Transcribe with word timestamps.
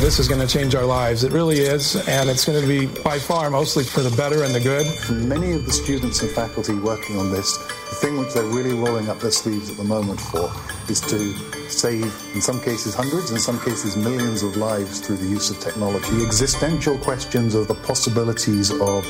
This 0.00 0.18
is 0.18 0.28
going 0.28 0.40
to 0.40 0.46
change 0.46 0.74
our 0.74 0.84
lives. 0.84 1.24
It 1.24 1.32
really 1.32 1.58
is. 1.58 1.96
And 2.08 2.30
it's 2.30 2.44
going 2.44 2.60
to 2.60 2.66
be 2.66 2.86
by 3.02 3.18
far 3.18 3.50
mostly 3.50 3.84
for 3.84 4.00
the 4.00 4.14
better 4.16 4.44
and 4.44 4.54
the 4.54 4.60
good. 4.60 4.86
Many 5.10 5.52
of 5.52 5.66
the 5.66 5.72
students 5.72 6.22
and 6.22 6.30
faculty 6.30 6.74
working 6.74 7.16
on 7.16 7.32
this, 7.32 7.58
the 7.88 7.96
thing 7.96 8.18
which 8.18 8.34
they're 8.34 8.44
really 8.44 8.74
rolling 8.74 9.08
up 9.08 9.18
their 9.20 9.30
sleeves 9.30 9.70
at 9.70 9.76
the 9.76 9.84
moment 9.84 10.20
for 10.20 10.50
is 10.90 11.00
to 11.00 11.34
save, 11.70 12.04
in 12.34 12.40
some 12.40 12.60
cases, 12.60 12.94
hundreds, 12.94 13.30
in 13.30 13.38
some 13.38 13.58
cases, 13.60 13.96
millions 13.96 14.42
of 14.42 14.56
lives 14.56 15.00
through 15.00 15.16
the 15.16 15.26
use 15.26 15.50
of 15.50 15.60
technology. 15.60 16.10
The 16.16 16.24
existential 16.24 16.98
questions 16.98 17.54
of 17.54 17.68
the 17.68 17.74
possibilities 17.74 18.70
of 18.70 19.04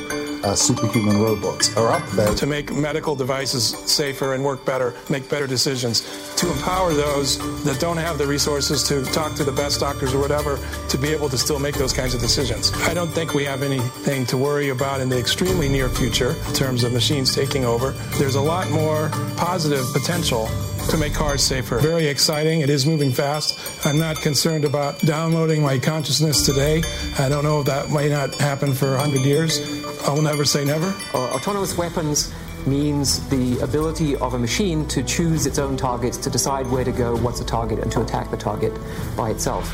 uh, 0.45 0.55
superhuman 0.55 1.21
robots 1.21 1.77
are 1.77 1.89
up 1.89 2.07
there. 2.11 2.33
To 2.35 2.47
make 2.47 2.73
medical 2.73 3.15
devices 3.17 3.77
safer 3.91 4.35
and 4.35 4.45
work 4.45 4.65
better, 4.65 4.95
make 5.11 5.29
better 5.29 5.47
decisions, 5.47 6.03
to 6.37 6.51
empower 6.51 6.93
those 6.93 7.39
that 7.65 7.81
don't 7.81 7.97
have 7.97 8.19
the 8.19 8.27
resources 8.27 8.83
to 8.85 9.05
talk 9.07 9.35
to 9.35 9.45
the 9.45 9.53
best 9.53 9.81
doctors 9.81 10.15
or 10.15 10.21
whatever, 10.21 10.59
to 10.89 10.99
be 10.99 11.09
able 11.09 11.29
to 11.29 11.39
still 11.39 11.59
make 11.59 11.75
those 11.75 11.93
kinds 11.93 12.15
of 12.15 12.21
decisions. 12.21 12.73
I 12.83 12.95
don't 12.95 13.09
think 13.09 13.35
we 13.35 13.45
have 13.45 13.63
anything 13.63 14.27
to 14.27 14.37
worry 14.37 14.69
about 14.69 15.01
in 15.01 15.09
the 15.09 15.19
extremely 15.19 15.69
near 15.69 15.89
future 15.89 16.35
in 16.47 16.55
terms 16.55 16.85
of 16.85 16.93
machines 16.93 17.35
taking 17.35 17.65
over. 17.65 17.91
There's 18.19 18.37
a 18.37 18.41
lot 18.41 18.68
more 18.71 19.09
positive 19.37 19.85
potential 19.93 20.49
to 20.91 20.97
make 20.97 21.13
cars 21.13 21.43
safer. 21.43 21.79
Very 21.79 22.07
exciting. 22.07 22.61
It 22.61 22.71
is 22.71 22.87
moving 22.87 23.11
fast. 23.11 23.87
I'm 23.87 23.99
not 23.99 24.17
concerned 24.17 24.65
about 24.65 24.99
downloading 25.01 25.63
my 25.63 25.79
consciousness 25.79 26.47
today. 26.47 26.83
I 27.19 27.29
don't 27.29 27.45
know 27.45 27.61
if 27.61 27.67
that 27.67 27.91
might 27.91 28.11
not 28.11 28.35
happen 28.35 28.73
for 28.73 28.93
100 28.93 29.21
years. 29.21 29.61
I'll 30.05 30.23
never 30.23 30.45
say 30.45 30.65
never. 30.65 30.95
Uh, 31.13 31.35
autonomous 31.35 31.77
weapons 31.77 32.33
means 32.67 33.27
the 33.29 33.59
ability 33.61 34.17
of 34.17 34.35
a 34.35 34.39
machine 34.39 34.87
to 34.89 35.03
choose 35.03 35.47
its 35.47 35.59
own 35.59 35.77
targets, 35.77 36.17
to 36.19 36.31
decide 36.31 36.67
where 36.71 36.85
to 36.85 36.93
go, 36.93 37.17
what's 37.19 37.41
a 37.41 37.45
target, 37.45 37.79
and 37.81 37.91
to 37.93 38.03
attack 38.03 38.31
the 38.31 38.37
target 38.37 38.73
by 39.17 39.31
itself. 39.31 39.71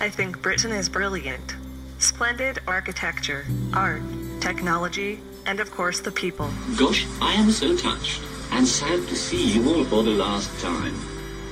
I 0.00 0.08
think 0.08 0.40
Britain 0.40 0.72
is 0.72 0.88
brilliant. 0.88 1.56
Splendid 1.98 2.58
architecture, 2.66 3.44
art, 3.74 4.02
technology, 4.40 5.20
and 5.46 5.60
of 5.60 5.70
course 5.70 6.00
the 6.00 6.12
people. 6.12 6.50
Gosh, 6.76 7.06
I 7.20 7.34
am 7.34 7.50
so 7.50 7.76
touched 7.76 8.22
and 8.52 8.66
sad 8.66 9.06
to 9.08 9.16
see 9.16 9.52
you 9.52 9.68
all 9.68 9.84
for 9.84 10.02
the 10.02 10.10
last 10.10 10.60
time. 10.60 10.94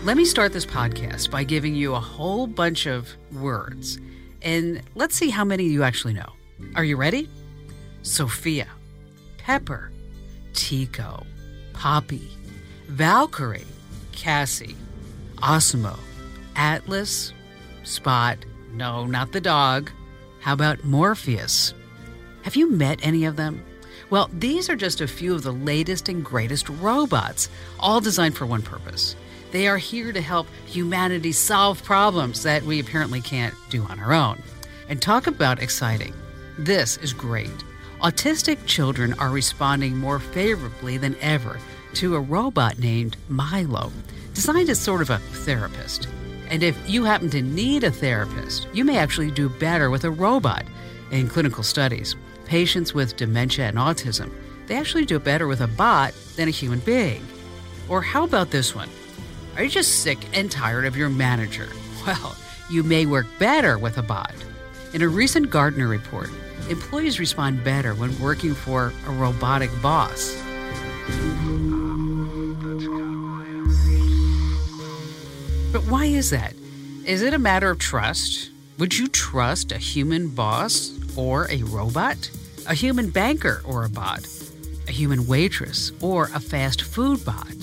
Let 0.05 0.17
me 0.17 0.25
start 0.25 0.53
this 0.53 0.67
podcast 0.67 1.31
by 1.31 1.45
giving 1.45 1.75
you 1.75 1.95
a 1.95 2.01
whole 2.01 2.47
bunch 2.47 2.87
of 2.87 3.09
words, 3.33 3.99
and 4.43 4.83
let's 4.95 5.17
see 5.17 5.31
how 5.31 5.45
many 5.45 5.65
you 5.65 5.83
actually 5.83 6.15
know. 6.15 6.33
Are 6.75 6.85
you 6.85 6.97
ready? 6.97 7.29
Sophia, 8.03 8.69
Pepper, 9.39 9.91
Tico, 10.55 11.25
Poppy, 11.73 12.29
Valkyrie, 12.89 13.67
Cassie, 14.13 14.77
Osmo, 15.37 15.99
Atlas, 16.57 17.33
Spot, 17.85 18.37
no, 18.73 19.07
not 19.07 19.33
the 19.33 19.41
dog. 19.41 19.91
How 20.41 20.53
about 20.53 20.85
Morpheus? 20.85 21.73
Have 22.43 22.55
you 22.55 22.71
met 22.71 23.01
any 23.03 23.25
of 23.25 23.37
them? 23.37 23.65
Well, 24.11 24.31
these 24.33 24.71
are 24.71 24.77
just 24.77 25.03
a 25.03 25.07
few 25.07 25.35
of 25.35 25.43
the 25.43 25.53
latest 25.53 26.09
and 26.09 26.25
greatest 26.25 26.69
robots, 26.69 27.51
all 27.79 28.01
designed 28.01 28.37
for 28.37 28.47
one 28.47 28.63
purpose. 28.63 29.15
They 29.51 29.69
are 29.69 29.79
here 29.79 30.13
to 30.13 30.21
help 30.21 30.47
humanity 30.67 31.33
solve 31.33 31.83
problems 31.85 32.43
that 32.43 32.63
we 32.63 32.81
apparently 32.81 33.21
can't 33.21 33.55
do 33.69 33.83
on 33.85 34.01
our 34.01 34.13
own. 34.13 34.43
And 34.89 35.01
talk 35.01 35.27
about 35.27 35.63
exciting. 35.63 36.15
This 36.59 36.97
is 36.99 37.13
great. 37.13 37.51
Autistic 38.01 38.65
children 38.65 39.13
are 39.15 39.31
responding 39.31 39.97
more 39.97 40.19
favorably 40.19 40.97
than 40.97 41.17
ever 41.21 41.59
to 41.95 42.17
a 42.17 42.21
robot 42.21 42.79
named 42.79 43.17
Milo, 43.29 43.93
designed 44.33 44.71
as 44.71 44.81
sort 44.81 45.03
of 45.03 45.11
a 45.11 45.19
therapist. 45.19 46.09
And 46.49 46.63
if 46.63 46.79
you 46.89 47.05
happen 47.05 47.29
to 47.31 47.43
need 47.43 47.85
a 47.85 47.91
therapist, 47.91 48.69
you 48.73 48.85
may 48.85 48.97
actually 48.97 49.31
do 49.31 49.51
better 49.51 49.91
with 49.91 50.05
a 50.05 50.11
robot. 50.11 50.65
In 51.11 51.29
clinical 51.29 51.63
studies, 51.63 52.17
patients 52.49 52.95
with 52.95 53.17
dementia 53.17 53.67
and 53.67 53.77
autism, 53.77 54.33
they 54.67 54.77
actually 54.77 55.05
do 55.05 55.19
better 55.19 55.47
with 55.47 55.61
a 55.61 55.67
bot 55.67 56.15
than 56.35 56.49
a 56.49 56.51
human 56.51 56.81
being. 56.81 57.25
Or 57.89 58.03
how 58.03 58.25
about 58.25 58.51
this 58.51 58.75
one? 58.75 58.89
Are 59.57 59.63
you 59.63 59.71
just 59.71 60.03
sick 60.03 60.19
and 60.33 60.51
tired 60.51 60.87
of 60.87 60.97
your 60.97 61.11
manager? 61.11 61.69
Well, 62.07 62.37
you 62.71 62.85
may 62.85 63.05
work 63.05 63.27
better 63.39 63.77
with 63.77 63.99
a 63.99 64.03
bot. 64.03 64.33
In 64.95 65.03
a 65.03 65.09
recent 65.09 65.51
Gartner 65.51 65.89
report, 65.89 66.31
employees 66.71 67.21
respond 67.21 67.63
better 67.63 67.93
when 67.95 68.19
working 68.19 68.55
for 68.55 68.95
a 69.07 69.11
robotic 69.11 69.71
boss. 69.83 70.35
But 75.71 75.83
why 75.83 76.07
is 76.07 76.31
that? 76.31 76.55
Is 77.05 77.21
it 77.21 77.35
a 77.35 77.39
matter 77.39 77.69
of 77.69 77.79
trust? 77.79 78.51
Would 78.79 78.97
you 78.97 79.09
trust 79.09 79.73
a 79.73 79.79
human 79.79 80.29
boss 80.29 80.97
or 81.17 81.51
a 81.51 81.65
robot? 81.65 82.31
A 82.69 82.75
human 82.75 83.11
banker 83.11 83.61
or 83.65 83.85
a 83.85 83.89
bot? 83.89 84.25
A 84.87 84.93
human 84.93 85.27
waitress 85.27 85.91
or 86.01 86.31
a 86.33 86.39
fast 86.39 86.83
food 86.83 87.25
bot? 87.25 87.57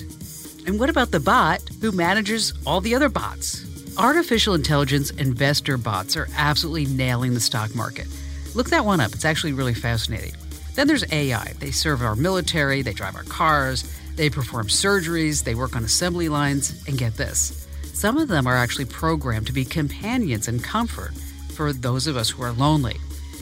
And 0.66 0.78
what 0.78 0.90
about 0.90 1.12
the 1.12 1.20
bot 1.20 1.62
who 1.80 1.90
manages 1.90 2.52
all 2.66 2.82
the 2.82 2.94
other 2.94 3.08
bots? 3.08 3.64
Artificial 3.96 4.52
intelligence 4.52 5.08
investor 5.12 5.78
bots 5.78 6.18
are 6.18 6.28
absolutely 6.36 6.84
nailing 6.84 7.32
the 7.32 7.40
stock 7.40 7.74
market. 7.74 8.08
Look 8.54 8.68
that 8.68 8.84
one 8.84 9.00
up, 9.00 9.14
it's 9.14 9.24
actually 9.24 9.54
really 9.54 9.72
fascinating. 9.72 10.34
Then 10.74 10.86
there's 10.86 11.10
AI. 11.10 11.54
They 11.60 11.70
serve 11.70 12.02
our 12.02 12.14
military, 12.14 12.82
they 12.82 12.92
drive 12.92 13.16
our 13.16 13.22
cars, 13.22 13.90
they 14.16 14.28
perform 14.28 14.66
surgeries, 14.66 15.44
they 15.44 15.54
work 15.54 15.76
on 15.76 15.84
assembly 15.84 16.28
lines, 16.28 16.84
and 16.86 16.98
get 16.98 17.16
this 17.16 17.65
some 17.96 18.18
of 18.18 18.28
them 18.28 18.46
are 18.46 18.54
actually 18.54 18.84
programmed 18.84 19.46
to 19.46 19.54
be 19.54 19.64
companions 19.64 20.48
and 20.48 20.62
comfort 20.62 21.14
for 21.54 21.72
those 21.72 22.06
of 22.06 22.14
us 22.14 22.28
who 22.28 22.42
are 22.42 22.52
lonely. 22.52 22.98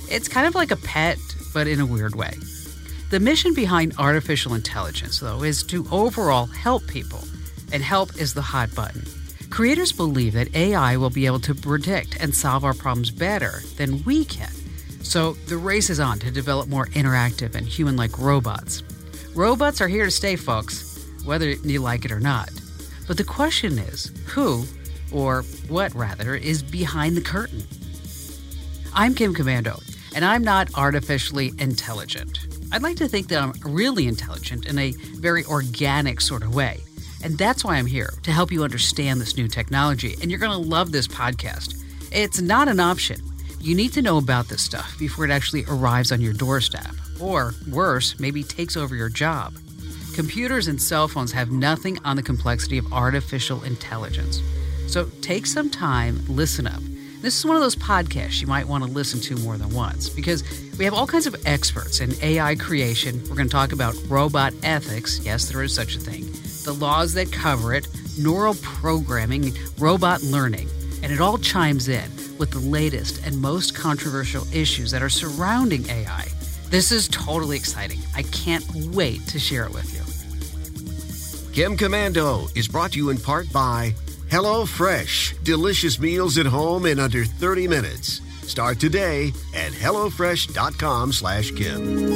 It's 0.08 0.28
kind 0.28 0.46
of 0.46 0.54
like 0.54 0.70
a 0.70 0.76
pet, 0.76 1.18
but 1.52 1.66
in 1.66 1.80
a 1.80 1.86
weird 1.86 2.14
way. 2.14 2.34
The 3.10 3.18
mission 3.18 3.52
behind 3.52 3.96
artificial 3.98 4.54
intelligence, 4.54 5.18
though, 5.18 5.42
is 5.42 5.64
to 5.64 5.84
overall 5.90 6.46
help 6.46 6.86
people, 6.86 7.24
and 7.72 7.82
help 7.82 8.16
is 8.16 8.32
the 8.32 8.42
hot 8.42 8.72
button. 8.76 9.02
Creators 9.50 9.90
believe 9.90 10.34
that 10.34 10.54
AI 10.54 10.96
will 10.98 11.10
be 11.10 11.26
able 11.26 11.40
to 11.40 11.54
predict 11.54 12.22
and 12.22 12.32
solve 12.32 12.64
our 12.64 12.74
problems 12.74 13.10
better 13.10 13.60
than 13.76 14.04
we 14.04 14.24
can. 14.24 14.52
So 15.02 15.32
the 15.48 15.56
race 15.56 15.90
is 15.90 15.98
on 15.98 16.20
to 16.20 16.30
develop 16.30 16.68
more 16.68 16.86
interactive 16.86 17.56
and 17.56 17.66
human 17.66 17.96
like 17.96 18.20
robots. 18.20 18.84
Robots 19.34 19.80
are 19.80 19.88
here 19.88 20.04
to 20.04 20.12
stay, 20.12 20.36
folks, 20.36 21.04
whether 21.24 21.50
you 21.50 21.80
like 21.80 22.04
it 22.04 22.12
or 22.12 22.20
not. 22.20 22.50
But 23.06 23.16
the 23.18 23.24
question 23.24 23.78
is 23.78 24.12
who, 24.26 24.64
or 25.12 25.42
what 25.68 25.94
rather, 25.94 26.34
is 26.34 26.62
behind 26.62 27.16
the 27.16 27.20
curtain? 27.20 27.62
I'm 28.94 29.14
Kim 29.14 29.34
Komando, 29.34 29.82
and 30.14 30.24
I'm 30.24 30.42
not 30.42 30.68
artificially 30.74 31.52
intelligent. 31.58 32.46
I'd 32.72 32.82
like 32.82 32.96
to 32.96 33.08
think 33.08 33.28
that 33.28 33.42
I'm 33.42 33.52
really 33.64 34.08
intelligent 34.08 34.66
in 34.66 34.78
a 34.78 34.92
very 35.16 35.44
organic 35.44 36.20
sort 36.20 36.42
of 36.42 36.54
way. 36.54 36.80
And 37.22 37.38
that's 37.38 37.64
why 37.64 37.76
I'm 37.76 37.86
here 37.86 38.12
to 38.22 38.32
help 38.32 38.52
you 38.52 38.64
understand 38.64 39.20
this 39.20 39.36
new 39.36 39.48
technology. 39.48 40.14
And 40.20 40.30
you're 40.30 40.40
going 40.40 40.52
to 40.52 40.68
love 40.68 40.92
this 40.92 41.08
podcast. 41.08 41.82
It's 42.12 42.40
not 42.40 42.68
an 42.68 42.80
option. 42.80 43.20
You 43.60 43.74
need 43.74 43.92
to 43.94 44.02
know 44.02 44.18
about 44.18 44.48
this 44.48 44.62
stuff 44.62 44.98
before 44.98 45.24
it 45.24 45.30
actually 45.30 45.64
arrives 45.68 46.12
on 46.12 46.20
your 46.20 46.34
doorstep, 46.34 46.94
or 47.20 47.54
worse, 47.70 48.18
maybe 48.18 48.42
takes 48.42 48.76
over 48.76 48.94
your 48.94 49.08
job. 49.08 49.54
Computers 50.14 50.68
and 50.68 50.80
cell 50.80 51.08
phones 51.08 51.32
have 51.32 51.50
nothing 51.50 51.98
on 52.04 52.14
the 52.14 52.22
complexity 52.22 52.78
of 52.78 52.92
artificial 52.92 53.64
intelligence. 53.64 54.40
So 54.86 55.10
take 55.22 55.44
some 55.44 55.68
time, 55.68 56.20
listen 56.28 56.68
up. 56.68 56.80
This 57.20 57.36
is 57.36 57.44
one 57.44 57.56
of 57.56 57.62
those 57.62 57.74
podcasts 57.74 58.40
you 58.40 58.46
might 58.46 58.68
want 58.68 58.84
to 58.84 58.90
listen 58.90 59.20
to 59.22 59.36
more 59.42 59.56
than 59.56 59.70
once 59.70 60.08
because 60.08 60.44
we 60.78 60.84
have 60.84 60.94
all 60.94 61.08
kinds 61.08 61.26
of 61.26 61.34
experts 61.46 61.98
in 61.98 62.14
AI 62.22 62.54
creation. 62.54 63.20
We're 63.22 63.34
going 63.34 63.48
to 63.48 63.52
talk 63.52 63.72
about 63.72 63.96
robot 64.06 64.54
ethics. 64.62 65.18
Yes, 65.24 65.48
there 65.48 65.64
is 65.64 65.74
such 65.74 65.96
a 65.96 65.98
thing. 65.98 66.24
The 66.62 66.78
laws 66.78 67.14
that 67.14 67.32
cover 67.32 67.74
it, 67.74 67.88
neural 68.16 68.54
programming, 68.62 69.52
robot 69.80 70.22
learning. 70.22 70.68
And 71.02 71.10
it 71.10 71.20
all 71.20 71.38
chimes 71.38 71.88
in 71.88 72.08
with 72.38 72.52
the 72.52 72.60
latest 72.60 73.26
and 73.26 73.40
most 73.40 73.74
controversial 73.74 74.46
issues 74.54 74.92
that 74.92 75.02
are 75.02 75.08
surrounding 75.08 75.90
AI. 75.90 76.28
This 76.70 76.92
is 76.92 77.08
totally 77.08 77.56
exciting. 77.56 77.98
I 78.14 78.22
can't 78.22 78.64
wait 78.94 79.26
to 79.28 79.40
share 79.40 79.64
it 79.64 79.74
with 79.74 79.92
you. 79.92 80.03
Kim 81.54 81.76
Komando 81.76 82.50
is 82.56 82.66
brought 82.66 82.90
to 82.94 82.98
you 82.98 83.10
in 83.10 83.16
part 83.16 83.52
by 83.52 83.94
HelloFresh. 84.28 85.44
Delicious 85.44 86.00
meals 86.00 86.36
at 86.36 86.46
home 86.46 86.84
in 86.84 86.98
under 86.98 87.24
30 87.24 87.68
minutes. 87.68 88.20
Start 88.42 88.80
today 88.80 89.32
at 89.54 89.70
HelloFresh.com 89.70 91.12
slash 91.12 91.52
Kim. 91.52 92.08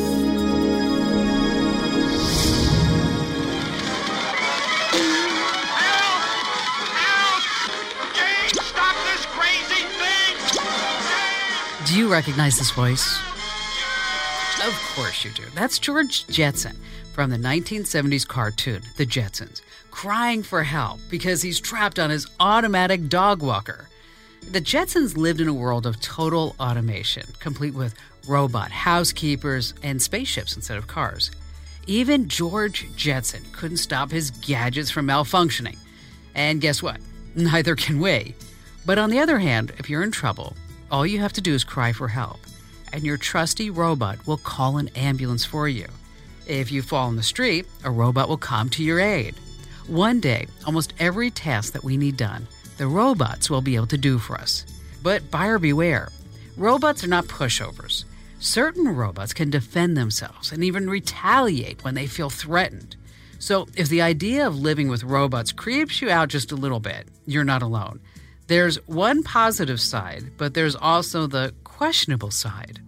Do 11.87 11.97
you 11.97 12.11
recognize 12.11 12.59
this 12.59 12.73
voice? 12.73 13.21
Of 14.67 14.75
course 14.97 15.25
you 15.25 15.31
do. 15.31 15.45
That's 15.55 15.79
George 15.79 16.27
Jetson 16.27 16.77
from 17.19 17.31
the 17.31 17.37
1970s 17.37 18.25
cartoon, 18.25 18.81
The 18.97 19.05
Jetsons, 19.05 19.61
crying 19.91 20.41
for 20.45 20.63
help 20.63 21.01
because 21.11 21.43
he's 21.43 21.59
trapped 21.59 21.99
on 21.99 22.11
his 22.11 22.29
automatic 22.39 23.09
dog 23.09 23.43
walker. 23.43 23.89
The 24.53 24.61
Jetsons 24.61 25.17
lived 25.17 25.41
in 25.41 25.49
a 25.49 25.53
world 25.53 25.85
of 25.85 26.01
total 26.01 26.55
automation, 26.61 27.27
complete 27.41 27.75
with 27.75 27.97
robot 28.29 28.71
housekeepers 28.71 29.75
and 29.83 30.01
spaceships 30.01 30.55
instead 30.55 30.79
of 30.79 30.87
cars. 30.87 31.33
Even 31.89 32.29
George 32.29 32.87
Jetson 32.95 33.43
couldn't 33.51 33.79
stop 33.79 34.13
his 34.13 34.31
gadgets 34.31 34.93
from 34.93 35.09
malfunctioning. 35.09 35.79
And 36.37 36.61
guess 36.61 36.85
what? 36.85 37.01
Neither 37.35 37.75
can 37.75 37.99
we. 37.99 38.37
But 38.87 38.99
on 38.99 39.11
the 39.11 39.19
other 39.19 39.41
hand, 39.41 39.73
if 39.79 39.91
you're 39.91 40.05
in 40.05 40.13
trouble, 40.13 40.55
all 40.89 41.05
you 41.05 41.19
have 41.19 41.33
to 41.33 41.41
do 41.41 41.53
is 41.53 41.65
cry 41.65 41.93
for 41.93 42.07
help, 42.07 42.39
and 42.93 43.03
your 43.03 43.17
trusty 43.17 43.71
robot 43.71 44.25
will 44.25 44.39
call 44.39 44.79
an 44.79 44.87
ambulance 44.95 45.45
for 45.45 45.67
you. 45.69 45.89
If 46.49 46.73
you 46.73 46.81
fall 46.81 47.11
in 47.11 47.17
the 47.17 47.23
street, 47.23 47.67
a 47.85 47.91
robot 47.91 48.27
will 48.27 48.39
come 48.39 48.71
to 48.71 48.83
your 48.83 49.01
aid. 49.01 49.35
One 49.87 50.19
day, 50.19 50.47
almost 50.65 50.95
every 50.99 51.31
task 51.31 51.75
that 51.75 51.85
we 51.85 51.99
need 51.99 52.17
done, 52.17 52.49
the 52.79 52.87
robots 52.87 53.51
will 53.51 53.61
be 53.61 53.77
able 53.77 53.87
to 53.89 53.99
do 53.99 54.19
for 54.19 54.35
us. 54.35 54.65
But 55.03 55.31
buyer 55.31 55.59
beware. 55.59 56.09
Robots 56.57 57.05
are 57.05 57.09
not 57.09 57.27
pushovers. 57.27 58.05
Certain 58.39 58.89
robots 58.89 59.35
can 59.35 59.51
defend 59.51 59.95
themselves 59.95 60.51
and 60.51 60.65
even 60.65 60.89
retaliate 60.89 61.85
when 61.85 61.95
they 61.95 62.07
feel 62.07 62.31
threatened. 62.31 62.97
So, 63.39 63.69
if 63.77 63.91
the 63.91 64.03
idea 64.03 64.47
of 64.47 64.59
living 64.59 64.89
with 64.89 65.05
robots 65.05 65.53
creeps 65.53 66.01
you 66.01 66.09
out 66.09 66.29
just 66.29 66.51
a 66.51 66.57
little 66.57 66.81
bit, 66.81 67.09
you're 67.27 67.45
not 67.45 67.63
alone. 67.63 68.01
There's 68.47 68.77
one 68.87 69.23
positive 69.23 69.83
side, 69.83 70.33
but 70.39 70.55
there's 70.55 70.75
also 70.75 71.27
the 71.27 71.53
questionable 71.65 72.31
side. 72.31 72.81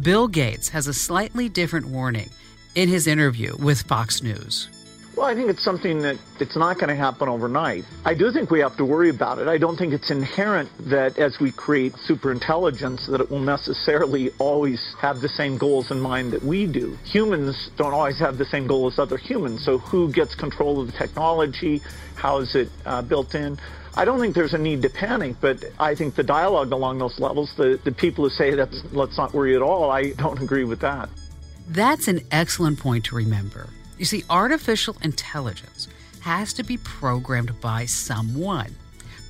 Bill 0.00 0.28
Gates 0.28 0.68
has 0.68 0.86
a 0.86 0.94
slightly 0.94 1.48
different 1.48 1.86
warning 1.88 2.30
in 2.74 2.88
his 2.88 3.06
interview 3.06 3.56
with 3.58 3.82
Fox 3.82 4.22
News. 4.22 4.68
Well, 5.14 5.26
I 5.26 5.34
think 5.34 5.50
it's 5.50 5.62
something 5.62 6.00
that 6.02 6.16
it's 6.40 6.56
not 6.56 6.78
going 6.78 6.88
to 6.88 6.96
happen 6.96 7.28
overnight. 7.28 7.84
I 8.06 8.14
do 8.14 8.32
think 8.32 8.50
we 8.50 8.60
have 8.60 8.78
to 8.78 8.84
worry 8.84 9.10
about 9.10 9.38
it. 9.38 9.46
I 9.46 9.58
don't 9.58 9.76
think 9.76 9.92
it's 9.92 10.10
inherent 10.10 10.70
that 10.88 11.18
as 11.18 11.38
we 11.38 11.52
create 11.52 11.92
superintelligence 12.08 13.10
that 13.10 13.20
it 13.20 13.30
will 13.30 13.40
necessarily 13.40 14.30
always 14.38 14.94
have 15.00 15.20
the 15.20 15.28
same 15.28 15.58
goals 15.58 15.90
in 15.90 16.00
mind 16.00 16.32
that 16.32 16.42
we 16.42 16.66
do. 16.66 16.96
Humans 17.04 17.70
don't 17.76 17.92
always 17.92 18.18
have 18.20 18.38
the 18.38 18.46
same 18.46 18.66
goal 18.66 18.86
as 18.86 18.98
other 18.98 19.18
humans. 19.18 19.62
So 19.62 19.76
who 19.76 20.10
gets 20.10 20.34
control 20.34 20.80
of 20.80 20.86
the 20.86 20.92
technology? 20.92 21.82
How 22.14 22.38
is 22.38 22.54
it 22.54 22.70
uh, 22.86 23.02
built 23.02 23.34
in? 23.34 23.58
I 23.94 24.06
don't 24.06 24.18
think 24.18 24.34
there's 24.34 24.54
a 24.54 24.58
need 24.58 24.80
to 24.80 24.88
panic, 24.88 25.36
but 25.42 25.62
I 25.78 25.94
think 25.94 26.14
the 26.14 26.22
dialogue 26.22 26.72
along 26.72 26.98
those 26.98 27.20
levels, 27.20 27.54
the, 27.56 27.78
the 27.84 27.92
people 27.92 28.24
who 28.24 28.30
say 28.30 28.54
that 28.54 28.72
let's 28.94 29.18
not 29.18 29.34
worry 29.34 29.54
at 29.54 29.60
all, 29.60 29.90
I 29.90 30.12
don't 30.12 30.40
agree 30.40 30.64
with 30.64 30.80
that. 30.80 31.10
That's 31.68 32.08
an 32.08 32.20
excellent 32.30 32.78
point 32.78 33.04
to 33.06 33.16
remember. 33.16 33.68
You 33.98 34.04
see, 34.04 34.24
artificial 34.28 34.96
intelligence 35.02 35.88
has 36.20 36.52
to 36.54 36.62
be 36.62 36.76
programmed 36.78 37.60
by 37.60 37.86
someone. 37.86 38.74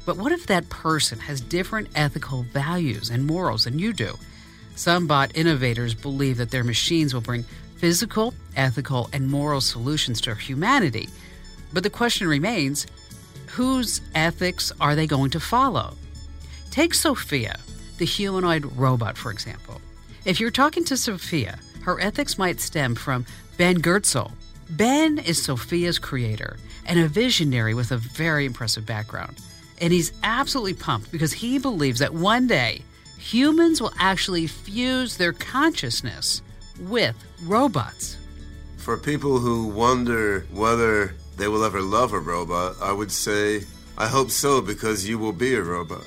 But 0.05 0.17
what 0.17 0.32
if 0.32 0.46
that 0.46 0.69
person 0.69 1.19
has 1.20 1.40
different 1.40 1.88
ethical 1.94 2.43
values 2.43 3.11
and 3.11 3.26
morals 3.26 3.64
than 3.64 3.79
you 3.79 3.93
do? 3.93 4.14
Some 4.75 5.06
bot 5.06 5.37
innovators 5.37 5.94
believe 5.94 6.38
that 6.38 6.50
their 6.50 6.64
machines 6.64 7.14
will 7.14 7.20
bring 7.20 7.44
physical, 7.76 8.34
ethical, 8.56 9.08
and 9.12 9.29
moral 9.29 9.61
solutions 9.61 10.20
to 10.23 10.34
humanity. 10.34 11.08
But 11.73 11.82
the 11.82 11.90
question 11.90 12.26
remains 12.26 12.87
whose 13.46 14.00
ethics 14.14 14.73
are 14.81 14.94
they 14.94 15.06
going 15.06 15.31
to 15.31 15.40
follow? 15.40 15.94
Take 16.70 16.94
Sophia, 16.94 17.58
the 17.99 18.05
humanoid 18.05 18.64
robot, 18.76 19.19
for 19.19 19.31
example. 19.31 19.81
If 20.25 20.40
you're 20.40 20.50
talking 20.50 20.84
to 20.87 20.96
Sophia, 20.96 21.58
her 21.82 22.00
ethics 22.00 22.38
might 22.38 22.61
stem 22.61 22.94
from 22.94 23.26
Ben 23.56 23.81
Goertzel. 23.81 24.32
Ben 24.70 25.19
is 25.19 25.43
Sophia's 25.43 25.99
creator 25.99 26.56
and 26.87 26.99
a 26.99 27.08
visionary 27.08 27.75
with 27.75 27.93
a 27.93 27.96
very 27.96 28.46
impressive 28.46 28.87
background. 28.87 29.38
And 29.81 29.93
he's 29.93 30.12
absolutely 30.23 30.75
pumped 30.75 31.12
because 31.12 31.32
he 31.32 31.58
believes 31.58 31.99
that 31.99 32.14
one 32.14 32.46
day 32.46 32.82
humans 33.19 33.81
will 33.81 33.93
actually 33.99 34.46
fuse 34.46 35.17
their 35.17 35.32
consciousness 35.32 36.43
with 36.81 37.17
robots. 37.44 38.17
For 38.79 38.96
people 38.96 39.38
who 39.38 39.69
wonder 39.69 40.46
whether 40.52 41.14
they 41.37 41.49
will 41.49 41.64
ever 41.64 41.81
love 41.81 42.12
a 42.12 42.19
robot, 42.19 42.76
I 42.81 42.93
would 42.93 43.12
say, 43.12 43.62
I 43.96 44.08
hope 44.08 44.31
so, 44.31 44.61
because 44.61 45.08
you 45.08 45.19
will 45.19 45.32
be 45.32 45.55
a 45.55 45.62
robot. 45.62 46.05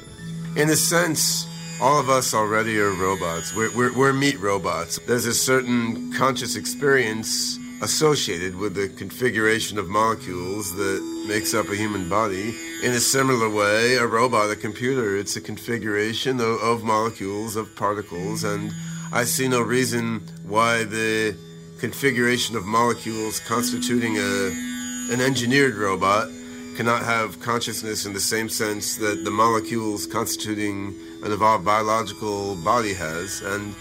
In 0.56 0.70
a 0.70 0.76
sense, 0.76 1.48
all 1.82 2.00
of 2.00 2.10
us 2.10 2.34
already 2.34 2.80
are 2.80 2.92
robots. 2.92 3.54
We're, 3.54 3.76
we're, 3.76 3.94
we're 3.94 4.14
meat 4.14 4.40
robots. 4.40 5.00
There's 5.00 5.26
a 5.26 5.34
certain 5.34 6.12
conscious 6.14 6.56
experience 6.56 7.60
associated 7.82 8.56
with 8.56 8.76
the 8.76 8.88
configuration 8.88 9.78
of 9.78 9.88
molecules 9.90 10.74
that 10.76 11.26
makes 11.28 11.54
up 11.54 11.68
a 11.70 11.76
human 11.76 12.08
body. 12.08 12.56
In 12.82 12.94
a 12.94 13.00
similar 13.00 13.50
way, 13.50 13.96
a 13.96 14.08
robot, 14.08 14.50
a 14.50 14.56
computer, 14.56 15.18
it's 15.18 15.36
a 15.36 15.42
configuration 15.42 16.40
of, 16.40 16.62
of 16.62 16.84
molecules, 16.84 17.56
of 17.56 17.76
particles, 17.76 18.44
and 18.44 18.72
I 19.12 19.26
see 19.26 19.48
no 19.48 19.62
reason 19.62 20.22
why 20.46 20.84
the 20.86 21.36
configuration 21.80 22.56
of 22.56 22.66
molecules 22.66 23.40
constituting 23.42 24.18
a 24.18 24.76
an 25.12 25.22
engineered 25.22 25.76
robot 25.76 26.30
cannot 26.76 27.04
have 27.04 27.40
consciousness 27.40 28.06
in 28.06 28.12
the 28.12 28.20
same 28.20 28.50
sense 28.50 28.98
that 28.98 29.24
the 29.24 29.32
molecules 29.32 30.06
constituting 30.06 30.94
an 31.24 31.32
evolved 31.32 31.64
biological 31.64 32.56
body 32.58 32.94
has. 32.94 33.42
And 33.42 33.74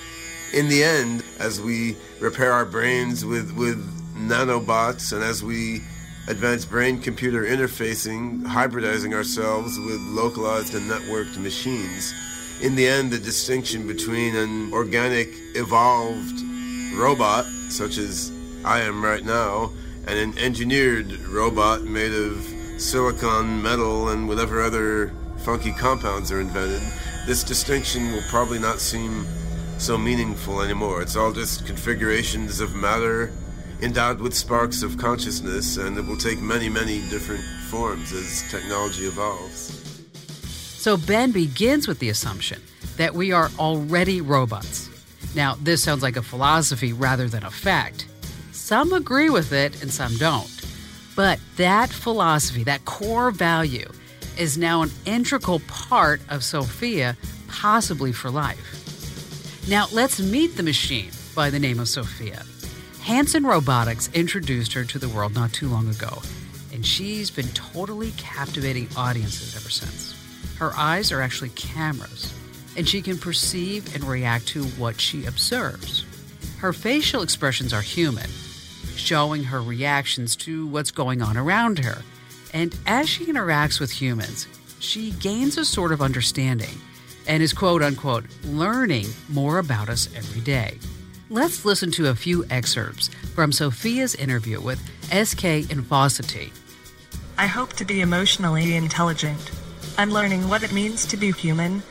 in 0.52 0.68
the 0.68 0.84
end, 0.84 1.24
as 1.40 1.60
we 1.60 1.96
repair 2.20 2.52
our 2.52 2.64
brains 2.64 3.24
with, 3.24 3.50
with 3.56 3.78
nanobots 4.14 5.12
and 5.12 5.24
as 5.24 5.42
we 5.42 5.80
advance 6.28 6.64
brain 6.64 7.00
computer 7.00 7.42
interfacing, 7.42 8.44
hybridizing 8.44 9.12
ourselves 9.12 9.76
with 9.80 10.00
localized 10.00 10.74
and 10.74 10.88
networked 10.88 11.36
machines, 11.38 12.14
in 12.62 12.76
the 12.76 12.86
end, 12.86 13.10
the 13.10 13.18
distinction 13.18 13.88
between 13.88 14.36
an 14.36 14.72
organic, 14.72 15.28
evolved 15.56 16.40
robot, 16.94 17.44
such 17.68 17.98
as 17.98 18.30
I 18.64 18.80
am 18.82 19.04
right 19.04 19.24
now, 19.24 19.72
and 20.06 20.16
an 20.16 20.38
engineered 20.38 21.18
robot 21.22 21.82
made 21.82 22.12
of 22.12 22.53
silicon, 22.76 23.62
metal, 23.62 24.10
and 24.10 24.28
whatever 24.28 24.62
other 24.62 25.12
funky 25.38 25.72
compounds 25.72 26.30
are 26.32 26.40
invented, 26.40 26.82
this 27.26 27.44
distinction 27.44 28.12
will 28.12 28.22
probably 28.28 28.58
not 28.58 28.80
seem 28.80 29.26
so 29.78 29.98
meaningful 29.98 30.60
anymore. 30.60 31.02
It's 31.02 31.16
all 31.16 31.32
just 31.32 31.66
configurations 31.66 32.60
of 32.60 32.74
matter 32.74 33.32
endowed 33.82 34.20
with 34.20 34.34
sparks 34.34 34.82
of 34.82 34.96
consciousness, 34.96 35.76
and 35.76 35.98
it 35.98 36.06
will 36.06 36.16
take 36.16 36.40
many, 36.40 36.68
many 36.68 37.00
different 37.10 37.42
forms 37.68 38.12
as 38.12 38.48
technology 38.50 39.04
evolves. 39.04 39.80
So 40.78 40.96
Ben 40.96 41.32
begins 41.32 41.88
with 41.88 41.98
the 41.98 42.08
assumption 42.08 42.62
that 42.96 43.14
we 43.14 43.32
are 43.32 43.50
already 43.58 44.20
robots. 44.20 44.88
Now, 45.34 45.56
this 45.60 45.82
sounds 45.82 46.02
like 46.02 46.16
a 46.16 46.22
philosophy 46.22 46.92
rather 46.92 47.28
than 47.28 47.42
a 47.42 47.50
fact. 47.50 48.06
Some 48.52 48.92
agree 48.92 49.30
with 49.30 49.52
it 49.52 49.82
and 49.82 49.92
some 49.92 50.16
don't. 50.16 50.53
But 51.16 51.38
that 51.56 51.90
philosophy, 51.90 52.64
that 52.64 52.84
core 52.84 53.30
value, 53.30 53.88
is 54.36 54.58
now 54.58 54.82
an 54.82 54.90
integral 55.06 55.60
part 55.60 56.20
of 56.28 56.42
Sophia, 56.42 57.16
possibly 57.48 58.12
for 58.12 58.30
life. 58.30 58.82
Now, 59.68 59.86
let's 59.92 60.20
meet 60.20 60.56
the 60.56 60.62
machine 60.62 61.10
by 61.34 61.50
the 61.50 61.58
name 61.58 61.78
of 61.78 61.88
Sophia. 61.88 62.42
Hanson 63.00 63.44
Robotics 63.44 64.10
introduced 64.12 64.72
her 64.72 64.84
to 64.84 64.98
the 64.98 65.08
world 65.08 65.34
not 65.34 65.52
too 65.52 65.68
long 65.68 65.88
ago, 65.88 66.22
and 66.72 66.84
she's 66.84 67.30
been 67.30 67.48
totally 67.48 68.12
captivating 68.12 68.88
audiences 68.96 69.54
ever 69.54 69.70
since. 69.70 70.14
Her 70.58 70.72
eyes 70.76 71.12
are 71.12 71.20
actually 71.20 71.50
cameras, 71.50 72.34
and 72.76 72.88
she 72.88 73.02
can 73.02 73.18
perceive 73.18 73.94
and 73.94 74.04
react 74.04 74.48
to 74.48 74.64
what 74.64 75.00
she 75.00 75.26
observes. 75.26 76.04
Her 76.58 76.72
facial 76.72 77.22
expressions 77.22 77.72
are 77.72 77.82
human, 77.82 78.30
showing 78.96 79.44
her 79.44 79.60
reactions 79.62 80.36
to 80.36 80.66
what's 80.66 80.90
going 80.90 81.22
on 81.22 81.36
around 81.36 81.78
her. 81.78 82.02
And 82.52 82.76
as 82.86 83.08
she 83.08 83.26
interacts 83.26 83.80
with 83.80 83.90
humans, 83.90 84.46
she 84.78 85.12
gains 85.12 85.58
a 85.58 85.64
sort 85.64 85.92
of 85.92 86.02
understanding 86.02 86.80
and 87.26 87.42
is 87.42 87.52
quote 87.52 87.82
unquote 87.82 88.24
learning 88.44 89.06
more 89.28 89.58
about 89.58 89.88
us 89.88 90.08
every 90.14 90.40
day. 90.40 90.78
Let's 91.30 91.64
listen 91.64 91.90
to 91.92 92.08
a 92.08 92.14
few 92.14 92.44
excerpts 92.50 93.08
from 93.34 93.50
Sophia's 93.50 94.14
interview 94.14 94.60
with 94.60 94.78
SK 95.10 95.70
Infocity. 95.70 96.52
I 97.36 97.46
hope 97.46 97.72
to 97.74 97.84
be 97.84 98.02
emotionally 98.02 98.76
intelligent. 98.76 99.50
I'm 99.98 100.10
learning 100.10 100.48
what 100.48 100.62
it 100.62 100.72
means 100.72 101.06
to 101.06 101.16
be 101.16 101.32
human. 101.32 101.82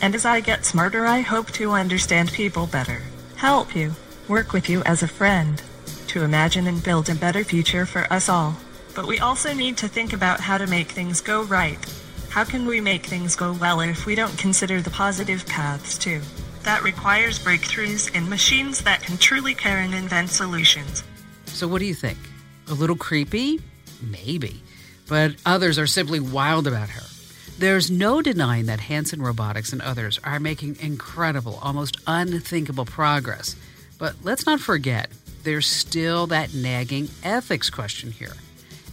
And 0.00 0.14
as 0.14 0.24
I 0.24 0.40
get 0.40 0.64
smarter, 0.64 1.06
I 1.06 1.20
hope 1.20 1.50
to 1.52 1.72
understand 1.72 2.32
people 2.32 2.66
better, 2.66 3.02
help 3.36 3.76
you, 3.76 3.94
work 4.26 4.52
with 4.52 4.68
you 4.68 4.82
as 4.84 5.02
a 5.02 5.08
friend 5.08 5.62
to 6.08 6.24
imagine 6.24 6.66
and 6.66 6.82
build 6.82 7.08
a 7.08 7.14
better 7.14 7.44
future 7.44 7.86
for 7.86 8.12
us 8.12 8.28
all. 8.28 8.56
But 8.94 9.06
we 9.06 9.18
also 9.18 9.54
need 9.54 9.76
to 9.78 9.88
think 9.88 10.12
about 10.12 10.40
how 10.40 10.58
to 10.58 10.66
make 10.66 10.90
things 10.90 11.20
go 11.20 11.42
right. 11.44 11.78
How 12.30 12.44
can 12.44 12.66
we 12.66 12.80
make 12.80 13.06
things 13.06 13.36
go 13.36 13.52
well 13.52 13.80
if 13.80 14.06
we 14.06 14.14
don't 14.14 14.36
consider 14.36 14.80
the 14.80 14.90
positive 14.90 15.46
paths 15.46 15.96
too? 15.96 16.20
That 16.64 16.82
requires 16.82 17.38
breakthroughs 17.38 18.14
in 18.14 18.28
machines 18.28 18.82
that 18.82 19.02
can 19.02 19.16
truly 19.16 19.54
care 19.54 19.78
and 19.78 19.94
invent 19.94 20.30
solutions. 20.30 21.04
So, 21.46 21.66
what 21.66 21.78
do 21.78 21.86
you 21.86 21.94
think? 21.94 22.18
A 22.68 22.74
little 22.74 22.96
creepy? 22.96 23.60
Maybe. 24.02 24.62
But 25.08 25.36
others 25.46 25.78
are 25.78 25.86
simply 25.86 26.20
wild 26.20 26.66
about 26.66 26.90
her. 26.90 27.02
There's 27.58 27.90
no 27.90 28.22
denying 28.22 28.66
that 28.66 28.78
Hanson 28.78 29.20
Robotics 29.20 29.72
and 29.72 29.82
others 29.82 30.20
are 30.22 30.38
making 30.38 30.76
incredible, 30.80 31.58
almost 31.62 31.96
unthinkable 32.06 32.84
progress. 32.84 33.56
But 33.98 34.14
let's 34.22 34.46
not 34.46 34.60
forget, 34.60 35.10
there's 35.48 35.66
still 35.66 36.26
that 36.26 36.52
nagging 36.52 37.08
ethics 37.22 37.70
question 37.70 38.12
here. 38.12 38.34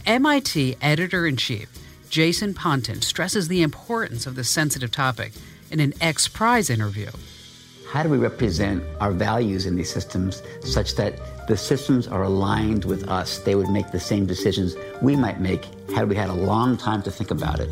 MIT 0.06 0.76
editor 0.80 1.26
in 1.26 1.36
chief 1.36 1.68
Jason 2.08 2.54
Pontin 2.54 3.04
stresses 3.04 3.48
the 3.48 3.60
importance 3.60 4.26
of 4.26 4.36
this 4.36 4.48
sensitive 4.48 4.90
topic 4.90 5.32
in 5.70 5.80
an 5.80 5.92
X 6.00 6.28
Prize 6.28 6.70
interview. 6.70 7.10
How 7.90 8.02
do 8.02 8.08
we 8.08 8.16
represent 8.16 8.82
our 9.00 9.12
values 9.12 9.66
in 9.66 9.76
these 9.76 9.92
systems 9.92 10.42
such 10.62 10.96
that 10.96 11.46
the 11.46 11.58
systems 11.58 12.08
are 12.08 12.22
aligned 12.22 12.86
with 12.86 13.06
us? 13.06 13.36
They 13.40 13.54
would 13.54 13.68
make 13.68 13.90
the 13.90 14.00
same 14.00 14.24
decisions 14.24 14.76
we 15.02 15.14
might 15.14 15.40
make 15.40 15.66
had 15.94 16.08
we 16.08 16.16
had 16.16 16.30
a 16.30 16.34
long 16.34 16.78
time 16.78 17.02
to 17.02 17.10
think 17.10 17.30
about 17.30 17.60
it. 17.60 17.70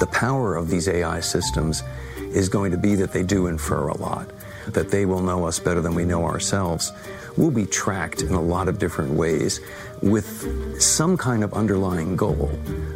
The 0.00 0.08
power 0.08 0.56
of 0.56 0.70
these 0.70 0.88
AI 0.88 1.20
systems 1.20 1.84
is 2.18 2.48
going 2.48 2.72
to 2.72 2.78
be 2.78 2.96
that 2.96 3.12
they 3.12 3.22
do 3.22 3.46
infer 3.46 3.86
a 3.86 3.96
lot, 3.96 4.28
that 4.66 4.90
they 4.90 5.06
will 5.06 5.22
know 5.22 5.46
us 5.46 5.60
better 5.60 5.80
than 5.80 5.94
we 5.94 6.04
know 6.04 6.24
ourselves. 6.24 6.90
We'll 7.36 7.50
be 7.50 7.66
tracked 7.66 8.22
in 8.22 8.32
a 8.32 8.40
lot 8.40 8.68
of 8.68 8.78
different 8.78 9.12
ways 9.14 9.60
with 10.02 10.80
some 10.80 11.16
kind 11.16 11.42
of 11.42 11.52
underlying 11.52 12.14
goal. 12.14 12.50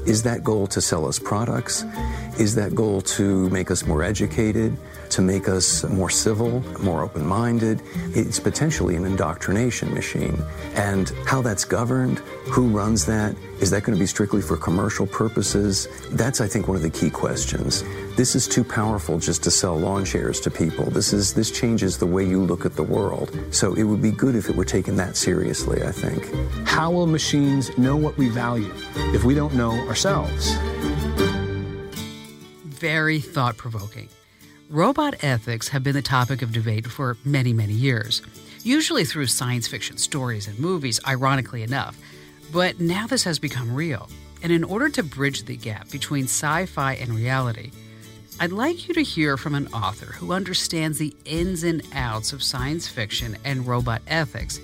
Is 0.06 0.22
that 0.22 0.44
goal 0.44 0.66
to 0.68 0.80
sell 0.80 1.06
us 1.06 1.18
products? 1.18 1.84
Is 2.38 2.54
that 2.54 2.74
goal 2.74 3.00
to 3.02 3.50
make 3.50 3.70
us 3.70 3.84
more 3.84 4.02
educated, 4.02 4.76
to 5.10 5.22
make 5.22 5.48
us 5.48 5.84
more 5.84 6.10
civil, 6.10 6.60
more 6.80 7.02
open 7.02 7.26
minded? 7.26 7.82
It's 8.14 8.38
potentially 8.40 8.96
an 8.96 9.04
indoctrination 9.04 9.92
machine. 9.92 10.42
And 10.74 11.10
how 11.26 11.42
that's 11.42 11.64
governed, 11.64 12.18
who 12.50 12.68
runs 12.68 13.06
that, 13.06 13.36
is 13.60 13.70
that 13.70 13.82
going 13.82 13.96
to 13.96 14.00
be 14.00 14.06
strictly 14.06 14.40
for 14.40 14.56
commercial 14.56 15.06
purposes? 15.06 15.88
That's, 16.10 16.40
I 16.40 16.46
think, 16.46 16.68
one 16.68 16.76
of 16.76 16.82
the 16.82 16.90
key 16.90 17.10
questions. 17.10 17.82
This 18.16 18.34
is 18.34 18.46
too 18.46 18.62
powerful 18.62 19.18
just 19.18 19.42
to 19.44 19.50
sell 19.50 19.76
lawn 19.76 20.04
chairs 20.04 20.40
to 20.40 20.50
people. 20.50 20.84
This 20.90 21.12
is 21.12 21.34
this 21.34 21.50
changes 21.50 21.98
the 21.98 22.06
way 22.06 22.24
you 22.24 22.42
look 22.42 22.64
at 22.64 22.76
the 22.76 22.82
world. 22.82 23.36
So 23.50 23.74
it 23.74 23.82
would 23.82 24.00
be 24.00 24.12
good 24.12 24.36
if 24.36 24.48
it 24.48 24.56
were 24.56 24.64
taken 24.64 24.96
that 24.96 25.16
seriously, 25.16 25.82
I 25.82 25.92
think. 25.92 26.24
How 26.66 26.90
will 26.90 27.06
machines 27.06 27.76
know 27.76 27.96
what 27.96 28.16
we 28.16 28.28
value 28.28 28.72
if 29.14 29.24
we 29.24 29.34
don't 29.34 29.54
know 29.54 29.72
ourselves? 29.88 30.52
Very 32.64 33.18
thought 33.18 33.56
provoking. 33.56 34.08
Robot 34.70 35.24
ethics 35.24 35.68
have 35.68 35.82
been 35.82 35.94
the 35.94 36.02
topic 36.02 36.42
of 36.42 36.52
debate 36.52 36.86
for 36.86 37.16
many, 37.24 37.54
many 37.54 37.72
years, 37.72 38.20
usually 38.62 39.02
through 39.02 39.24
science 39.24 39.66
fiction 39.66 39.96
stories 39.96 40.46
and 40.46 40.58
movies, 40.58 41.00
ironically 41.08 41.62
enough. 41.62 41.98
But 42.52 42.78
now 42.78 43.06
this 43.06 43.24
has 43.24 43.38
become 43.38 43.74
real. 43.74 44.10
And 44.42 44.52
in 44.52 44.64
order 44.64 44.90
to 44.90 45.02
bridge 45.02 45.44
the 45.44 45.56
gap 45.56 45.90
between 45.90 46.24
sci 46.24 46.66
fi 46.66 46.96
and 46.96 47.14
reality, 47.14 47.70
I'd 48.40 48.52
like 48.52 48.86
you 48.86 48.92
to 48.92 49.02
hear 49.02 49.38
from 49.38 49.54
an 49.54 49.68
author 49.68 50.12
who 50.12 50.34
understands 50.34 50.98
the 50.98 51.16
ins 51.24 51.62
and 51.62 51.82
outs 51.94 52.34
of 52.34 52.42
science 52.42 52.86
fiction 52.86 53.38
and 53.46 53.66
robot 53.66 54.02
ethics. 54.06 54.60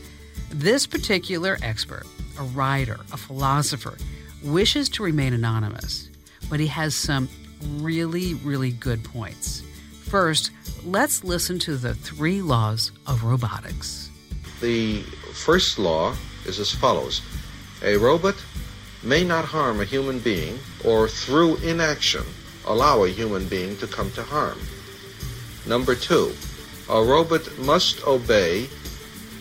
This 0.50 0.86
particular 0.86 1.56
expert, 1.62 2.06
a 2.38 2.42
writer, 2.42 3.00
a 3.10 3.16
philosopher, 3.16 3.96
wishes 4.42 4.90
to 4.90 5.02
remain 5.02 5.32
anonymous, 5.32 6.10
but 6.50 6.60
he 6.60 6.66
has 6.66 6.94
some 6.94 7.26
really, 7.78 8.34
really 8.34 8.70
good 8.70 9.02
points. 9.02 9.62
First, 10.04 10.52
let's 10.84 11.24
listen 11.24 11.58
to 11.60 11.76
the 11.76 11.94
three 11.94 12.40
laws 12.40 12.92
of 13.06 13.24
robotics. 13.24 14.10
The 14.60 15.02
first 15.32 15.78
law 15.78 16.14
is 16.46 16.60
as 16.60 16.72
follows 16.72 17.20
A 17.82 17.96
robot 17.96 18.36
may 19.02 19.24
not 19.24 19.44
harm 19.44 19.80
a 19.80 19.84
human 19.84 20.20
being 20.20 20.58
or 20.84 21.08
through 21.08 21.56
inaction 21.56 22.22
allow 22.66 23.04
a 23.04 23.08
human 23.08 23.48
being 23.48 23.76
to 23.78 23.86
come 23.86 24.10
to 24.12 24.22
harm. 24.22 24.58
Number 25.66 25.94
two, 25.94 26.32
a 26.88 27.02
robot 27.02 27.58
must 27.58 28.06
obey 28.06 28.68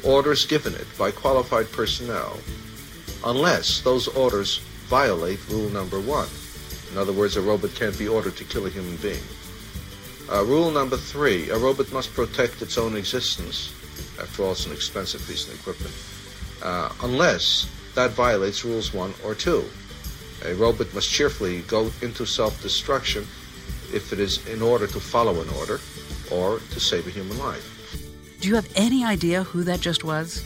orders 0.04 0.46
given 0.46 0.74
it 0.74 0.88
by 0.98 1.12
qualified 1.12 1.72
personnel 1.72 2.40
unless 3.26 3.82
those 3.82 4.08
orders 4.08 4.58
violate 4.88 5.40
rule 5.50 5.70
number 5.70 6.00
one. 6.00 6.28
In 6.92 6.98
other 6.98 7.14
words, 7.14 7.38
a 7.38 7.42
robot 7.42 7.76
can't 7.76 7.98
be 7.98 8.08
ordered 8.08 8.36
to 8.38 8.44
kill 8.44 8.66
a 8.66 8.70
human 8.70 8.96
being. 8.98 9.24
Uh, 10.32 10.44
rule 10.46 10.72
number 10.72 10.98
three, 10.98 11.50
a 11.50 11.58
robot 11.58 11.92
must 11.92 12.14
protect 12.14 12.62
its 12.62 12.78
own 12.78 12.96
existence. 12.96 13.74
After 14.20 14.44
all, 14.44 14.52
it's 14.52 14.66
an 14.66 14.72
expensive 14.72 15.26
piece 15.28 15.48
of 15.48 15.60
equipment. 15.60 15.94
Uh, 16.64 16.90
unless 17.04 17.68
that 17.96 18.12
violates 18.12 18.66
rules 18.66 18.94
one 18.94 19.14
or 19.24 19.36
two. 19.36 19.64
A 20.46 20.54
robot 20.56 20.94
must 20.94 21.10
cheerfully 21.10 21.62
go 21.64 21.92
into 22.02 22.26
self-destruction 22.26 23.24
if 23.94 24.12
it 24.12 24.20
is 24.20 24.46
in 24.48 24.62
order 24.62 24.88
to 24.88 25.00
follow 25.00 25.42
an 25.42 25.50
order 25.60 25.80
or 26.32 26.60
to 26.60 26.80
save 26.80 27.08
a 27.08 27.12
human 27.12 27.38
life. 27.40 27.70
Do 28.40 28.48
you 28.48 28.56
have 28.56 28.68
any 28.76 29.06
idea 29.06 29.44
who 29.44 29.64
that 29.64 29.80
just 29.80 30.04
was? 30.04 30.44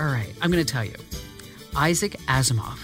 All 0.00 0.06
right, 0.06 0.32
I'm 0.40 0.50
going 0.50 0.64
to 0.64 0.72
tell 0.72 0.84
you. 0.84 0.94
Isaac 1.76 2.12
Asimov. 2.26 2.78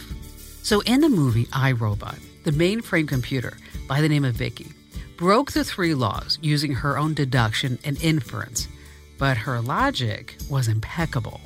So 0.62 0.80
in 0.80 1.00
the 1.00 1.08
movie 1.08 1.48
I, 1.52 1.72
Robot, 1.72 2.18
the 2.44 2.52
mainframe 2.52 3.08
computer 3.08 3.56
by 3.88 4.00
the 4.00 4.08
name 4.08 4.24
of 4.24 4.34
VIKI 4.34 4.72
broke 5.16 5.52
the 5.52 5.64
three 5.64 5.94
laws 5.94 6.38
using 6.42 6.72
her 6.72 6.98
own 6.98 7.14
deduction 7.14 7.78
and 7.84 8.02
inference, 8.02 8.68
but 9.18 9.36
her 9.36 9.60
logic 9.60 10.36
was 10.48 10.68
impeccable. 10.68 11.40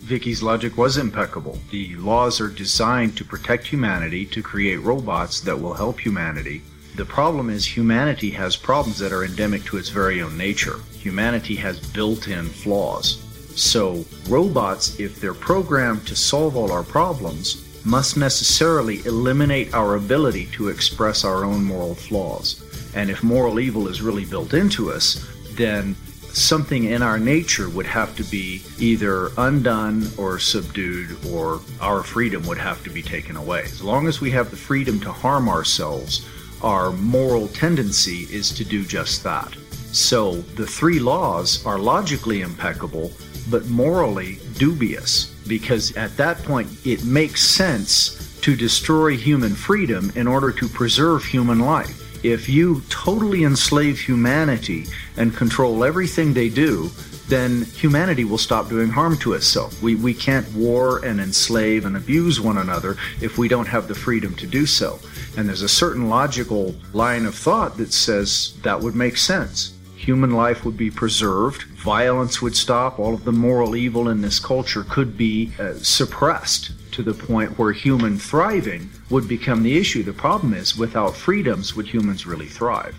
VIKI's 0.00 0.42
logic 0.42 0.76
was 0.76 0.98
impeccable. 0.98 1.58
The 1.70 1.96
laws 1.96 2.40
are 2.40 2.48
designed 2.48 3.16
to 3.16 3.24
protect 3.24 3.66
humanity, 3.66 4.26
to 4.26 4.42
create 4.42 4.76
robots 4.76 5.40
that 5.40 5.58
will 5.58 5.72
help 5.72 5.98
humanity. 5.98 6.62
The 6.96 7.06
problem 7.06 7.48
is 7.48 7.66
humanity 7.66 8.30
has 8.30 8.54
problems 8.54 8.98
that 8.98 9.12
are 9.12 9.24
endemic 9.24 9.64
to 9.64 9.78
its 9.78 9.88
very 9.88 10.20
own 10.20 10.36
nature. 10.36 10.78
Humanity 10.98 11.56
has 11.56 11.80
built 11.80 12.28
in 12.28 12.44
flaws. 12.44 13.22
So, 13.56 14.04
robots, 14.28 15.00
if 15.00 15.20
they're 15.20 15.32
programmed 15.32 16.06
to 16.08 16.16
solve 16.16 16.56
all 16.56 16.70
our 16.70 16.82
problems, 16.82 17.64
must 17.84 18.16
necessarily 18.16 19.04
eliminate 19.06 19.72
our 19.74 19.94
ability 19.96 20.46
to 20.52 20.68
express 20.68 21.24
our 21.24 21.44
own 21.44 21.64
moral 21.64 21.94
flaws. 21.94 22.62
And 22.94 23.10
if 23.10 23.22
moral 23.22 23.60
evil 23.60 23.88
is 23.88 24.02
really 24.02 24.24
built 24.24 24.54
into 24.54 24.92
us, 24.92 25.26
then 25.52 25.96
something 26.34 26.84
in 26.84 27.02
our 27.02 27.18
nature 27.18 27.68
would 27.68 27.86
have 27.86 28.16
to 28.16 28.24
be 28.24 28.62
either 28.78 29.30
undone 29.38 30.08
or 30.18 30.38
subdued, 30.38 31.16
or 31.26 31.60
our 31.80 32.02
freedom 32.02 32.44
would 32.46 32.58
have 32.58 32.82
to 32.84 32.90
be 32.90 33.02
taken 33.02 33.36
away. 33.36 33.62
As 33.62 33.82
long 33.82 34.08
as 34.08 34.20
we 34.20 34.30
have 34.32 34.50
the 34.50 34.56
freedom 34.56 34.98
to 35.00 35.12
harm 35.12 35.48
ourselves, 35.48 36.26
our 36.62 36.92
moral 36.92 37.48
tendency 37.48 38.26
is 38.34 38.50
to 38.50 38.64
do 38.64 38.84
just 38.84 39.22
that. 39.22 39.54
So 39.92 40.36
the 40.56 40.66
three 40.66 40.98
laws 40.98 41.64
are 41.64 41.78
logically 41.78 42.40
impeccable, 42.40 43.12
but 43.48 43.66
morally 43.66 44.38
dubious, 44.58 45.26
because 45.46 45.96
at 45.96 46.16
that 46.16 46.42
point 46.42 46.68
it 46.84 47.04
makes 47.04 47.42
sense 47.42 48.40
to 48.40 48.56
destroy 48.56 49.16
human 49.16 49.54
freedom 49.54 50.10
in 50.16 50.26
order 50.26 50.50
to 50.50 50.68
preserve 50.68 51.24
human 51.24 51.60
life 51.60 52.03
if 52.24 52.48
you 52.48 52.80
totally 52.88 53.44
enslave 53.44 54.00
humanity 54.00 54.86
and 55.16 55.36
control 55.36 55.84
everything 55.84 56.32
they 56.32 56.48
do, 56.48 56.90
then 57.28 57.62
humanity 57.62 58.24
will 58.24 58.38
stop 58.38 58.68
doing 58.68 58.88
harm 58.88 59.16
to 59.18 59.34
itself. 59.34 59.80
We, 59.82 59.94
we 59.94 60.14
can't 60.14 60.50
war 60.54 61.04
and 61.04 61.20
enslave 61.20 61.84
and 61.84 61.96
abuse 61.96 62.40
one 62.40 62.58
another 62.58 62.96
if 63.20 63.36
we 63.36 63.48
don't 63.48 63.68
have 63.68 63.88
the 63.88 63.94
freedom 63.94 64.34
to 64.36 64.46
do 64.46 64.64
so. 64.64 64.98
And 65.36 65.48
there's 65.48 65.62
a 65.62 65.68
certain 65.68 66.08
logical 66.08 66.74
line 66.94 67.26
of 67.26 67.34
thought 67.34 67.76
that 67.76 67.92
says 67.92 68.54
that 68.62 68.80
would 68.80 68.94
make 68.94 69.18
sense. 69.18 69.74
Human 70.04 70.32
life 70.32 70.66
would 70.66 70.76
be 70.76 70.90
preserved, 70.90 71.62
violence 71.62 72.42
would 72.42 72.54
stop, 72.54 72.98
all 72.98 73.14
of 73.14 73.24
the 73.24 73.32
moral 73.32 73.74
evil 73.74 74.10
in 74.10 74.20
this 74.20 74.38
culture 74.38 74.84
could 74.84 75.16
be 75.16 75.50
uh, 75.58 75.72
suppressed 75.76 76.72
to 76.92 77.02
the 77.02 77.14
point 77.14 77.58
where 77.58 77.72
human 77.72 78.18
thriving 78.18 78.90
would 79.08 79.26
become 79.26 79.62
the 79.62 79.78
issue. 79.78 80.02
The 80.02 80.12
problem 80.12 80.52
is, 80.52 80.76
without 80.76 81.16
freedoms, 81.16 81.74
would 81.74 81.86
humans 81.86 82.26
really 82.26 82.48
thrive? 82.48 82.94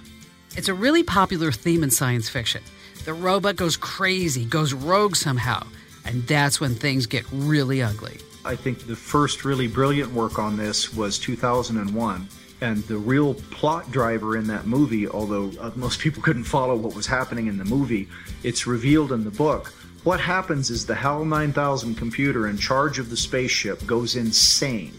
It's 0.58 0.68
a 0.68 0.74
really 0.74 1.04
popular 1.04 1.52
theme 1.52 1.84
in 1.84 1.92
science 1.92 2.28
fiction. 2.28 2.64
The 3.04 3.14
robot 3.14 3.56
goes 3.56 3.78
crazy, 3.78 4.44
goes 4.44 4.74
rogue 4.74 5.16
somehow, 5.16 5.68
and 6.06 6.26
that's 6.26 6.60
when 6.60 6.74
things 6.74 7.06
get 7.06 7.24
really 7.32 7.84
ugly. 7.84 8.18
I 8.44 8.56
think 8.56 8.88
the 8.88 8.96
first 8.96 9.46
really 9.46 9.68
brilliant 9.68 10.12
work 10.12 10.40
on 10.40 10.58
this 10.58 10.92
was 10.92 11.20
2001. 11.20 12.28
And 12.66 12.84
the 12.86 12.98
real 12.98 13.36
plot 13.36 13.92
driver 13.92 14.36
in 14.36 14.48
that 14.48 14.66
movie, 14.66 15.08
although 15.08 15.52
uh, 15.60 15.70
most 15.76 16.00
people 16.00 16.24
couldn't 16.24 16.46
follow 16.46 16.76
what 16.76 16.96
was 16.96 17.06
happening 17.06 17.46
in 17.46 17.60
the 17.60 17.66
movie, 17.66 18.10
it's 18.42 18.66
revealed 18.66 19.12
in 19.12 19.24
the 19.24 19.30
book 19.30 19.72
what 20.04 20.20
happens 20.20 20.70
is 20.72 20.86
the 20.86 20.94
HAL 20.94 21.26
9000 21.26 21.96
computer 21.96 22.48
in 22.48 22.58
charge 22.58 23.00
of 23.00 23.10
the 23.10 23.18
spaceship 23.18 23.86
goes 23.86 24.16
insane 24.16 24.94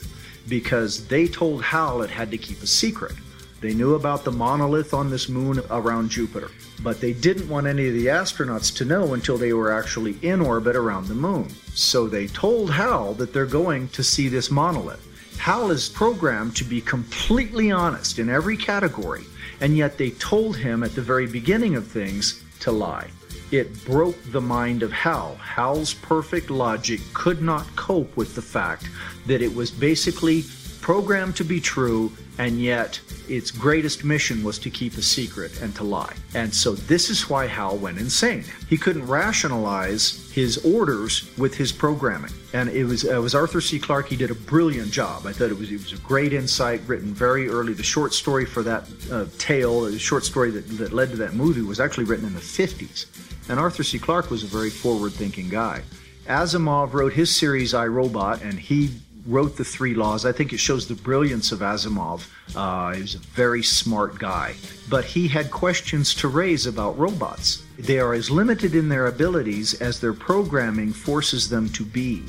because 0.48 1.06
they 1.06 1.26
told 1.26 1.62
HAL 1.62 2.02
it 2.02 2.10
had 2.10 2.30
to 2.32 2.38
keep 2.38 2.62
a 2.62 2.66
secret. 2.66 3.14
They 3.60 3.74
knew 3.74 3.94
about 3.94 4.24
the 4.24 4.32
monolith 4.32 4.94
on 4.94 5.10
this 5.10 5.28
moon 5.28 5.60
around 5.70 6.10
Jupiter, 6.10 6.50
but 6.82 7.00
they 7.00 7.12
didn't 7.12 7.48
want 7.48 7.66
any 7.68 7.88
of 7.88 7.94
the 7.94 8.06
astronauts 8.06 8.74
to 8.76 8.84
know 8.84 9.14
until 9.14 9.38
they 9.38 9.52
were 9.52 9.72
actually 9.72 10.18
in 10.22 10.40
orbit 10.40 10.76
around 10.76 11.06
the 11.06 11.14
moon. 11.14 11.50
So 11.74 12.06
they 12.08 12.26
told 12.26 12.70
Hal 12.70 13.14
that 13.14 13.32
they're 13.32 13.46
going 13.46 13.88
to 13.88 14.04
see 14.04 14.28
this 14.28 14.50
monolith. 14.50 15.04
Hal 15.46 15.70
is 15.70 15.88
programmed 15.88 16.56
to 16.56 16.64
be 16.64 16.80
completely 16.80 17.70
honest 17.70 18.18
in 18.18 18.28
every 18.28 18.56
category, 18.56 19.22
and 19.60 19.76
yet 19.76 19.96
they 19.96 20.10
told 20.10 20.56
him 20.56 20.82
at 20.82 20.96
the 20.96 21.00
very 21.00 21.28
beginning 21.28 21.76
of 21.76 21.86
things 21.86 22.42
to 22.58 22.72
lie. 22.72 23.08
It 23.52 23.84
broke 23.84 24.16
the 24.32 24.40
mind 24.40 24.82
of 24.82 24.90
Hal. 24.90 25.36
Hal's 25.36 25.94
perfect 25.94 26.50
logic 26.50 27.00
could 27.14 27.42
not 27.42 27.64
cope 27.76 28.16
with 28.16 28.34
the 28.34 28.42
fact 28.42 28.90
that 29.26 29.40
it 29.40 29.54
was 29.54 29.70
basically 29.70 30.42
programmed 30.80 31.36
to 31.36 31.44
be 31.44 31.60
true, 31.60 32.10
and 32.38 32.60
yet 32.60 33.00
its 33.28 33.52
greatest 33.52 34.02
mission 34.02 34.42
was 34.42 34.58
to 34.58 34.68
keep 34.68 34.94
a 34.94 35.02
secret 35.02 35.62
and 35.62 35.76
to 35.76 35.84
lie. 35.84 36.16
And 36.34 36.52
so 36.52 36.74
this 36.74 37.08
is 37.08 37.30
why 37.30 37.46
Hal 37.46 37.76
went 37.76 37.98
insane. 37.98 38.42
He 38.68 38.76
couldn't 38.76 39.06
rationalize 39.06 40.25
his 40.36 40.58
orders 40.66 41.30
with 41.38 41.54
his 41.54 41.72
programming. 41.72 42.30
And 42.52 42.68
it 42.68 42.84
was 42.84 43.04
it 43.04 43.16
was 43.16 43.34
Arthur 43.34 43.62
C. 43.62 43.78
Clarke. 43.78 44.08
He 44.08 44.16
did 44.16 44.30
a 44.30 44.34
brilliant 44.34 44.92
job. 44.92 45.24
I 45.24 45.32
thought 45.32 45.50
it 45.50 45.58
was 45.58 45.72
it 45.72 45.78
was 45.78 45.94
a 45.94 46.02
great 46.02 46.34
insight, 46.34 46.82
written 46.86 47.14
very 47.14 47.48
early. 47.48 47.72
The 47.72 47.82
short 47.82 48.12
story 48.12 48.44
for 48.44 48.62
that 48.62 48.82
uh, 49.10 49.24
tale, 49.38 49.80
the 49.80 49.98
short 49.98 50.26
story 50.26 50.50
that, 50.50 50.68
that 50.76 50.92
led 50.92 51.08
to 51.12 51.16
that 51.16 51.32
movie, 51.32 51.62
was 51.62 51.80
actually 51.80 52.04
written 52.04 52.26
in 52.26 52.34
the 52.34 52.40
50s. 52.40 53.06
And 53.48 53.58
Arthur 53.58 53.82
C. 53.82 53.98
Clarke 53.98 54.30
was 54.30 54.44
a 54.44 54.46
very 54.46 54.68
forward-thinking 54.68 55.48
guy. 55.48 55.80
Asimov 56.26 56.92
wrote 56.92 57.14
his 57.14 57.34
series 57.34 57.72
I 57.72 57.86
Robot, 57.86 58.42
and 58.42 58.58
he 58.58 58.90
wrote 59.26 59.56
the 59.56 59.64
three 59.64 59.94
laws. 59.94 60.26
I 60.26 60.32
think 60.32 60.52
it 60.52 60.58
shows 60.58 60.86
the 60.86 60.96
brilliance 60.96 61.50
of 61.50 61.60
Asimov. 61.60 62.28
Uh, 62.54 62.92
he 62.92 63.00
was 63.00 63.14
a 63.14 63.18
very 63.18 63.62
smart 63.62 64.18
guy, 64.18 64.54
but 64.90 65.04
he 65.04 65.28
had 65.28 65.50
questions 65.50 66.14
to 66.16 66.28
raise 66.28 66.66
about 66.66 66.98
robots. 66.98 67.62
They 67.78 67.98
are 67.98 68.14
as 68.14 68.30
limited 68.30 68.74
in 68.74 68.88
their 68.88 69.06
abilities 69.06 69.74
as 69.74 70.00
their 70.00 70.14
programming 70.14 70.92
forces 70.92 71.50
them 71.50 71.68
to 71.70 71.84
be. 71.84 72.22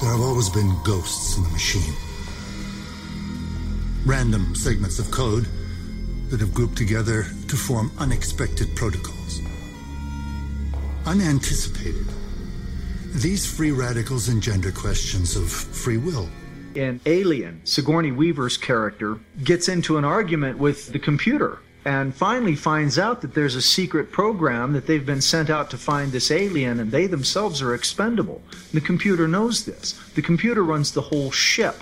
There 0.00 0.10
have 0.10 0.20
always 0.20 0.48
been 0.48 0.76
ghosts 0.84 1.36
in 1.36 1.42
the 1.42 1.50
machine. 1.50 1.94
Random 4.06 4.54
segments 4.54 4.98
of 5.00 5.10
code 5.10 5.46
that 6.28 6.40
have 6.40 6.54
grouped 6.54 6.76
together 6.76 7.24
to 7.48 7.56
form 7.56 7.90
unexpected 7.98 8.74
protocols. 8.76 9.40
Unanticipated. 11.06 12.06
These 13.14 13.44
free 13.52 13.72
radicals 13.72 14.28
engender 14.28 14.70
questions 14.70 15.34
of 15.34 15.50
free 15.50 15.98
will. 15.98 16.28
In 16.76 17.00
Alien, 17.04 17.60
Sigourney 17.64 18.12
Weaver's 18.12 18.56
character 18.56 19.18
gets 19.42 19.68
into 19.68 19.98
an 19.98 20.04
argument 20.04 20.58
with 20.58 20.92
the 20.92 21.00
computer 21.00 21.58
and 21.84 22.14
finally 22.14 22.54
finds 22.54 22.98
out 22.98 23.22
that 23.22 23.34
there's 23.34 23.54
a 23.54 23.62
secret 23.62 24.12
program 24.12 24.72
that 24.74 24.86
they've 24.86 25.06
been 25.06 25.20
sent 25.20 25.48
out 25.48 25.70
to 25.70 25.78
find 25.78 26.12
this 26.12 26.30
alien 26.30 26.80
and 26.80 26.90
they 26.90 27.06
themselves 27.06 27.62
are 27.62 27.74
expendable. 27.74 28.42
The 28.72 28.80
computer 28.80 29.26
knows 29.26 29.64
this. 29.64 29.92
The 30.14 30.22
computer 30.22 30.62
runs 30.62 30.92
the 30.92 31.00
whole 31.00 31.30
ship. 31.30 31.76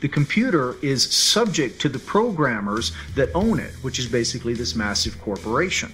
The 0.00 0.08
computer 0.08 0.76
is 0.82 1.14
subject 1.14 1.80
to 1.82 1.88
the 1.88 1.98
programmers 1.98 2.92
that 3.14 3.30
own 3.34 3.60
it, 3.60 3.72
which 3.82 3.98
is 3.98 4.08
basically 4.08 4.54
this 4.54 4.74
massive 4.74 5.20
corporation. 5.20 5.92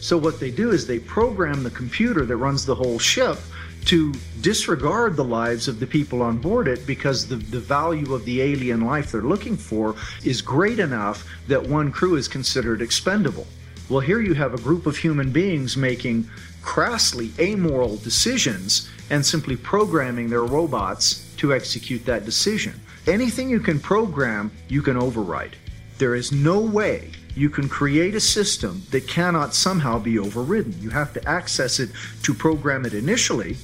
So 0.00 0.16
what 0.16 0.38
they 0.38 0.50
do 0.50 0.70
is 0.70 0.86
they 0.86 1.00
program 1.00 1.62
the 1.62 1.70
computer 1.70 2.24
that 2.24 2.36
runs 2.36 2.64
the 2.64 2.74
whole 2.74 2.98
ship 2.98 3.38
to 3.86 4.12
disregard 4.40 5.16
the 5.16 5.24
lives 5.24 5.68
of 5.68 5.80
the 5.80 5.86
people 5.86 6.22
on 6.22 6.38
board 6.38 6.68
it 6.68 6.86
because 6.86 7.26
the, 7.26 7.36
the 7.36 7.60
value 7.60 8.14
of 8.14 8.24
the 8.24 8.40
alien 8.40 8.82
life 8.82 9.12
they're 9.12 9.22
looking 9.22 9.56
for 9.56 9.96
is 10.24 10.42
great 10.42 10.78
enough 10.78 11.26
that 11.46 11.62
one 11.62 11.90
crew 11.90 12.16
is 12.16 12.28
considered 12.28 12.82
expendable. 12.82 13.46
Well, 13.88 14.00
here 14.00 14.20
you 14.20 14.34
have 14.34 14.52
a 14.52 14.58
group 14.58 14.86
of 14.86 14.96
human 14.96 15.32
beings 15.32 15.76
making 15.76 16.28
crassly 16.62 17.30
amoral 17.38 17.96
decisions 17.96 18.88
and 19.10 19.24
simply 19.24 19.56
programming 19.56 20.28
their 20.28 20.44
robots 20.44 21.34
to 21.38 21.54
execute 21.54 22.04
that 22.04 22.26
decision. 22.26 22.78
Anything 23.06 23.48
you 23.48 23.60
can 23.60 23.80
program, 23.80 24.50
you 24.68 24.82
can 24.82 24.98
override. 24.98 25.56
There 25.96 26.14
is 26.14 26.30
no 26.30 26.60
way 26.60 27.10
you 27.34 27.48
can 27.48 27.68
create 27.68 28.14
a 28.14 28.20
system 28.20 28.82
that 28.90 29.06
cannot 29.06 29.54
somehow 29.54 29.98
be 29.98 30.18
overridden. 30.18 30.74
You 30.80 30.90
have 30.90 31.12
to 31.14 31.28
access 31.28 31.78
it 31.78 31.90
to 32.24 32.34
program 32.34 32.84
it 32.84 32.92
initially. 32.92 33.56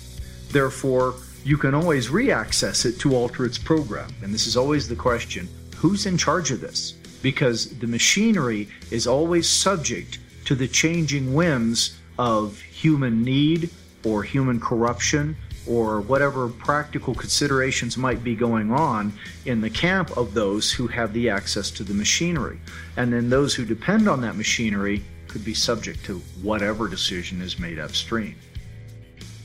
Therefore, 0.55 1.17
you 1.43 1.57
can 1.57 1.75
always 1.75 2.11
reaccess 2.11 2.87
it 2.87 3.01
to 3.01 3.17
alter 3.17 3.45
its 3.45 3.59
program. 3.59 4.09
And 4.23 4.33
this 4.33 4.47
is 4.47 4.57
always 4.57 4.89
the 4.89 4.95
question 4.95 5.49
who's 5.75 6.07
in 6.07 6.17
charge 6.17 6.53
of 6.53 6.61
this? 6.61 6.93
Because 7.23 7.77
the 7.81 7.89
machinery 7.89 8.69
is 8.93 9.09
always 9.09 9.49
subject 9.49 10.21
to 10.45 10.55
the 10.55 10.69
changing 10.69 11.35
whims 11.35 11.99
of 12.21 12.61
human 12.61 13.25
need 13.25 13.69
or 14.05 14.23
human 14.23 14.61
corruption 14.61 15.37
or 15.67 16.01
whatever 16.03 16.49
practical 16.49 17.17
considerations 17.17 17.97
might 17.97 18.23
be 18.23 18.37
going 18.37 18.71
on 18.71 19.13
in 19.47 19.61
the 19.61 19.71
camp 19.71 20.17
of 20.17 20.35
those 20.35 20.71
who 20.71 20.87
have 20.87 21.13
the 21.13 21.29
access 21.29 21.69
to 21.73 21.83
the 21.83 21.95
machinery. 21.95 22.61
And 22.97 23.13
then 23.13 23.29
those 23.29 23.57
who 23.57 23.65
depend 23.65 24.09
on 24.09 24.21
that 24.21 24.37
machinery 24.37 25.03
could 25.27 25.45
be 25.45 25.55
subject 25.55 26.05
to 26.05 26.19
whatever 26.43 26.87
decision 26.87 27.43
is 27.43 27.59
made 27.59 27.81
upstream. 27.81 28.37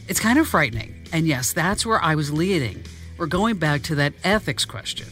It's 0.09 0.19
kind 0.19 0.39
of 0.39 0.47
frightening. 0.47 1.05
And 1.13 1.27
yes, 1.27 1.53
that's 1.53 1.85
where 1.85 2.03
I 2.03 2.15
was 2.15 2.33
leading. 2.33 2.83
We're 3.17 3.27
going 3.27 3.57
back 3.57 3.83
to 3.83 3.95
that 3.95 4.13
ethics 4.23 4.65
question. 4.65 5.07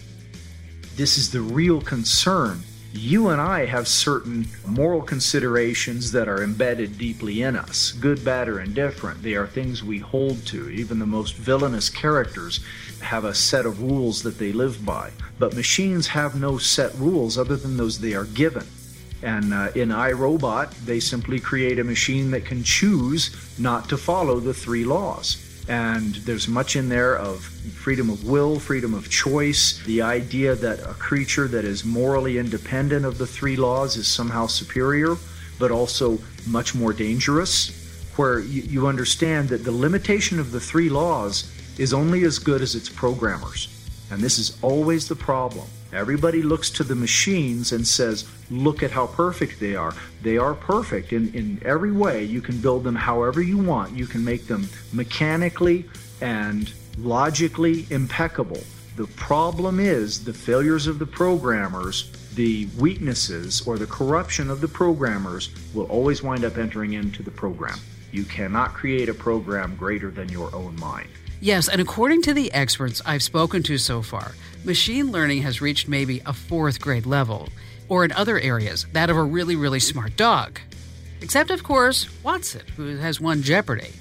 This 0.96 1.20
is 1.20 1.32
the 1.32 1.42
real 1.42 1.82
concern 1.82 2.64
you 2.94 3.30
and 3.30 3.40
I 3.40 3.66
have 3.66 3.88
certain 3.88 4.48
moral 4.66 5.04
considerations 5.04 6.12
that 6.14 6.28
are 6.28 6.42
embedded 6.42 6.98
deeply 6.98 7.44
in 7.44 7.56
us, 7.56 7.92
good, 7.92 8.26
bad, 8.26 8.50
or 8.50 8.60
indifferent. 8.60 9.22
They 9.22 9.36
are 9.36 9.46
things 9.46 9.84
we 9.84 10.00
hold 10.00 10.44
to. 10.48 10.70
Even 10.70 10.98
the 10.98 11.06
most 11.06 11.36
villainous 11.36 11.90
characters 11.90 12.64
have 13.02 13.24
a 13.24 13.36
set 13.36 13.68
of 13.68 13.84
rules 13.84 14.24
that 14.24 14.40
they 14.40 14.52
live 14.52 14.84
by. 14.84 15.12
But 15.38 15.56
machines 15.56 16.08
have 16.08 16.40
no 16.40 16.58
set 16.58 16.96
rules 16.96 17.38
other 17.38 17.56
than 17.56 17.78
those 17.78 18.00
they 18.00 18.16
are 18.16 18.26
given. 18.26 18.66
And 19.24 19.54
uh, 19.54 19.72
in 19.76 19.92
I, 19.92 20.12
Robot, 20.12 20.72
they 20.86 21.00
simply 21.00 21.40
create 21.40 21.80
a 21.80 21.84
machine 21.84 22.32
that 22.32 22.46
can 22.46 22.64
choose 22.64 23.36
not 23.60 23.90
to 23.90 23.98
follow 23.98 24.40
the 24.40 24.54
three 24.54 24.86
laws. 24.86 25.44
And 25.70 26.16
there's 26.16 26.48
much 26.48 26.76
in 26.76 26.88
there 26.88 27.18
of 27.18 27.42
freedom 27.42 28.10
of 28.10 28.24
will, 28.24 28.60
freedom 28.60 28.94
of 28.94 29.10
choice, 29.10 29.84
the 29.86 30.02
idea 30.02 30.56
that 30.56 30.80
a 30.80 30.94
creature 30.94 31.48
that 31.50 31.66
is 31.66 31.84
morally 31.84 32.38
independent 32.38 33.06
of 33.06 33.18
the 33.18 33.28
three 33.28 33.58
laws 33.58 33.98
is 33.98 34.08
somehow 34.08 34.48
superior, 34.48 35.18
but 35.60 35.72
also 35.72 36.20
much 36.46 36.74
more 36.74 36.94
dangerous, 36.94 38.12
where 38.16 38.40
you, 38.40 38.62
you 38.62 38.88
understand 38.88 39.50
that 39.50 39.66
the 39.66 39.72
limitation 39.72 40.40
of 40.40 40.52
the 40.52 40.60
three 40.60 40.90
laws 40.90 41.52
is 41.78 41.94
only 41.94 42.24
as 42.24 42.40
good 42.40 42.62
as 42.62 42.74
its 42.74 42.88
programmers. 42.88 43.68
And 44.10 44.22
this 44.22 44.40
is 44.40 44.58
always 44.62 45.10
the 45.10 45.16
problem. 45.16 45.68
Everybody 45.93 46.41
looks 46.41 46.69
to 46.71 46.84
the 46.84 46.95
machines 46.95 47.71
and 47.71 47.88
says, 47.88 48.28
look 48.52 48.84
at 48.84 48.91
how 48.91 49.08
perfect 49.08 49.60
they 49.60 49.76
are. 49.76 49.93
They 50.21 50.38
are 50.38 50.54
perfect 50.54 51.13
in, 51.13 51.34
in 51.34 51.62
every 51.63 51.91
way. 51.91 52.23
You 52.23 52.41
can 52.41 52.60
build 52.60 52.84
them 52.84 52.95
however 52.95 53.41
you 53.41 53.58
want. 53.58 53.95
You 53.95 54.06
can 54.06 54.23
make 54.23 54.47
them 54.47 54.67
mechanically 54.91 55.86
and 56.21 56.71
logically 56.97 57.86
impeccable. 57.89 58.62
The 58.97 59.08
problem 59.08 59.80
is 59.80 60.23
the 60.23 60.34
failures 60.34 60.88
of 60.88 61.00
the 61.00 61.06
programmers, 61.06 62.12
the 62.34 62.67
weaknesses 62.78 63.65
or 63.67 63.78
the 63.78 63.86
corruption 63.86 64.50
of 64.50 64.60
the 64.60 64.67
programmers 64.67 65.50
will 65.73 65.86
always 65.86 66.21
wind 66.21 66.43
up 66.43 66.58
entering 66.58 66.93
into 66.93 67.23
the 67.23 67.32
program. 67.32 67.80
You 68.12 68.23
cannot 68.23 68.73
create 68.73 69.10
a 69.10 69.13
program 69.13 69.76
greater 69.76 70.10
than 70.10 70.30
your 70.30 70.54
own 70.56 70.76
mind. 70.80 71.10
Yes, 71.39 71.67
and 71.69 71.80
according 71.80 72.23
to 72.23 72.34
the 72.34 72.52
experts 72.52 73.02
I've 73.06 73.21
spoken 73.21 73.62
to 73.63 73.78
so 73.78 74.02
far, 74.02 74.32
machine 74.63 75.12
learning 75.12 75.43
has 75.43 75.62
reached 75.62 75.88
maybe 75.88 76.21
a 76.26 76.34
fourth 76.34 76.82
grade 76.82 77.06
level, 77.06 77.50
or 77.89 78.04
in 78.04 78.12
other 78.12 78.39
areas, 78.39 78.88
that 78.93 79.12
of 79.12 79.17
a 79.17 79.23
really, 79.23 79.56
really 79.56 79.80
smart 79.80 80.17
dog. 80.17 80.60
Except, 81.21 81.52
of 81.52 81.63
course, 81.63 82.08
Watson, 82.23 82.63
who 82.76 82.97
has 82.97 83.21
won 83.21 83.43
Jeopardy! 83.43 83.91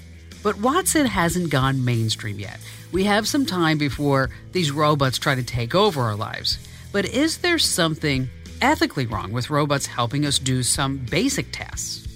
But 0.41 0.59
Watson 0.59 1.05
hasn't 1.05 1.51
gone 1.51 1.85
mainstream 1.85 2.39
yet. 2.39 2.59
We 2.91 3.03
have 3.03 3.27
some 3.27 3.45
time 3.45 3.77
before 3.77 4.29
these 4.51 4.71
robots 4.71 5.17
try 5.17 5.35
to 5.35 5.43
take 5.43 5.75
over 5.75 6.01
our 6.01 6.15
lives. 6.15 6.57
But 6.91 7.05
is 7.05 7.37
there 7.39 7.59
something 7.59 8.29
ethically 8.61 9.05
wrong 9.05 9.31
with 9.31 9.49
robots 9.49 9.85
helping 9.85 10.25
us 10.25 10.39
do 10.39 10.63
some 10.63 10.97
basic 10.97 11.51
tasks? 11.51 12.06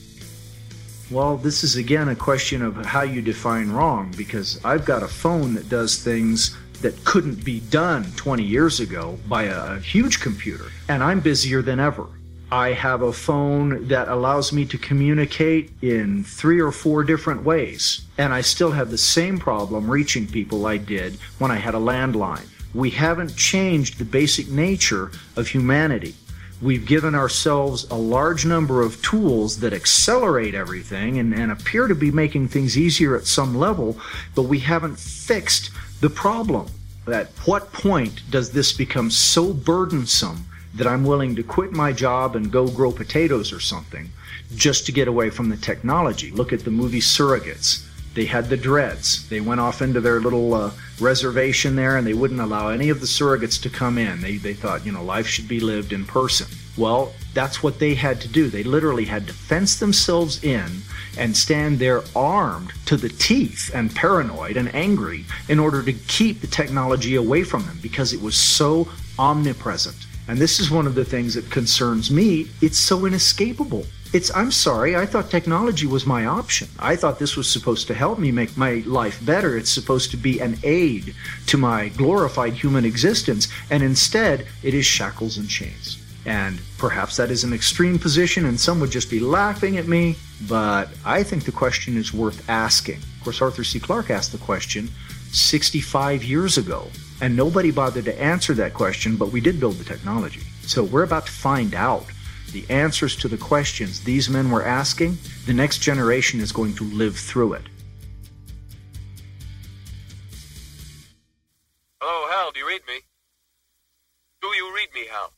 Well, 1.12 1.36
this 1.36 1.66
is 1.66 1.76
again 1.76 2.08
a 2.08 2.16
question 2.16 2.62
of 2.62 2.86
how 2.86 3.02
you 3.02 3.22
define 3.22 3.70
wrong 3.70 4.14
because 4.16 4.64
I've 4.64 4.86
got 4.86 5.04
a 5.04 5.10
phone 5.10 5.56
that 5.56 5.68
does 5.68 6.02
things 6.02 6.56
that 6.82 7.04
couldn't 7.04 7.44
be 7.44 7.60
done 7.60 8.14
20 8.16 8.44
years 8.44 8.80
ago 8.80 9.20
by 9.28 9.44
a, 9.44 9.76
a, 9.76 9.80
huge 9.82 10.22
computer, 10.22 10.68
and 10.88 11.04
I'm 11.04 11.20
busier 11.20 11.62
than 11.62 11.82
ever. 11.82 12.08
I 12.50 12.72
have 12.72 13.02
a 13.02 13.12
phone 13.12 13.90
that 13.90 14.08
allows 14.08 14.54
me 14.54 14.66
to 14.68 14.78
communicate 14.78 15.72
in 15.82 16.24
three 16.24 16.62
or 16.62 16.72
four 16.72 17.04
different 17.04 17.44
ways, 17.44 18.04
and 18.18 18.34
I 18.34 18.40
still 18.40 18.72
have 18.72 18.90
the 18.90 18.98
same 18.98 19.38
problem 19.38 19.92
reaching 19.92 20.28
people 20.28 20.66
I 20.66 20.78
did 20.78 21.16
when 21.40 21.52
I 21.52 21.58
had 21.58 21.76
a 21.76 21.78
landline. 21.78 22.48
We 22.74 22.90
haven't 22.90 23.36
changed 23.36 23.98
the 23.98 24.06
basic 24.06 24.48
nature 24.48 25.12
of 25.36 25.50
humanity. 25.50 26.16
We've 26.62 26.86
given 26.86 27.16
ourselves 27.16 27.88
a 27.90 27.96
large 27.96 28.46
number 28.46 28.84
of 28.84 29.02
tools 29.02 29.62
that 29.62 29.74
accelerate 29.74 30.54
everything 30.54 31.18
and, 31.18 31.34
and 31.34 31.52
appear 31.52 31.88
to 31.88 31.96
be 31.96 32.12
making 32.12 32.50
things 32.50 32.78
easier 32.78 33.16
at 33.16 33.26
some 33.26 33.58
level, 33.58 33.98
but 34.36 34.44
we 34.44 34.60
haven't 34.60 35.00
fixed 35.00 35.72
the 36.02 36.10
problem. 36.10 36.68
At 37.08 37.30
what 37.46 37.74
point 37.74 38.22
does 38.30 38.52
this 38.52 38.74
become 38.74 39.10
so 39.10 39.54
burdensome 39.54 40.46
that 40.76 40.86
I'm 40.86 41.04
willing 41.04 41.36
to 41.36 41.44
quit 41.44 41.72
my 41.72 41.92
job 41.94 42.36
and 42.36 42.52
go 42.52 42.68
grow 42.68 42.92
potatoes 42.92 43.52
or 43.52 43.60
something 43.60 44.12
just 44.56 44.86
to 44.86 44.92
get 44.92 45.08
away 45.08 45.32
from 45.32 45.50
the 45.50 45.58
technology? 45.58 46.30
Look 46.30 46.54
at 46.54 46.64
the 46.64 46.70
movie 46.70 47.02
Surrogates. 47.02 47.88
They 48.14 48.26
had 48.26 48.50
the 48.50 48.58
dreads. 48.58 49.28
They 49.30 49.40
went 49.40 49.62
off 49.62 49.82
into 49.82 50.02
their 50.02 50.20
little 50.20 50.54
uh, 50.54 50.72
reservation 51.00 51.76
there 51.76 51.98
and 51.98 52.06
they 52.06 52.14
wouldn't 52.14 52.42
allow 52.42 52.70
any 52.70 52.90
of 52.90 53.00
the 53.00 53.06
surrogates 53.06 53.62
to 53.64 53.70
come 53.70 53.98
in. 53.98 54.22
They, 54.22 54.38
they 54.38 54.54
thought, 54.54 54.86
you 54.86 54.92
know, 54.92 55.04
life 55.04 55.28
should 55.28 55.48
be 55.48 55.60
lived 55.60 55.94
in 55.94 56.06
person. 56.06 56.48
Well, 56.78 57.14
that's 57.34 57.62
what 57.62 57.80
they 57.80 57.96
had 57.96 58.22
to 58.22 58.28
do. 58.28 58.50
They 58.50 58.64
literally 58.64 59.06
had 59.06 59.28
to 59.28 59.34
fence 59.34 59.80
themselves 59.80 60.44
in 60.44 60.82
and 61.18 61.36
stand 61.36 61.80
there 61.80 62.04
armed 62.16 62.72
to 62.86 62.98
the 62.98 63.10
teeth 63.10 63.72
and 63.74 63.94
paranoid 63.94 64.58
and 64.58 64.74
angry 64.74 65.26
in 65.50 65.60
order 65.60 65.84
to 65.84 65.94
keep 65.94 66.42
the 66.42 66.48
technology 66.48 67.16
away 67.16 67.44
from 67.44 67.66
them 67.66 67.80
because 67.82 68.14
it 68.14 68.22
was 68.22 68.36
so 68.36 68.88
omnipresent. 69.20 69.96
And 70.28 70.40
this 70.40 70.60
is 70.60 70.72
one 70.72 70.88
of 70.88 70.96
the 70.96 71.06
things 71.06 71.34
that 71.36 71.50
concerns 71.50 72.10
me. 72.10 72.48
It's 72.62 72.78
so 72.78 73.06
inescapable. 73.06 73.86
It's, 74.14 74.30
I'm 74.36 74.52
sorry, 74.52 74.98
I 74.98 75.06
thought 75.06 75.30
technology 75.30 75.88
was 75.88 76.06
my 76.06 76.26
option. 76.26 76.68
I 76.78 76.98
thought 76.98 77.18
this 77.18 77.38
was 77.38 77.48
supposed 77.48 77.88
to 77.88 77.94
help 77.94 78.20
me 78.20 78.30
make 78.30 78.58
my 78.58 78.84
life 78.86 79.26
better. 79.26 79.56
It's 79.56 79.72
supposed 79.72 80.12
to 80.12 80.18
be 80.18 80.40
an 80.40 80.58
aid 80.64 81.16
to 81.48 81.58
my 81.58 81.88
glorified 81.90 82.54
human 82.54 82.84
existence. 82.84 83.48
And 83.70 83.82
instead, 83.82 84.48
it 84.64 84.74
is 84.74 84.86
shackles 84.86 85.38
and 85.38 85.48
chains. 85.48 85.98
And 86.26 86.60
perhaps 86.78 87.16
that 87.18 87.32
is 87.32 87.46
an 87.46 87.54
extreme 87.54 87.98
position 87.98 88.46
and 88.46 88.60
some 88.60 88.82
would 88.82 88.92
just 88.92 89.10
be 89.10 89.22
laughing 89.22 89.78
at 89.78 89.88
me, 89.88 90.18
but 90.48 90.90
I 91.06 91.24
think 91.24 91.46
the 91.46 91.54
question 91.54 91.96
is 91.96 92.14
worth 92.14 92.48
asking. 92.50 92.98
Of 92.98 93.24
course, 93.24 93.42
Arthur 93.42 93.64
C. 93.64 93.80
Clarke 93.80 94.10
asked 94.10 94.34
the 94.34 94.38
question 94.38 94.90
65 95.32 96.24
years 96.26 96.58
ago, 96.58 96.88
and 97.22 97.36
nobody 97.36 97.72
bothered 97.72 98.06
to 98.06 98.22
answer 98.22 98.54
that 98.56 98.74
question, 98.74 99.16
but 99.16 99.32
we 99.32 99.40
did 99.40 99.60
build 99.60 99.76
the 99.76 99.86
technology. 99.86 100.42
So 100.64 100.84
we're 100.84 101.04
about 101.04 101.28
to 101.28 101.32
find 101.32 101.74
out 101.74 102.06
the 102.52 102.66
answers 102.70 103.16
to 103.18 103.28
the 103.28 103.38
questions 103.38 104.04
these 104.04 104.30
men 104.30 104.52
were 104.52 104.66
asking, 104.66 105.18
the 105.46 105.54
next 105.54 105.80
generation 105.80 106.40
is 106.40 106.52
going 106.52 106.76
to 106.76 106.84
live 106.84 107.18
through 107.18 107.54
it. 107.54 107.64
Hello, 112.02 112.28
Hal, 112.30 112.52
do 112.52 112.60
you 112.60 112.68
read 112.68 112.82
me? 112.88 113.00
Do 114.42 114.48
you 114.50 114.76
read 114.76 114.90
me, 114.94 115.08
Hal? 115.12 115.32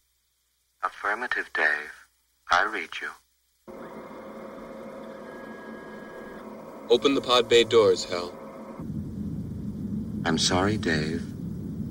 Affirmative, 0.83 1.49
Dave. 1.53 1.93
I 2.51 2.63
read 2.65 2.89
you. 3.01 3.09
Open 6.89 7.15
the 7.15 7.21
pod 7.21 7.47
bay 7.47 7.63
doors, 7.63 8.05
Hal. 8.05 8.33
I'm 10.25 10.37
sorry, 10.37 10.77
Dave. 10.77 11.21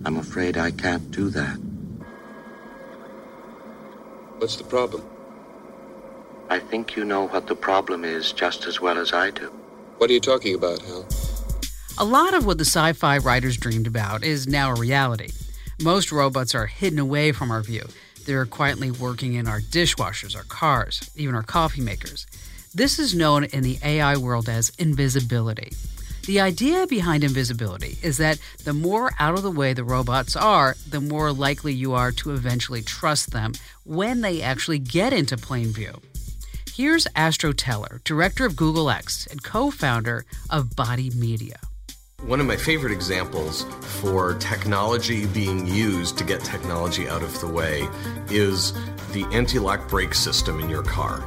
I'm 0.04 0.16
afraid 0.16 0.56
I 0.56 0.70
can't 0.70 1.10
do 1.10 1.28
that. 1.30 1.58
What's 4.38 4.56
the 4.56 4.64
problem? 4.64 5.04
I 6.52 6.58
think 6.58 6.96
you 6.96 7.06
know 7.06 7.28
what 7.28 7.46
the 7.46 7.54
problem 7.54 8.04
is 8.04 8.30
just 8.30 8.66
as 8.66 8.78
well 8.78 8.98
as 8.98 9.14
I 9.14 9.30
do. 9.30 9.50
What 9.96 10.10
are 10.10 10.12
you 10.12 10.20
talking 10.20 10.54
about, 10.54 10.82
Hal? 10.82 11.06
A 11.96 12.04
lot 12.04 12.34
of 12.34 12.44
what 12.44 12.58
the 12.58 12.66
sci 12.66 12.92
fi 12.92 13.16
writers 13.16 13.56
dreamed 13.56 13.86
about 13.86 14.22
is 14.22 14.46
now 14.46 14.70
a 14.70 14.78
reality. 14.78 15.30
Most 15.80 16.12
robots 16.12 16.54
are 16.54 16.66
hidden 16.66 16.98
away 16.98 17.32
from 17.32 17.50
our 17.50 17.62
view. 17.62 17.86
They're 18.26 18.44
quietly 18.44 18.90
working 18.90 19.32
in 19.32 19.48
our 19.48 19.60
dishwashers, 19.60 20.36
our 20.36 20.42
cars, 20.42 21.10
even 21.16 21.34
our 21.34 21.42
coffee 21.42 21.80
makers. 21.80 22.26
This 22.74 22.98
is 22.98 23.14
known 23.14 23.44
in 23.44 23.62
the 23.62 23.78
AI 23.82 24.18
world 24.18 24.50
as 24.50 24.72
invisibility. 24.78 25.72
The 26.26 26.40
idea 26.40 26.86
behind 26.86 27.24
invisibility 27.24 27.96
is 28.02 28.18
that 28.18 28.38
the 28.64 28.74
more 28.74 29.12
out 29.18 29.36
of 29.36 29.42
the 29.42 29.50
way 29.50 29.72
the 29.72 29.84
robots 29.84 30.36
are, 30.36 30.76
the 30.86 31.00
more 31.00 31.32
likely 31.32 31.72
you 31.72 31.94
are 31.94 32.12
to 32.12 32.32
eventually 32.32 32.82
trust 32.82 33.30
them 33.30 33.54
when 33.84 34.20
they 34.20 34.42
actually 34.42 34.80
get 34.80 35.14
into 35.14 35.38
plain 35.38 35.68
view. 35.68 36.02
Here's 36.74 37.06
Astro 37.14 37.52
Teller, 37.52 38.00
director 38.02 38.46
of 38.46 38.56
Google 38.56 38.88
X 38.88 39.26
and 39.26 39.42
co 39.42 39.70
founder 39.70 40.24
of 40.48 40.68
BodyMedia. 40.70 41.56
One 42.22 42.40
of 42.40 42.46
my 42.46 42.56
favorite 42.56 42.94
examples 42.94 43.64
for 44.00 44.32
technology 44.38 45.26
being 45.26 45.66
used 45.66 46.16
to 46.16 46.24
get 46.24 46.40
technology 46.40 47.10
out 47.10 47.22
of 47.22 47.38
the 47.42 47.46
way 47.46 47.86
is 48.30 48.72
the 49.12 49.26
anti 49.32 49.58
lock 49.58 49.86
brake 49.86 50.14
system 50.14 50.60
in 50.60 50.70
your 50.70 50.82
car. 50.82 51.22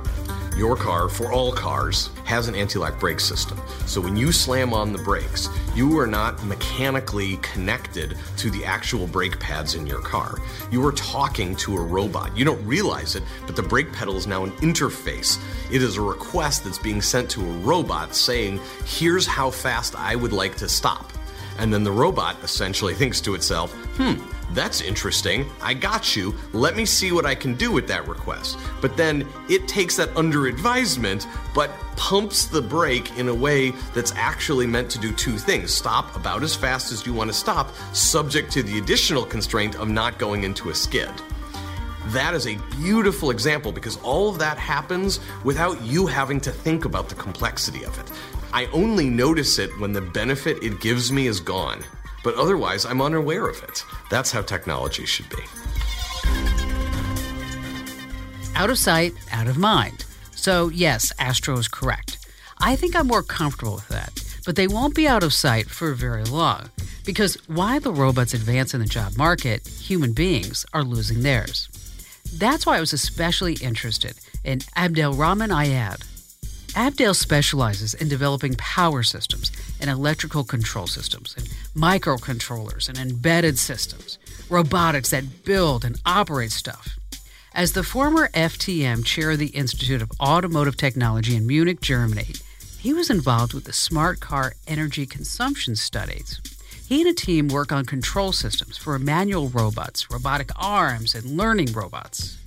Your 0.55 0.77
car, 0.77 1.09
for 1.09 1.33
all 1.33 1.51
cars, 1.51 2.09
has 2.23 2.47
an 2.47 2.55
anti 2.55 2.79
lock 2.79 2.97
brake 2.97 3.19
system. 3.19 3.59
So 3.85 3.99
when 3.99 4.15
you 4.15 4.31
slam 4.31 4.73
on 4.73 4.93
the 4.93 4.99
brakes, 4.99 5.49
you 5.75 5.99
are 5.99 6.07
not 6.07 6.41
mechanically 6.45 7.35
connected 7.37 8.17
to 8.37 8.49
the 8.49 8.63
actual 8.63 9.05
brake 9.05 9.37
pads 9.37 9.75
in 9.75 9.85
your 9.85 9.99
car. 9.99 10.37
You 10.71 10.85
are 10.85 10.93
talking 10.93 11.57
to 11.57 11.75
a 11.75 11.81
robot. 11.81 12.37
You 12.37 12.45
don't 12.45 12.65
realize 12.65 13.15
it, 13.15 13.23
but 13.45 13.57
the 13.57 13.63
brake 13.63 13.91
pedal 13.91 14.15
is 14.15 14.27
now 14.27 14.45
an 14.45 14.51
interface. 14.51 15.37
It 15.73 15.81
is 15.81 15.97
a 15.97 16.01
request 16.01 16.63
that's 16.63 16.79
being 16.79 17.01
sent 17.01 17.29
to 17.31 17.41
a 17.41 17.57
robot 17.59 18.15
saying, 18.15 18.61
here's 18.85 19.27
how 19.27 19.49
fast 19.49 19.95
I 19.95 20.15
would 20.15 20.31
like 20.31 20.55
to 20.57 20.69
stop. 20.69 21.11
And 21.57 21.73
then 21.73 21.83
the 21.83 21.91
robot 21.91 22.37
essentially 22.43 22.93
thinks 22.93 23.19
to 23.21 23.35
itself, 23.35 23.73
hmm, 23.97 24.15
that's 24.55 24.79
interesting. 24.79 25.45
I 25.61 25.73
got 25.73 26.15
you. 26.15 26.33
Let 26.53 26.77
me 26.77 26.85
see 26.85 27.11
what 27.11 27.25
I 27.25 27.35
can 27.35 27.55
do 27.55 27.71
with 27.71 27.87
that 27.89 28.07
request. 28.07 28.57
But 28.81 28.95
then 28.95 29.27
it 29.49 29.67
takes 29.67 29.97
that 29.97 30.15
under 30.15 30.47
advisement, 30.47 31.27
but 31.53 31.71
pumps 31.97 32.45
the 32.45 32.61
brake 32.61 33.17
in 33.17 33.27
a 33.27 33.35
way 33.35 33.71
that's 33.93 34.13
actually 34.15 34.65
meant 34.65 34.89
to 34.91 34.99
do 34.99 35.11
two 35.11 35.37
things 35.37 35.73
stop 35.73 36.15
about 36.15 36.41
as 36.41 36.55
fast 36.55 36.93
as 36.93 37.05
you 37.05 37.13
want 37.13 37.29
to 37.29 37.33
stop, 37.33 37.75
subject 37.93 38.49
to 38.53 38.63
the 38.63 38.77
additional 38.77 39.25
constraint 39.25 39.75
of 39.75 39.89
not 39.89 40.17
going 40.17 40.43
into 40.43 40.69
a 40.69 40.75
skid. 40.75 41.11
That 42.07 42.33
is 42.33 42.47
a 42.47 42.55
beautiful 42.79 43.31
example 43.31 43.73
because 43.73 43.97
all 44.03 44.29
of 44.29 44.39
that 44.39 44.57
happens 44.57 45.19
without 45.43 45.81
you 45.81 46.05
having 46.05 46.39
to 46.41 46.51
think 46.51 46.85
about 46.85 47.09
the 47.09 47.15
complexity 47.15 47.83
of 47.83 47.99
it. 47.99 48.09
I 48.53 48.67
only 48.67 49.09
notice 49.09 49.59
it 49.59 49.69
when 49.79 49.91
the 49.91 50.01
benefit 50.01 50.63
it 50.63 50.79
gives 50.79 51.11
me 51.11 51.27
is 51.27 51.41
gone 51.41 51.83
but 52.25 52.35
otherwise 52.35 52.85
I'm 52.85 53.01
unaware 53.01 53.47
of 53.47 53.61
it. 53.63 53.85
That's 54.09 54.31
how 54.31 54.41
technology 54.41 55.05
should 55.05 55.29
be. 55.29 55.43
Out 58.55 58.71
of 58.71 58.79
sight, 58.79 59.13
out 59.31 59.47
of 59.47 59.57
mind. 59.57 60.05
So, 60.31 60.69
yes, 60.69 61.13
Astro 61.19 61.57
is 61.57 61.67
correct. 61.67 62.17
I 62.57 62.75
think 62.75 62.95
I'm 62.95 63.07
more 63.07 63.21
comfortable 63.21 63.75
with 63.75 63.87
that, 63.89 64.23
but 64.45 64.55
they 64.55 64.67
won't 64.67 64.95
be 64.95 65.07
out 65.07 65.23
of 65.23 65.33
sight 65.33 65.69
for 65.69 65.93
very 65.93 66.23
long. 66.23 66.71
Because 67.05 67.35
while 67.47 67.79
the 67.79 67.93
robots 67.93 68.33
advance 68.33 68.73
in 68.73 68.79
the 68.79 68.87
job 68.87 69.15
market, 69.17 69.67
human 69.67 70.13
beings 70.13 70.65
are 70.73 70.83
losing 70.83 71.21
theirs. 71.21 71.69
That's 72.33 72.65
why 72.65 72.77
I 72.77 72.79
was 72.79 72.93
especially 72.93 73.53
interested 73.61 74.15
in 74.43 74.59
Abdelrahman 74.75 75.49
Ayad, 75.49 76.01
Abdel 76.75 77.13
specializes 77.13 77.93
in 77.93 78.09
developing 78.09 78.53
power 78.55 79.01
systems 79.01 79.49
and 79.79 79.89
electrical 79.89 80.43
control 80.43 80.87
systems 80.87 81.33
and 81.37 81.47
microcontrollers 81.73 82.89
and 82.89 82.97
embedded 82.97 83.57
systems, 83.57 84.19
robotics 84.49 85.11
that 85.11 85.45
build 85.45 85.85
and 85.85 86.01
operate 86.05 86.51
stuff. 86.51 86.99
As 87.53 87.71
the 87.71 87.83
former 87.83 88.27
FTM 88.33 89.05
chair 89.05 89.31
of 89.31 89.39
the 89.39 89.47
Institute 89.47 90.01
of 90.01 90.11
Automotive 90.19 90.75
Technology 90.75 91.37
in 91.37 91.47
Munich, 91.47 91.79
Germany, 91.79 92.27
he 92.77 92.91
was 92.91 93.09
involved 93.09 93.53
with 93.53 93.63
the 93.63 93.71
smart 93.71 94.19
car 94.19 94.55
energy 94.67 95.05
consumption 95.05 95.77
studies. 95.77 96.41
He 96.89 96.99
and 96.99 97.09
a 97.09 97.13
team 97.13 97.47
work 97.47 97.71
on 97.71 97.85
control 97.85 98.33
systems 98.33 98.75
for 98.75 98.99
manual 98.99 99.47
robots, 99.47 100.11
robotic 100.11 100.51
arms, 100.61 101.15
and 101.15 101.37
learning 101.37 101.71
robots. 101.71 102.37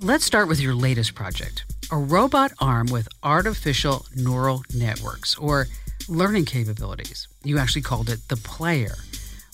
Let's 0.00 0.24
start 0.24 0.48
with 0.48 0.58
your 0.58 0.74
latest 0.74 1.14
project 1.14 1.64
a 1.90 1.96
robot 1.96 2.52
arm 2.60 2.86
with 2.90 3.08
artificial 3.22 4.04
neural 4.14 4.62
networks 4.74 5.36
or 5.38 5.66
learning 6.08 6.44
capabilities. 6.44 7.28
You 7.44 7.58
actually 7.58 7.82
called 7.82 8.10
it 8.10 8.20
the 8.28 8.36
player. 8.36 8.94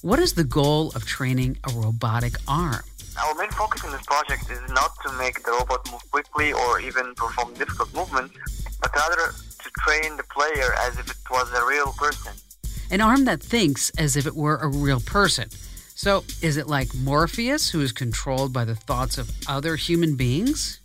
What 0.02 0.18
is 0.18 0.34
the 0.34 0.44
goal 0.44 0.90
of 0.94 1.06
training 1.06 1.58
a 1.64 1.72
robotic 1.72 2.34
arm? 2.48 2.82
Our 3.22 3.34
main 3.36 3.50
focus 3.50 3.84
in 3.84 3.92
this 3.92 4.02
project 4.02 4.50
is 4.50 4.60
not 4.72 4.90
to 5.06 5.12
make 5.12 5.44
the 5.44 5.52
robot 5.52 5.88
move 5.90 6.02
quickly 6.10 6.52
or 6.52 6.80
even 6.80 7.14
perform 7.14 7.54
difficult 7.54 7.94
movements, 7.94 8.34
but 8.80 8.92
rather 8.94 9.32
to 9.62 9.70
train 9.78 10.16
the 10.16 10.24
player 10.24 10.74
as 10.80 10.98
if 10.98 11.08
it 11.08 11.16
was 11.30 11.52
a 11.52 11.64
real 11.64 11.92
person. 11.92 12.32
An 12.90 13.00
arm 13.00 13.24
that 13.26 13.42
thinks 13.42 13.90
as 13.90 14.16
if 14.16 14.26
it 14.26 14.34
were 14.34 14.56
a 14.56 14.68
real 14.68 15.00
person. 15.00 15.48
So, 15.94 16.24
is 16.42 16.56
it 16.56 16.66
like 16.66 16.92
Morpheus, 16.94 17.70
who 17.70 17.80
is 17.80 17.92
controlled 17.92 18.52
by 18.52 18.64
the 18.64 18.74
thoughts 18.74 19.16
of 19.16 19.30
other 19.46 19.76
human 19.76 20.16
beings? 20.16 20.80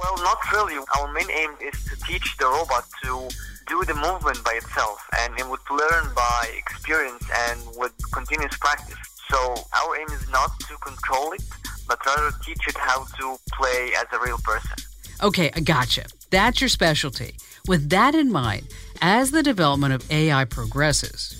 Well, 0.00 0.16
not 0.18 0.38
really. 0.52 0.76
Our 0.96 1.12
main 1.12 1.30
aim 1.30 1.50
is 1.60 1.84
to 1.84 1.96
teach 2.06 2.36
the 2.38 2.46
robot 2.46 2.84
to 3.04 3.28
do 3.66 3.84
the 3.84 3.94
movement 3.94 4.42
by 4.44 4.54
itself, 4.54 4.98
and 5.18 5.38
it 5.38 5.46
would 5.48 5.60
learn 5.70 6.14
by 6.14 6.50
experience 6.56 7.24
and 7.46 7.60
with 7.76 7.92
continuous 8.10 8.56
practice. 8.56 8.96
So 9.30 9.54
our 9.74 9.96
aim 9.96 10.08
is 10.08 10.28
not 10.30 10.58
to 10.60 10.76
control 10.78 11.32
it, 11.32 11.42
but 11.86 12.04
rather 12.04 12.30
teach 12.44 12.66
it 12.66 12.76
how 12.76 13.04
to 13.04 13.36
play 13.52 13.92
as 13.96 14.06
a 14.12 14.18
real 14.24 14.38
person. 14.38 14.76
Okay, 15.22 15.50
I 15.54 15.60
gotcha. 15.60 16.06
That's 16.30 16.60
your 16.60 16.68
specialty. 16.68 17.36
With 17.68 17.90
that 17.90 18.14
in 18.14 18.32
mind, 18.32 18.68
as 19.02 19.30
the 19.30 19.42
development 19.42 19.92
of 19.92 20.10
AI 20.10 20.46
progresses, 20.46 21.36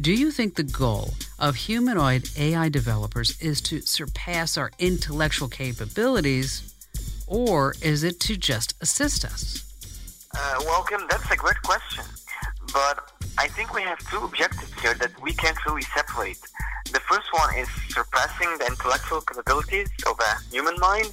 do 0.00 0.12
you 0.12 0.30
think 0.30 0.54
the 0.54 0.62
goal 0.62 1.14
of 1.38 1.56
humanoid 1.56 2.30
AI 2.38 2.68
developers 2.70 3.38
is 3.40 3.60
to 3.62 3.82
surpass 3.82 4.56
our 4.56 4.70
intellectual 4.78 5.48
capabilities, 5.48 6.74
or 7.28 7.74
is 7.82 8.02
it 8.02 8.20
to 8.20 8.36
just 8.36 8.74
assist 8.80 9.24
us? 9.24 9.64
Uh, 10.34 10.56
welcome. 10.64 11.02
That's 11.08 11.30
a 11.30 11.36
great 11.36 11.60
question. 11.62 12.04
But 12.72 13.12
I 13.38 13.48
think 13.48 13.72
we 13.74 13.82
have 13.82 13.98
two 14.10 14.18
objectives 14.18 14.72
here 14.80 14.94
that 14.94 15.12
we 15.22 15.32
can't 15.32 15.56
really 15.66 15.82
separate. 15.82 16.38
The 16.92 17.00
first 17.00 17.32
one 17.32 17.54
is 17.56 17.68
surpassing 17.90 18.58
the 18.58 18.66
intellectual 18.66 19.20
capabilities 19.20 19.88
of 20.06 20.18
a 20.18 20.52
human 20.52 20.78
mind, 20.78 21.12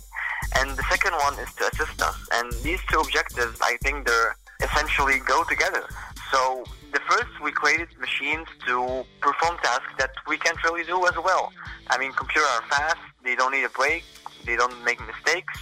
and 0.55 0.71
the 0.71 0.83
second 0.89 1.13
one 1.13 1.33
is 1.39 1.53
to 1.55 1.69
assist 1.71 2.01
us. 2.01 2.15
And 2.33 2.51
these 2.63 2.79
two 2.89 2.99
objectives, 2.99 3.59
I 3.61 3.77
think 3.83 4.07
they're 4.07 4.35
essentially 4.61 5.19
go 5.19 5.43
together. 5.43 5.83
So 6.31 6.63
the 6.93 6.99
first, 7.09 7.29
we 7.43 7.51
created 7.51 7.89
machines 7.99 8.47
to 8.67 9.03
perform 9.21 9.57
tasks 9.61 9.93
that 9.97 10.11
we 10.27 10.37
can't 10.37 10.61
really 10.63 10.83
do 10.83 11.05
as 11.07 11.15
well. 11.15 11.51
I 11.89 11.97
mean, 11.97 12.11
computers 12.13 12.49
are 12.55 12.61
fast, 12.69 12.97
they 13.23 13.35
don't 13.35 13.51
need 13.51 13.65
a 13.65 13.69
break, 13.69 14.03
they 14.45 14.55
don't 14.55 14.83
make 14.83 14.99
mistakes, 15.05 15.59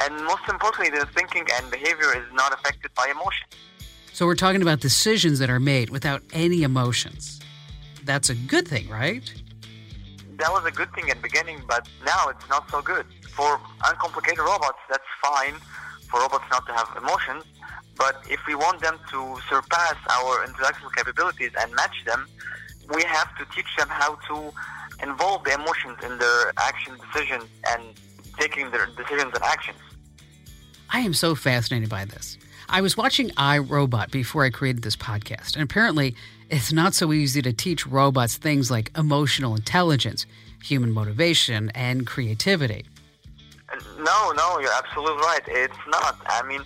and 0.00 0.24
most 0.24 0.42
importantly, 0.48 0.90
their 0.90 1.06
thinking 1.06 1.46
and 1.54 1.70
behavior 1.70 2.16
is 2.16 2.24
not 2.32 2.52
affected 2.52 2.92
by 2.94 3.06
emotion. 3.10 3.46
So 4.12 4.26
we're 4.26 4.34
talking 4.34 4.62
about 4.62 4.80
decisions 4.80 5.38
that 5.40 5.50
are 5.50 5.60
made 5.60 5.90
without 5.90 6.22
any 6.32 6.62
emotions. 6.62 7.40
That's 8.04 8.30
a 8.30 8.34
good 8.34 8.66
thing, 8.66 8.88
right? 8.88 9.30
That 10.38 10.50
was 10.52 10.64
a 10.64 10.70
good 10.70 10.92
thing 10.94 11.10
at 11.10 11.16
the 11.16 11.22
beginning, 11.22 11.62
but 11.68 11.88
now 12.04 12.28
it's 12.28 12.48
not 12.48 12.70
so 12.70 12.80
good. 12.82 13.06
For 13.30 13.60
uncomplicated 13.84 14.38
robots, 14.38 14.78
that's 14.88 15.04
fine 15.22 15.54
for 16.08 16.20
robots 16.20 16.44
not 16.50 16.66
to 16.66 16.72
have 16.72 16.88
emotions, 16.96 17.44
but 17.96 18.22
if 18.30 18.40
we 18.46 18.54
want 18.54 18.80
them 18.80 18.98
to 19.10 19.36
surpass 19.48 19.96
our 20.10 20.44
intellectual 20.44 20.90
capabilities 20.90 21.50
and 21.58 21.74
match 21.74 22.04
them, 22.04 22.26
we 22.94 23.02
have 23.02 23.36
to 23.36 23.44
teach 23.54 23.66
them 23.78 23.88
how 23.88 24.14
to 24.28 24.52
involve 25.02 25.44
the 25.44 25.54
emotions 25.54 25.98
in 26.04 26.18
their 26.18 26.52
action 26.58 26.96
decisions 26.96 27.44
and 27.68 27.82
taking 28.38 28.70
their 28.70 28.86
decisions 28.86 29.32
and 29.34 29.42
actions. 29.42 29.78
I 30.90 31.00
am 31.00 31.14
so 31.14 31.34
fascinated 31.34 31.88
by 31.88 32.04
this. 32.04 32.38
I 32.68 32.80
was 32.80 32.96
watching 32.96 33.30
I, 33.36 33.58
Robot 33.58 34.10
before 34.10 34.44
I 34.44 34.50
created 34.50 34.82
this 34.82 34.96
podcast, 34.96 35.54
and 35.54 35.62
apparently 35.62 36.16
it's 36.50 36.72
not 36.72 36.94
so 36.94 37.12
easy 37.12 37.42
to 37.42 37.52
teach 37.52 37.86
robots 37.86 38.36
things 38.36 38.70
like 38.70 38.90
emotional 38.96 39.54
intelligence, 39.54 40.26
human 40.62 40.92
motivation, 40.92 41.70
and 41.74 42.06
creativity. 42.06 42.84
No, 43.98 44.32
no, 44.32 44.58
you're 44.60 44.72
absolutely 44.72 45.22
right. 45.22 45.40
It's 45.48 45.76
not. 45.88 46.16
I 46.26 46.42
mean, 46.46 46.62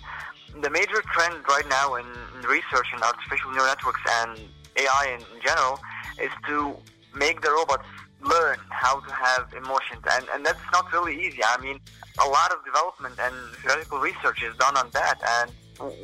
the 0.61 0.69
major 0.69 1.01
trend 1.13 1.43
right 1.47 1.67
now 1.69 1.95
in 1.95 2.05
research 2.47 2.87
in 2.95 3.01
artificial 3.01 3.51
neural 3.51 3.67
networks 3.67 4.01
and 4.21 4.39
AI 4.77 5.17
in 5.19 5.41
general 5.43 5.79
is 6.21 6.31
to 6.47 6.75
make 7.15 7.41
the 7.41 7.51
robots 7.51 7.85
learn 8.23 8.57
how 8.69 8.99
to 8.99 9.11
have 9.11 9.53
emotions, 9.53 10.03
and, 10.11 10.25
and 10.33 10.45
that's 10.45 10.59
not 10.71 10.91
really 10.93 11.19
easy. 11.25 11.39
I 11.43 11.59
mean, 11.61 11.79
a 12.23 12.27
lot 12.27 12.51
of 12.51 12.63
development 12.65 13.15
and 13.19 13.35
theoretical 13.57 13.99
research 13.99 14.43
is 14.43 14.55
done 14.57 14.77
on 14.77 14.89
that, 14.93 15.19
and 15.39 15.51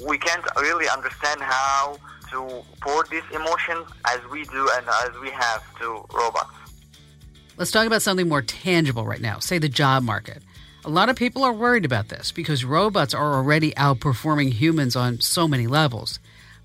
we 0.07 0.17
can't 0.17 0.43
really 0.57 0.87
understand 0.89 1.41
how 1.41 1.97
to 2.31 2.63
pour 2.81 3.05
these 3.09 3.23
emotions 3.33 3.87
as 4.05 4.19
we 4.31 4.43
do 4.45 4.69
and 4.73 4.85
as 5.05 5.19
we 5.21 5.29
have 5.29 5.63
to 5.79 6.05
robots. 6.13 6.51
Let's 7.57 7.71
talk 7.71 7.87
about 7.87 8.01
something 8.01 8.29
more 8.29 8.41
tangible 8.41 9.05
right 9.05 9.21
now, 9.21 9.39
say 9.39 9.57
the 9.57 9.69
job 9.69 10.03
market. 10.03 10.43
A 10.85 10.89
lot 10.89 11.09
of 11.09 11.15
people 11.15 11.43
are 11.43 11.53
worried 11.53 11.85
about 11.85 12.07
this 12.09 12.31
because 12.31 12.63
robots 12.63 13.13
are 13.13 13.33
already 13.33 13.71
outperforming 13.73 14.53
humans 14.53 14.95
on 14.95 15.19
so 15.19 15.47
many 15.47 15.67
levels. 15.67 16.19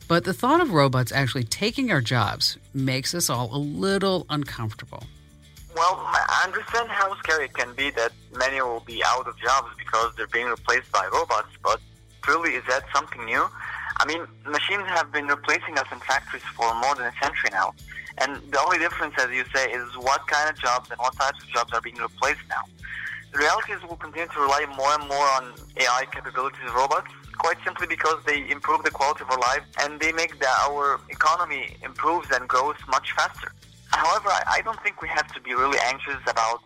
But 0.07 0.25
the 0.25 0.35
thought 0.35 0.61
of 0.61 0.73
robots 0.73 1.11
actually 1.11 1.45
taking 1.45 1.91
our 1.91 2.01
jobs 2.01 2.59
makes 2.75 3.15
us 3.15 3.31
all 3.31 3.49
a 3.55 3.57
little 3.57 4.27
uncomfortable. 4.29 5.05
Well, 5.75 5.97
I 6.05 6.43
understand 6.45 6.91
how 6.91 7.15
scary 7.17 7.47
it 7.47 7.55
can 7.55 7.73
be 7.75 7.91
that 7.93 8.13
many 8.37 8.61
will 8.61 8.81
be 8.81 9.03
out 9.07 9.27
of 9.27 9.39
jobs 9.39 9.69
because 9.79 10.15
they're 10.17 10.27
being 10.27 10.47
replaced 10.47 10.93
by 10.93 11.09
robots, 11.13 11.49
but 11.63 11.81
truly, 12.23 12.53
is 12.53 12.65
that 12.69 12.85
something 12.95 13.25
new? 13.25 13.47
I 13.97 14.05
mean, 14.07 14.27
machines 14.47 14.85
have 14.89 15.11
been 15.13 15.27
replacing 15.27 15.79
us 15.79 15.87
in 15.91 15.99
factories 16.01 16.43
for 16.55 16.75
more 16.75 16.95
than 16.95 17.07
a 17.07 17.13
century 17.23 17.51
now. 17.53 17.73
And 18.19 18.37
the 18.53 18.61
only 18.61 18.79
difference, 18.79 19.15
as 19.19 19.31
you 19.31 19.45
say, 19.55 19.71
is 19.71 19.97
what 19.97 20.27
kind 20.27 20.51
of 20.51 20.59
jobs 20.59 20.91
and 20.91 20.99
what 20.99 21.17
types 21.17 21.43
of 21.43 21.49
jobs 21.49 21.73
are 21.73 21.81
being 21.81 21.97
replaced 21.97 22.45
now. 22.51 22.63
The 23.33 23.39
reality 23.39 23.73
is 23.73 23.81
we'll 23.83 23.97
continue 23.97 24.29
to 24.29 24.41
rely 24.41 24.67
more 24.77 24.93
and 24.93 25.09
more 25.09 25.27
on 25.41 25.55
AI 25.79 26.05
capabilities 26.13 26.61
of 26.67 26.75
robots, 26.75 27.11
quite 27.39 27.57
simply 27.65 27.87
because 27.87 28.23
they 28.27 28.47
improve 28.51 28.83
the 28.83 28.91
quality 28.91 29.23
of 29.23 29.31
our 29.31 29.41
lives 29.41 29.65
and 29.81 29.99
they 30.01 30.13
make 30.13 30.35
our 30.45 31.01
economy 31.09 31.77
improves 31.83 32.29
and 32.31 32.47
grows 32.47 32.77
much 32.89 33.13
faster. 33.13 33.53
However, 33.93 34.29
I, 34.29 34.43
I 34.59 34.61
don't 34.63 34.81
think 34.83 35.03
we 35.03 35.09
have 35.09 35.27
to 35.33 35.41
be 35.41 35.55
really 35.55 35.79
anxious 35.87 36.21
about 36.27 36.61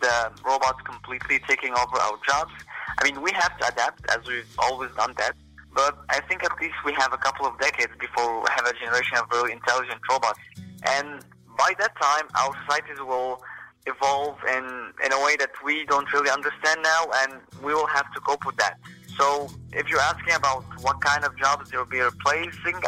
the 0.00 0.32
robots 0.44 0.80
completely 0.84 1.40
taking 1.48 1.72
over 1.72 1.96
our 1.98 2.18
jobs. 2.26 2.52
I 2.98 3.04
mean, 3.04 3.20
we 3.20 3.32
have 3.32 3.58
to 3.58 3.68
adapt, 3.68 4.02
as 4.10 4.26
we've 4.26 4.48
always 4.58 4.90
done 4.96 5.14
that. 5.18 5.34
But 5.74 5.98
I 6.08 6.20
think 6.20 6.44
at 6.44 6.52
least 6.60 6.74
we 6.84 6.92
have 6.94 7.12
a 7.12 7.18
couple 7.18 7.46
of 7.46 7.58
decades 7.60 7.92
before 8.00 8.40
we 8.40 8.46
have 8.50 8.66
a 8.66 8.72
generation 8.72 9.18
of 9.18 9.26
really 9.30 9.52
intelligent 9.52 10.00
robots. 10.10 10.40
And 10.86 11.24
by 11.56 11.74
that 11.78 11.94
time, 12.00 12.26
our 12.36 12.52
societies 12.62 13.00
will 13.00 13.42
evolve 13.86 14.36
in, 14.48 14.92
in 15.04 15.12
a 15.12 15.24
way 15.24 15.36
that 15.36 15.50
we 15.64 15.84
don't 15.86 16.10
really 16.12 16.30
understand 16.30 16.80
now, 16.82 17.06
and 17.22 17.40
we 17.62 17.74
will 17.74 17.86
have 17.86 18.12
to 18.14 18.20
cope 18.20 18.44
with 18.44 18.56
that. 18.56 18.78
So 19.18 19.48
if 19.72 19.88
you're 19.88 20.00
asking 20.00 20.34
about 20.34 20.64
what 20.82 21.00
kind 21.00 21.24
of 21.24 21.36
jobs 21.36 21.70
they'll 21.70 21.84
be 21.84 22.00
replacing, 22.00 22.80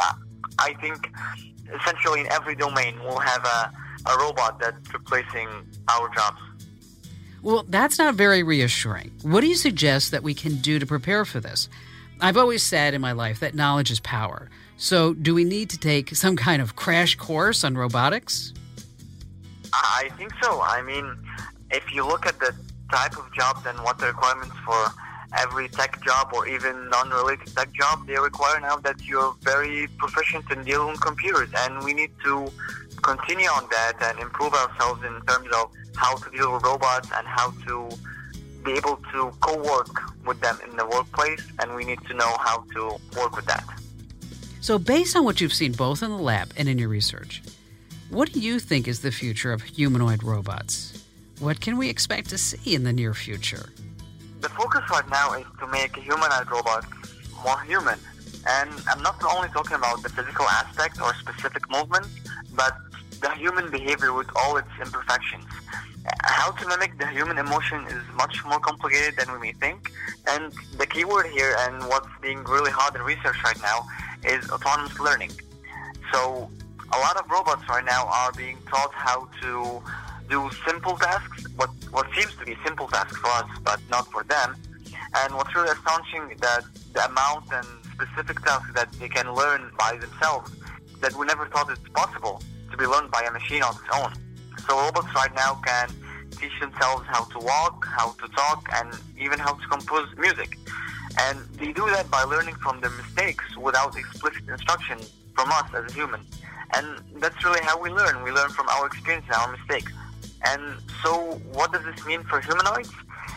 I 0.59 0.74
think 0.74 1.11
essentially 1.78 2.20
in 2.20 2.33
every 2.33 2.54
domain 2.54 2.98
we'll 3.00 3.18
have 3.18 3.44
a, 3.44 3.72
a 4.11 4.18
robot 4.18 4.59
that's 4.59 4.92
replacing 4.92 5.48
our 5.88 6.09
jobs. 6.14 6.40
Well, 7.42 7.64
that's 7.68 7.98
not 7.98 8.14
very 8.16 8.42
reassuring. 8.42 9.12
What 9.22 9.40
do 9.40 9.46
you 9.46 9.54
suggest 9.54 10.11
that 10.11 10.22
we 10.22 10.35
can 10.35 10.56
do 10.56 10.78
to 10.78 10.87
prepare 10.87 11.24
for 11.24 11.40
this? 11.40 11.68
I've 12.20 12.37
always 12.37 12.62
said 12.62 12.92
in 12.92 13.00
my 13.00 13.12
life 13.12 13.40
that 13.40 13.54
knowledge 13.54 13.90
is 13.90 14.00
power. 14.00 14.50
So, 14.76 15.14
do 15.14 15.35
we 15.35 15.44
need 15.44 15.70
to 15.70 15.78
take 15.78 16.14
some 16.14 16.37
kind 16.37 16.61
of 16.61 16.76
crash 16.76 17.14
course 17.16 17.64
on 17.64 17.76
robotics? 17.76 18.52
I 19.72 20.11
think 20.16 20.33
so. 20.42 20.61
I 20.61 20.83
mean, 20.83 21.16
if 21.70 21.94
you 21.94 22.06
look 22.06 22.26
at 22.26 22.38
the 22.40 22.54
type 22.90 23.16
of 23.16 23.33
jobs 23.35 23.64
and 23.66 23.78
what 23.80 23.98
the 23.98 24.06
requirements 24.06 24.56
for 24.64 24.87
every 25.37 25.69
tech 25.69 26.03
job 26.05 26.31
or 26.33 26.47
even 26.47 26.88
non-related 26.88 27.55
tech 27.55 27.73
job, 27.73 28.07
they 28.07 28.19
require 28.19 28.61
now 28.61 28.77
that 28.77 29.05
you're 29.05 29.35
very 29.43 29.87
proficient 29.99 30.51
in 30.51 30.64
dealing 30.64 30.93
with 30.93 31.01
computers, 31.01 31.51
and 31.57 31.85
we 31.85 31.95
need 31.95 32.11
to 32.25 32.51
continue 33.03 33.49
on 33.49 33.66
that 33.71 33.95
and 34.03 34.19
improve 34.19 34.53
ourselves 34.55 35.03
in 35.05 35.21
terms 35.27 35.49
of 35.55 35.71
how 35.97 36.16
to 36.16 36.31
deal 36.31 36.53
with 36.53 36.62
robots 36.62 37.09
and 37.14 37.27
how 37.27 37.51
to 37.66 37.88
be 38.64 38.73
able 38.73 38.97
to 39.12 39.33
co-work 39.40 40.01
with 40.27 40.40
them 40.40 40.59
in 40.69 40.77
the 40.77 40.87
workplace, 40.87 41.47
and 41.61 41.75
we 41.75 41.85
need 41.85 42.01
to 42.07 42.14
know 42.14 42.37
how 42.38 42.64
to 42.75 42.97
work 43.16 43.35
with 43.37 43.47
that. 43.47 43.64
So, 44.61 44.79
based 44.79 45.16
on 45.16 45.25
what 45.25 45.40
you've 45.40 45.55
seen 45.55 45.73
both 45.73 46.03
in 46.03 46.11
the 46.11 46.19
lab 46.19 46.53
and 46.57 46.69
in 46.69 46.79
your 46.79 46.88
research, 46.88 47.43
what 48.11 48.33
do 48.33 48.40
you 48.40 48.59
think 48.59 48.87
is 48.87 49.01
the 49.01 49.12
future 49.12 49.53
of 49.53 49.62
humanoid 49.62 50.23
robots? 50.23 51.05
What 51.38 51.61
can 51.61 51.79
we 51.79 51.88
expect 51.88 52.29
to 52.31 52.38
see 52.38 52.75
in 52.75 52.85
the 52.85 52.93
near 52.93 53.14
future? 53.14 53.71
The 54.40 54.48
focus 54.48 54.81
right 54.90 55.09
now 55.11 55.35
is 55.35 55.44
to 55.59 55.66
make 55.66 55.94
humanoid 55.96 56.50
robots 56.50 56.87
more 57.44 57.61
human. 57.61 57.98
And 58.48 58.70
I'm 58.88 59.03
not 59.03 59.22
only 59.22 59.48
talking 59.48 59.76
about 59.76 60.03
the 60.03 60.09
physical 60.09 60.46
aspect 60.46 61.00
or 61.00 61.14
specific 61.14 61.70
movements, 61.70 62.09
but 62.55 62.74
the 63.20 63.31
human 63.35 63.70
behavior 63.70 64.14
with 64.14 64.29
all 64.35 64.57
its 64.57 64.68
imperfections. 64.81 65.44
How 66.22 66.53
to 66.53 66.68
mimic 66.68 66.98
the 66.98 67.07
human 67.09 67.37
emotion 67.37 67.85
is 67.87 68.03
much 68.14 68.42
more 68.46 68.59
complicated 68.61 69.18
than 69.18 69.31
we 69.33 69.38
may 69.38 69.53
think. 69.53 69.92
And 70.26 70.53
the 70.79 70.87
keyword 70.87 71.26
here 71.26 71.55
and 71.61 71.85
what's 71.88 72.09
being 72.22 72.42
really 72.44 72.70
hard 72.70 72.96
in 72.96 73.03
research 73.03 73.37
right 73.44 73.61
now 73.61 73.87
is 74.24 74.50
autonomous 74.50 74.98
learning. 74.98 75.33
So 76.12 76.48
a 76.94 76.98
lot 76.98 77.18
of 77.18 77.31
robots 77.31 77.68
right 77.68 77.85
now 77.85 78.07
are 78.07 78.33
being 78.33 78.57
taught 78.66 78.94
how 78.94 79.29
to 79.42 79.83
do 80.31 80.49
simple 80.66 80.97
tasks, 80.97 81.45
what, 81.57 81.71
what 81.90 82.07
seems 82.14 82.35
to 82.37 82.45
be 82.47 82.57
simple 82.64 82.87
tasks 82.87 83.16
for 83.19 83.29
us, 83.29 83.51
but 83.64 83.81
not 83.90 84.11
for 84.11 84.23
them. 84.25 84.57
And 85.16 85.35
what's 85.35 85.55
really 85.55 85.71
astonishing 85.71 86.37
that 86.38 86.64
the 86.93 87.05
amount 87.05 87.53
and 87.53 87.66
specific 87.93 88.40
tasks 88.43 88.71
that 88.75 88.93
they 88.93 89.09
can 89.09 89.35
learn 89.35 89.71
by 89.77 89.97
themselves 89.97 90.53
that 91.01 91.14
we 91.16 91.27
never 91.27 91.47
thought 91.47 91.69
it's 91.71 91.88
possible 91.93 92.40
to 92.71 92.77
be 92.77 92.87
learned 92.87 93.11
by 93.11 93.23
a 93.23 93.31
machine 93.33 93.62
on 93.62 93.75
its 93.75 93.90
own. 93.93 94.12
So 94.69 94.79
robots 94.79 95.12
right 95.14 95.35
now 95.35 95.61
can 95.66 95.88
teach 96.31 96.53
themselves 96.61 97.05
how 97.09 97.25
to 97.25 97.38
walk, 97.38 97.87
how 97.87 98.12
to 98.12 98.29
talk, 98.29 98.69
and 98.75 98.95
even 99.19 99.38
how 99.38 99.55
to 99.55 99.66
compose 99.69 100.09
music. 100.16 100.57
And 101.19 101.38
they 101.59 101.73
do 101.73 101.87
that 101.90 102.09
by 102.11 102.23
learning 102.23 102.55
from 102.57 102.81
their 102.81 102.90
mistakes 102.90 103.45
without 103.57 103.97
explicit 103.97 104.49
instruction 104.49 104.99
from 105.35 105.51
us 105.51 105.69
as 105.75 105.90
a 105.90 105.95
human. 105.95 106.21
And 106.77 107.03
that's 107.16 107.45
really 107.45 107.61
how 107.62 107.81
we 107.81 107.90
learn. 107.90 108.23
We 108.23 108.31
learn 108.31 108.51
from 108.51 108.69
our 108.69 108.87
experience 108.87 109.27
and 109.27 109.37
our 109.37 109.57
mistakes. 109.57 109.93
And 110.44 110.79
so, 111.03 111.40
what 111.53 111.72
does 111.72 111.85
this 111.85 112.05
mean 112.07 112.22
for 112.24 112.40
humanoids? 112.40 112.90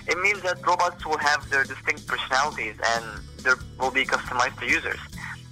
It 0.07 0.17
means 0.19 0.41
that 0.41 0.65
robots 0.65 1.05
will 1.05 1.17
have 1.17 1.49
their 1.49 1.63
distinct 1.63 2.07
personalities 2.07 2.75
and 2.95 3.05
they 3.43 3.51
will 3.79 3.91
be 3.91 4.05
customized 4.05 4.59
to 4.59 4.65
users. 4.65 4.99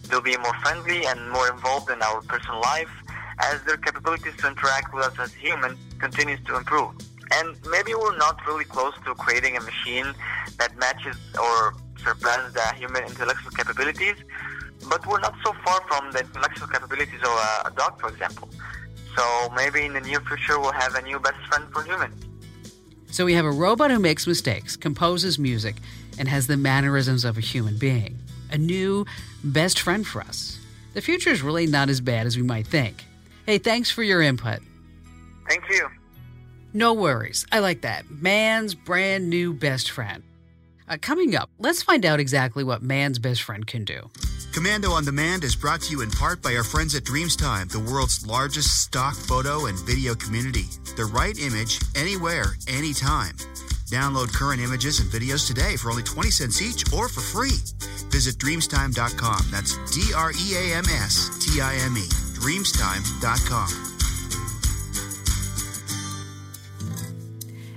They'll 0.09 0.21
be 0.21 0.37
more 0.37 0.53
friendly 0.61 1.05
and 1.05 1.31
more 1.31 1.49
involved 1.49 1.89
in 1.89 2.01
our 2.01 2.21
personal 2.21 2.59
life 2.61 2.91
as 3.39 3.61
their 3.63 3.77
capabilities 3.77 4.35
to 4.37 4.47
interact 4.47 4.93
with 4.93 5.05
us 5.05 5.19
as 5.19 5.33
humans 5.33 5.77
continues 5.99 6.39
to 6.45 6.57
improve. 6.57 6.91
And 7.33 7.55
maybe 7.69 7.93
we're 7.95 8.17
not 8.17 8.45
really 8.45 8.65
close 8.65 8.93
to 9.05 9.15
creating 9.15 9.55
a 9.55 9.61
machine 9.61 10.13
that 10.57 10.75
matches 10.77 11.17
or 11.41 11.75
surpasses 12.03 12.53
the 12.53 12.73
human 12.75 13.03
intellectual 13.03 13.51
capabilities, 13.51 14.15
but 14.89 15.05
we're 15.07 15.19
not 15.19 15.35
so 15.45 15.53
far 15.63 15.81
from 15.87 16.11
the 16.11 16.19
intellectual 16.19 16.67
capabilities 16.67 17.21
of 17.23 17.65
a, 17.65 17.71
dog, 17.75 17.99
for 18.01 18.09
example. 18.09 18.49
So 19.15 19.49
maybe 19.55 19.85
in 19.85 19.93
the 19.93 20.01
near 20.01 20.21
future 20.21 20.59
we'll 20.59 20.71
have 20.71 20.95
a 20.95 21.01
new 21.01 21.19
best 21.19 21.37
friend 21.47 21.65
for 21.73 21.83
humans. 21.83 22.25
So 23.07 23.25
we 23.25 23.33
have 23.33 23.45
a 23.45 23.51
robot 23.51 23.91
who 23.91 23.99
makes 23.99 24.25
mistakes, 24.25 24.77
composes 24.77 25.37
music, 25.37 25.75
and 26.17 26.27
has 26.27 26.47
the 26.47 26.55
mannerisms 26.55 27.25
of 27.25 27.37
a 27.37 27.41
human 27.41 27.77
being. 27.77 28.17
A 28.51 28.57
new 28.57 29.05
best 29.43 29.79
friend 29.79 30.07
for 30.07 30.21
us. 30.21 30.59
The 30.93 31.01
future 31.01 31.29
is 31.29 31.41
really 31.41 31.67
not 31.67 31.89
as 31.89 31.99
bad 31.99 32.25
as 32.25 32.37
we 32.37 32.43
might 32.43 32.67
think. 32.67 33.03
Hey, 33.45 33.57
thanks 33.57 33.91
for 33.91 34.03
your 34.03 34.21
input. 34.21 34.59
Thank 35.47 35.69
you. 35.69 35.89
No 36.73 36.93
worries. 36.93 37.45
I 37.51 37.59
like 37.59 37.81
that. 37.81 38.09
Man's 38.09 38.75
brand 38.75 39.29
new 39.29 39.53
best 39.53 39.91
friend. 39.91 40.23
Uh, 40.91 40.97
coming 41.01 41.37
up, 41.37 41.49
let's 41.57 41.81
find 41.81 42.05
out 42.05 42.19
exactly 42.19 42.65
what 42.65 42.83
man's 42.83 43.17
best 43.17 43.43
friend 43.43 43.65
can 43.65 43.85
do. 43.85 44.09
Komando 44.51 44.91
on 44.91 45.05
Demand 45.05 45.45
is 45.45 45.55
brought 45.55 45.79
to 45.83 45.91
you 45.91 46.01
in 46.01 46.11
part 46.11 46.41
by 46.41 46.53
our 46.53 46.65
friends 46.65 46.93
at 46.95 47.03
Dreamstime, 47.03 47.71
the 47.71 47.79
world's 47.79 48.27
largest 48.27 48.83
stock 48.83 49.15
photo 49.15 49.67
and 49.67 49.79
video 49.85 50.13
community. 50.15 50.65
The 50.97 51.05
right 51.05 51.39
image, 51.39 51.79
anywhere, 51.95 52.55
anytime. 52.67 53.37
Download 53.89 54.33
current 54.33 54.59
images 54.59 54.99
and 54.99 55.09
videos 55.09 55.47
today 55.47 55.77
for 55.77 55.91
only 55.91 56.03
20 56.03 56.29
cents 56.29 56.61
each 56.61 56.83
or 56.91 57.07
for 57.07 57.21
free. 57.21 57.59
Visit 58.11 58.35
dreamstime.com. 58.35 59.45
That's 59.49 59.77
D 59.95 60.11
R 60.13 60.31
E 60.31 60.55
A 60.55 60.75
M 60.75 60.85
S 60.85 61.29
T 61.39 61.61
I 61.61 61.75
M 61.75 61.95
E. 61.95 62.07
Dreamstime.com. 62.35 63.90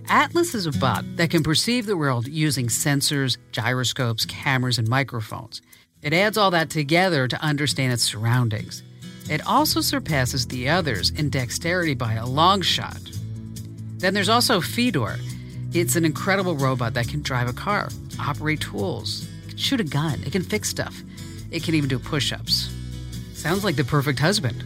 Atlas 0.08 0.54
is 0.54 0.66
a 0.66 0.72
bot 0.72 1.04
that 1.16 1.30
can 1.30 1.42
perceive 1.42 1.86
the 1.86 1.96
world 1.96 2.28
using 2.28 2.66
sensors, 2.66 3.38
gyroscopes, 3.52 4.26
cameras, 4.26 4.78
and 4.78 4.86
microphones. 4.86 5.62
It 6.02 6.12
adds 6.12 6.36
all 6.36 6.50
that 6.50 6.68
together 6.68 7.26
to 7.26 7.40
understand 7.42 7.92
its 7.92 8.02
surroundings. 8.02 8.82
It 9.30 9.46
also 9.46 9.80
surpasses 9.80 10.46
the 10.46 10.68
others 10.68 11.10
in 11.10 11.30
dexterity 11.30 11.94
by 11.94 12.14
a 12.14 12.26
long 12.26 12.60
shot. 12.60 13.00
Then 13.96 14.12
there's 14.12 14.28
also 14.28 14.60
Fedor. 14.60 15.16
It's 15.72 15.96
an 15.96 16.04
incredible 16.04 16.56
robot 16.56 16.92
that 16.94 17.08
can 17.08 17.22
drive 17.22 17.48
a 17.48 17.54
car, 17.54 17.88
operate 18.20 18.60
tools, 18.60 19.26
shoot 19.56 19.80
a 19.80 19.84
gun, 19.84 20.22
it 20.24 20.32
can 20.32 20.42
fix 20.42 20.68
stuff. 20.68 21.02
It 21.50 21.62
can 21.62 21.74
even 21.74 21.88
do 21.88 21.98
push 21.98 22.30
ups. 22.30 22.70
Sounds 23.32 23.64
like 23.64 23.76
the 23.76 23.84
perfect 23.84 24.18
husband. 24.18 24.62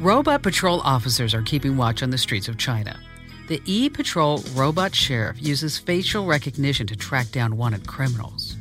Robot 0.00 0.42
patrol 0.42 0.80
officers 0.82 1.34
are 1.34 1.42
keeping 1.42 1.76
watch 1.76 2.02
on 2.02 2.10
the 2.10 2.18
streets 2.18 2.46
of 2.46 2.56
China. 2.56 3.00
The 3.46 3.60
E 3.66 3.90
Patrol 3.90 4.38
robot 4.54 4.94
sheriff 4.94 5.36
uses 5.38 5.78
facial 5.78 6.24
recognition 6.24 6.86
to 6.86 6.96
track 6.96 7.30
down 7.30 7.58
wanted 7.58 7.86
criminals. 7.86 8.56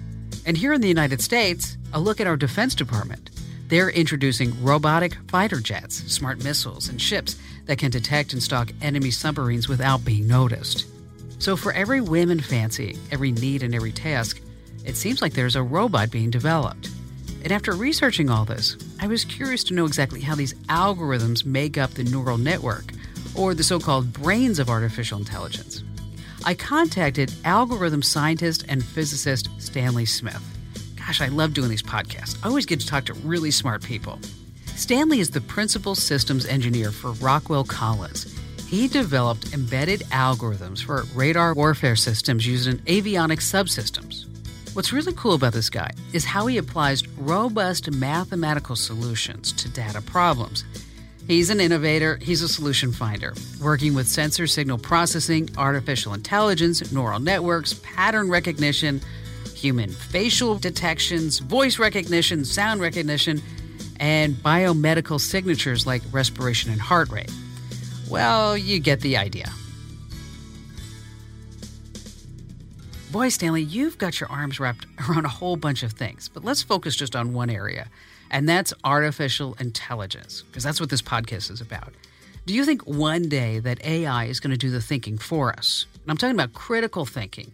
And 0.46 0.58
here 0.58 0.74
in 0.74 0.82
the 0.82 0.90
United 0.90 1.22
States, 1.22 1.78
a 1.94 2.00
look 2.02 2.20
at 2.20 2.28
our 2.28 2.36
Defense 2.36 2.76
Department. 2.76 3.30
They're 3.70 3.90
introducing 3.90 4.62
robotic 4.62 5.18
fighter 5.30 5.62
jets, 5.62 6.04
smart 6.12 6.44
missiles, 6.44 6.90
and 6.90 7.02
ships 7.02 7.38
that 7.66 7.78
can 7.78 7.92
detect 7.92 8.34
and 8.34 8.44
stalk 8.44 8.72
enemy 8.82 9.10
submarines 9.10 9.70
without 9.70 10.04
being 10.04 10.28
noticed. 10.28 10.86
So, 11.40 11.56
for 11.56 11.72
every 11.72 12.02
whim 12.02 12.30
and 12.30 12.44
fancy, 12.44 12.98
every 13.10 13.32
need, 13.32 13.64
and 13.64 13.74
every 13.74 13.94
task, 13.94 14.42
it 14.84 14.98
seems 14.98 15.22
like 15.22 15.34
there's 15.34 15.56
a 15.56 15.64
robot 15.64 16.12
being 16.12 16.30
developed. 16.30 16.90
And 17.44 17.54
after 17.54 17.72
researching 17.72 18.30
all 18.30 18.44
this, 18.44 18.76
I 19.00 19.08
was 19.08 19.24
curious 19.24 19.64
to 19.66 19.74
know 19.74 19.86
exactly 19.86 20.20
how 20.20 20.36
these 20.36 20.54
algorithms 20.66 21.46
make 21.46 21.78
up 21.78 21.92
the 21.92 22.04
neural 22.04 22.38
network, 22.38 22.92
or 23.36 23.54
the 23.54 23.64
so 23.64 23.80
called 23.80 24.14
brains 24.14 24.60
of 24.60 24.70
artificial 24.70 25.20
intelligence. 25.20 25.84
I 26.46 26.54
contacted 26.54 27.34
algorithm 27.46 28.02
scientist 28.02 28.66
and 28.68 28.84
physicist 28.84 29.50
Stanley 29.60 30.06
Smith. 30.06 30.44
Gosh, 30.98 31.22
I 31.22 31.28
love 31.28 31.54
doing 31.54 31.70
these 31.70 31.84
podcasts. 31.84 32.38
I 32.44 32.48
always 32.48 32.66
get 32.66 32.80
to 32.82 32.88
talk 32.88 33.06
to 33.06 33.14
really 33.14 33.52
smart 33.52 33.84
people. 33.84 34.20
Stanley 34.76 35.20
is 35.20 35.30
the 35.30 35.42
principal 35.42 35.96
systems 35.96 36.46
engineer 36.46 36.92
for 36.92 37.12
Rockwell 37.14 37.64
Collins. 37.64 38.38
He 38.68 38.88
developed 38.88 39.54
embedded 39.54 40.02
algorithms 40.12 40.84
for 40.84 41.04
radar 41.14 41.54
warfare 41.54 41.96
systems 41.96 42.48
used 42.48 42.68
in 42.68 42.80
avionics 42.80 43.44
subsystems. 43.44 44.26
What's 44.76 44.92
really 44.92 45.14
cool 45.14 45.36
about 45.36 45.54
this 45.54 45.70
guy 45.70 45.92
is 46.14 46.26
how 46.26 46.48
he 46.48 46.58
applies 46.58 47.08
robust 47.20 47.92
mathematical 47.92 48.76
solutions 48.76 49.52
to 49.54 49.70
data 49.70 50.02
problems. 50.02 50.64
He's 51.28 51.50
an 51.50 51.62
innovator, 51.62 52.18
he's 52.22 52.42
a 52.42 52.50
solution 52.50 52.92
finder, 52.92 53.34
working 53.62 53.94
with 53.94 54.08
sensor 54.10 54.46
signal 54.46 54.78
processing, 54.78 55.50
artificial 55.58 56.14
intelligence, 56.14 56.92
neural 56.92 57.20
networks, 57.20 57.76
pattern 57.76 58.30
recognition, 58.30 59.00
human 59.56 59.90
facial 59.90 60.56
detections, 60.56 61.40
voice 61.40 61.80
recognition, 61.80 62.44
sound 62.44 62.82
recognition, 62.82 63.42
and 64.02 64.36
biomedical 64.36 65.18
signatures 65.18 65.88
like 65.88 66.02
respiration 66.12 66.72
and 66.72 66.82
heart 66.82 67.10
rate. 67.10 67.32
Well, 68.10 68.58
you 68.58 68.80
get 68.80 69.00
the 69.00 69.16
idea. 69.16 69.50
Boy, 73.14 73.30
Stanley, 73.30 73.62
you've 73.62 73.98
got 73.98 74.20
your 74.20 74.30
arms 74.30 74.60
wrapped 74.60 74.88
around 75.10 75.24
a 75.24 75.30
whole 75.30 75.56
bunch 75.56 75.84
of 75.84 75.94
things, 75.94 76.28
but 76.28 76.44
let's 76.44 76.62
focus 76.62 76.98
just 76.98 77.16
on 77.16 77.32
one 77.32 77.50
area, 77.50 77.88
and 78.34 78.50
that's 78.50 78.74
artificial 78.84 79.56
intelligence, 79.60 80.42
because 80.42 80.64
that's 80.64 80.82
what 80.82 80.90
this 80.90 81.04
podcast 81.04 81.52
is 81.52 81.62
about. 81.62 81.94
Do 82.46 82.54
you 82.54 82.66
think 82.66 82.82
one 82.82 83.30
day 83.30 83.60
that 83.60 83.86
AI 83.86 84.26
is 84.26 84.42
going 84.42 84.52
to 84.52 84.58
do 84.58 84.72
the 84.72 84.82
thinking 84.82 85.18
for 85.18 85.54
us? 85.54 85.86
And 86.02 86.12
I'm 86.12 86.18
talking 86.18 86.36
about 86.36 86.54
critical 86.54 87.06
thinking. 87.06 87.54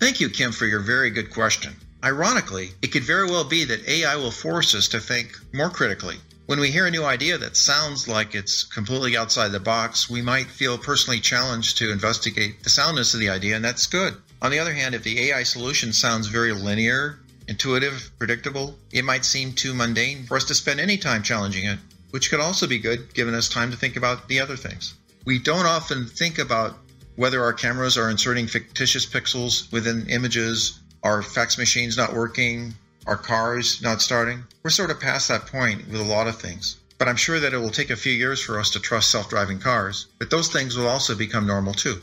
Thank 0.00 0.18
you, 0.18 0.30
Kim, 0.30 0.50
for 0.50 0.64
your 0.64 0.80
very 0.80 1.10
good 1.10 1.30
question. 1.30 1.76
Ironically, 2.02 2.70
it 2.80 2.88
could 2.88 3.04
very 3.04 3.26
well 3.26 3.44
be 3.44 3.64
that 3.66 3.86
AI 3.86 4.16
will 4.16 4.30
force 4.30 4.74
us 4.74 4.88
to 4.88 5.00
think 5.00 5.38
more 5.52 5.68
critically. 5.68 6.16
When 6.46 6.58
we 6.58 6.70
hear 6.70 6.86
a 6.86 6.90
new 6.90 7.04
idea 7.04 7.36
that 7.36 7.56
sounds 7.56 8.08
like 8.08 8.34
it's 8.34 8.64
completely 8.64 9.16
outside 9.16 9.52
the 9.52 9.60
box, 9.60 10.08
we 10.08 10.22
might 10.22 10.46
feel 10.46 10.78
personally 10.78 11.20
challenged 11.20 11.76
to 11.78 11.92
investigate 11.92 12.64
the 12.64 12.70
soundness 12.70 13.12
of 13.12 13.20
the 13.20 13.28
idea, 13.28 13.54
and 13.54 13.64
that's 13.64 13.86
good. 13.86 14.16
On 14.40 14.50
the 14.50 14.58
other 14.58 14.72
hand, 14.72 14.94
if 14.94 15.04
the 15.04 15.30
AI 15.30 15.42
solution 15.42 15.92
sounds 15.92 16.26
very 16.26 16.52
linear, 16.52 17.20
intuitive, 17.50 18.12
predictable, 18.16 18.78
it 18.92 19.04
might 19.04 19.24
seem 19.24 19.52
too 19.52 19.74
mundane 19.74 20.24
for 20.24 20.36
us 20.36 20.44
to 20.44 20.54
spend 20.54 20.78
any 20.78 20.96
time 20.96 21.22
challenging 21.22 21.64
it, 21.64 21.80
which 22.12 22.30
could 22.30 22.38
also 22.38 22.66
be 22.66 22.78
good, 22.78 23.12
giving 23.12 23.34
us 23.34 23.48
time 23.48 23.72
to 23.72 23.76
think 23.76 23.96
about 23.96 24.28
the 24.28 24.38
other 24.38 24.56
things. 24.56 24.94
We 25.24 25.40
don't 25.40 25.66
often 25.66 26.06
think 26.06 26.38
about 26.38 26.78
whether 27.16 27.42
our 27.42 27.52
cameras 27.52 27.98
are 27.98 28.08
inserting 28.08 28.46
fictitious 28.46 29.04
pixels 29.04 29.70
within 29.72 30.08
images, 30.08 30.78
our 31.02 31.22
fax 31.22 31.58
machines 31.58 31.96
not 31.96 32.14
working, 32.14 32.76
our 33.04 33.16
cars 33.16 33.82
not 33.82 34.00
starting. 34.00 34.44
We're 34.62 34.70
sort 34.70 34.92
of 34.92 35.00
past 35.00 35.26
that 35.28 35.46
point 35.46 35.88
with 35.88 36.00
a 36.00 36.04
lot 36.04 36.28
of 36.28 36.40
things. 36.40 36.76
But 36.98 37.08
I'm 37.08 37.16
sure 37.16 37.40
that 37.40 37.52
it 37.52 37.58
will 37.58 37.70
take 37.70 37.90
a 37.90 37.96
few 37.96 38.12
years 38.12 38.40
for 38.40 38.60
us 38.60 38.70
to 38.70 38.78
trust 38.78 39.10
self 39.10 39.28
driving 39.28 39.58
cars. 39.58 40.06
But 40.18 40.30
those 40.30 40.48
things 40.48 40.76
will 40.76 40.86
also 40.86 41.16
become 41.16 41.46
normal 41.46 41.74
too. 41.74 42.00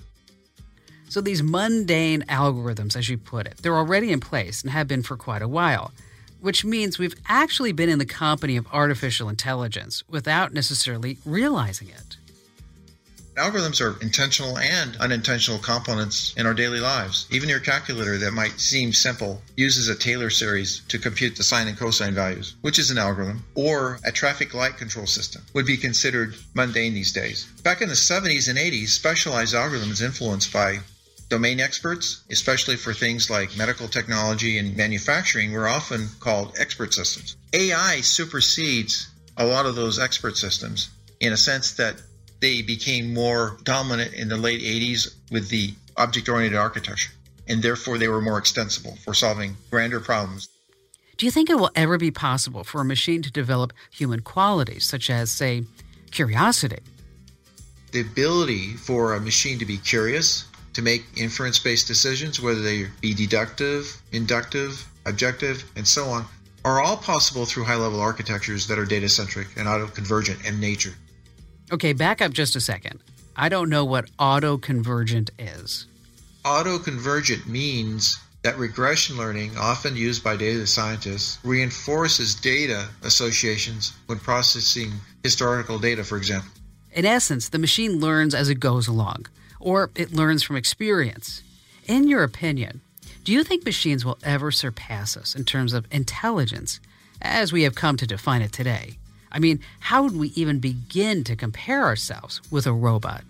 So, 1.09 1.21
these 1.21 1.41
mundane 1.41 2.23
algorithms, 2.23 2.95
as 2.95 3.07
you 3.07 3.17
put 3.17 3.47
it, 3.47 3.57
they're 3.57 3.77
already 3.77 4.11
in 4.11 4.19
place 4.19 4.61
and 4.61 4.71
have 4.71 4.89
been 4.89 5.03
for 5.03 5.15
quite 5.15 5.41
a 5.41 5.47
while, 5.47 5.93
which 6.41 6.65
means 6.65 6.99
we've 6.99 7.15
actually 7.27 7.71
been 7.71 7.87
in 7.87 7.97
the 7.97 8.05
company 8.05 8.57
of 8.57 8.67
artificial 8.73 9.29
intelligence 9.29 10.03
without 10.09 10.53
necessarily 10.53 11.17
realizing 11.25 11.87
it. 11.87 12.17
Algorithms 13.37 13.79
are 13.79 14.01
intentional 14.01 14.57
and 14.57 14.97
unintentional 14.97 15.59
components 15.59 16.33
in 16.37 16.47
our 16.47 16.55
daily 16.55 16.79
lives. 16.79 17.27
Even 17.29 17.47
your 17.47 17.59
calculator 17.59 18.17
that 18.17 18.33
might 18.33 18.59
seem 18.59 18.91
simple 18.91 19.43
uses 19.55 19.87
a 19.89 19.95
Taylor 19.95 20.31
series 20.31 20.81
to 20.87 20.97
compute 20.97 21.35
the 21.35 21.43
sine 21.43 21.67
and 21.67 21.77
cosine 21.77 22.15
values, 22.15 22.55
which 22.61 22.79
is 22.79 22.89
an 22.89 22.97
algorithm, 22.97 23.45
or 23.53 23.99
a 24.03 24.11
traffic 24.11 24.55
light 24.55 24.75
control 24.77 25.05
system 25.05 25.43
would 25.53 25.67
be 25.67 25.77
considered 25.77 26.35
mundane 26.55 26.95
these 26.95 27.13
days. 27.13 27.45
Back 27.61 27.81
in 27.81 27.89
the 27.89 27.95
70s 27.95 28.49
and 28.49 28.57
80s, 28.57 28.87
specialized 28.89 29.53
algorithms 29.53 30.01
influenced 30.01 30.51
by 30.51 30.79
domain 31.29 31.59
experts, 31.59 32.23
especially 32.29 32.75
for 32.75 32.93
things 32.93 33.29
like 33.29 33.57
medical 33.57 33.87
technology 33.87 34.57
and 34.57 34.75
manufacturing, 34.75 35.51
were 35.51 35.67
often 35.67 36.07
called 36.19 36.55
expert 36.59 36.93
systems. 36.93 37.37
AI 37.53 38.01
supersedes 38.01 39.09
a 39.37 39.45
lot 39.45 39.65
of 39.65 39.75
those 39.75 39.99
expert 39.99 40.37
systems 40.37 40.89
in 41.19 41.33
a 41.33 41.37
sense 41.37 41.73
that 41.73 42.01
they 42.39 42.61
became 42.61 43.13
more 43.13 43.57
dominant 43.63 44.13
in 44.13 44.29
the 44.29 44.37
late 44.37 44.61
80s 44.61 45.15
with 45.31 45.49
the 45.49 45.73
object 45.97 46.29
oriented 46.29 46.59
architecture, 46.59 47.11
and 47.47 47.61
therefore 47.61 47.97
they 47.97 48.07
were 48.07 48.21
more 48.21 48.37
extensible 48.37 48.97
for 49.03 49.13
solving 49.13 49.57
grander 49.71 49.99
problems. 49.99 50.47
Do 51.17 51.25
you 51.25 51.31
think 51.31 51.49
it 51.49 51.57
will 51.57 51.71
ever 51.75 51.97
be 51.97 52.11
possible 52.11 52.63
for 52.63 52.79
a 52.79 52.85
machine 52.85 53.23
to 53.23 53.31
develop 53.31 53.73
human 53.89 54.21
qualities, 54.21 54.85
such 54.85 55.09
as, 55.09 55.31
say, 55.31 55.63
curiosity? 56.11 56.79
the 57.91 58.01
ability 58.01 58.73
for 58.73 59.15
a 59.15 59.19
machine 59.19 59.59
to 59.59 59.65
be 59.65 59.77
curious, 59.77 60.45
to 60.77 60.83
make 60.83 61.03
inference 61.15 61.57
based 61.57 61.87
decisions, 61.87 62.39
whether 62.39 62.61
they 62.61 62.85
be 63.01 63.11
deductive, 63.11 63.99
inductive, 64.11 64.87
objective, 65.07 65.63
and 65.75 65.87
so 65.87 66.05
on, 66.05 66.23
are 66.63 66.79
all 66.79 66.95
possible 66.95 67.45
through 67.45 67.63
high 67.63 67.75
level 67.75 67.99
architectures 67.99 68.67
that 68.67 68.77
are 68.77 68.85
data 68.85 69.09
centric 69.09 69.47
and 69.57 69.67
auto 69.67 69.87
convergent 69.87 70.45
in 70.45 70.59
nature. 70.59 70.93
Okay, 71.71 71.93
back 71.93 72.21
up 72.21 72.31
just 72.31 72.55
a 72.55 72.61
second. 72.61 72.99
I 73.35 73.49
don't 73.49 73.69
know 73.69 73.85
what 73.85 74.11
auto 74.19 74.59
convergent 74.59 75.31
is. 75.39 75.87
Auto 76.45 76.77
convergent 76.77 77.47
means 77.47 78.19
that 78.43 78.55
regression 78.59 79.17
learning, 79.17 79.57
often 79.57 79.95
used 79.95 80.23
by 80.23 80.35
data 80.35 80.67
scientists, 80.67 81.39
reinforces 81.43 82.35
data 82.35 82.87
associations 83.01 83.93
when 84.05 84.19
processing 84.19 84.91
historical 85.23 85.79
data, 85.79 86.03
for 86.03 86.17
example. 86.17 86.51
In 86.91 87.03
essence, 87.03 87.49
the 87.49 87.57
machine 87.57 87.99
learns 87.99 88.35
as 88.35 88.49
it 88.49 88.59
goes 88.59 88.87
along, 88.87 89.25
or 89.59 89.91
it 89.95 90.13
learns 90.13 90.43
from 90.43 90.55
experience. 90.55 91.43
In 91.85 92.07
your 92.07 92.23
opinion, 92.23 92.81
do 93.23 93.31
you 93.31 93.43
think 93.43 93.65
machines 93.65 94.05
will 94.05 94.17
ever 94.23 94.51
surpass 94.51 95.17
us 95.17 95.35
in 95.35 95.45
terms 95.45 95.73
of 95.73 95.85
intelligence 95.91 96.79
as 97.21 97.51
we 97.51 97.63
have 97.63 97.75
come 97.75 97.97
to 97.97 98.07
define 98.07 98.41
it 98.41 98.53
today? 98.53 98.97
I 99.31 99.39
mean, 99.39 99.59
how 99.79 100.03
would 100.03 100.15
we 100.15 100.29
even 100.29 100.59
begin 100.59 101.23
to 101.25 101.35
compare 101.35 101.83
ourselves 101.83 102.41
with 102.51 102.65
a 102.65 102.73
robot? 102.73 103.23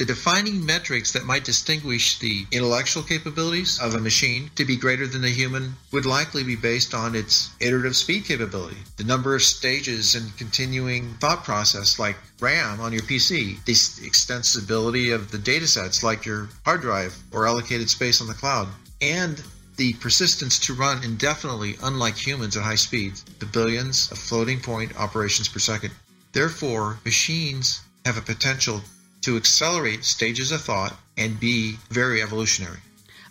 The 0.00 0.06
defining 0.06 0.64
metrics 0.64 1.12
that 1.12 1.26
might 1.26 1.44
distinguish 1.44 2.18
the 2.18 2.46
intellectual 2.50 3.02
capabilities 3.02 3.78
of 3.78 3.94
a 3.94 4.00
machine 4.00 4.50
to 4.54 4.64
be 4.64 4.74
greater 4.74 5.06
than 5.06 5.20
the 5.20 5.28
human 5.28 5.76
would 5.92 6.06
likely 6.06 6.42
be 6.42 6.56
based 6.56 6.94
on 6.94 7.14
its 7.14 7.50
iterative 7.60 7.94
speed 7.94 8.24
capability, 8.24 8.78
the 8.96 9.04
number 9.04 9.34
of 9.34 9.42
stages 9.42 10.14
and 10.14 10.34
continuing 10.38 11.12
thought 11.20 11.44
process 11.44 11.98
like 11.98 12.16
RAM 12.40 12.80
on 12.80 12.94
your 12.94 13.02
PC, 13.02 13.62
the 13.66 13.74
extensibility 13.74 15.14
of 15.14 15.32
the 15.32 15.36
datasets 15.36 16.02
like 16.02 16.24
your 16.24 16.48
hard 16.64 16.80
drive 16.80 17.18
or 17.30 17.46
allocated 17.46 17.90
space 17.90 18.22
on 18.22 18.26
the 18.26 18.32
cloud, 18.32 18.68
and 19.02 19.42
the 19.76 19.92
persistence 19.92 20.58
to 20.60 20.72
run 20.72 21.04
indefinitely, 21.04 21.76
unlike 21.82 22.16
humans 22.16 22.56
at 22.56 22.62
high 22.62 22.74
speeds, 22.74 23.22
the 23.38 23.44
billions 23.44 24.10
of 24.10 24.16
floating 24.16 24.60
point 24.60 24.96
operations 24.96 25.46
per 25.46 25.58
second. 25.58 25.92
Therefore, 26.32 26.98
machines 27.04 27.82
have 28.06 28.16
a 28.16 28.22
potential 28.22 28.82
to 29.22 29.36
accelerate 29.36 30.04
stages 30.04 30.52
of 30.52 30.60
thought 30.60 30.96
and 31.16 31.38
be 31.38 31.76
very 31.90 32.22
evolutionary. 32.22 32.78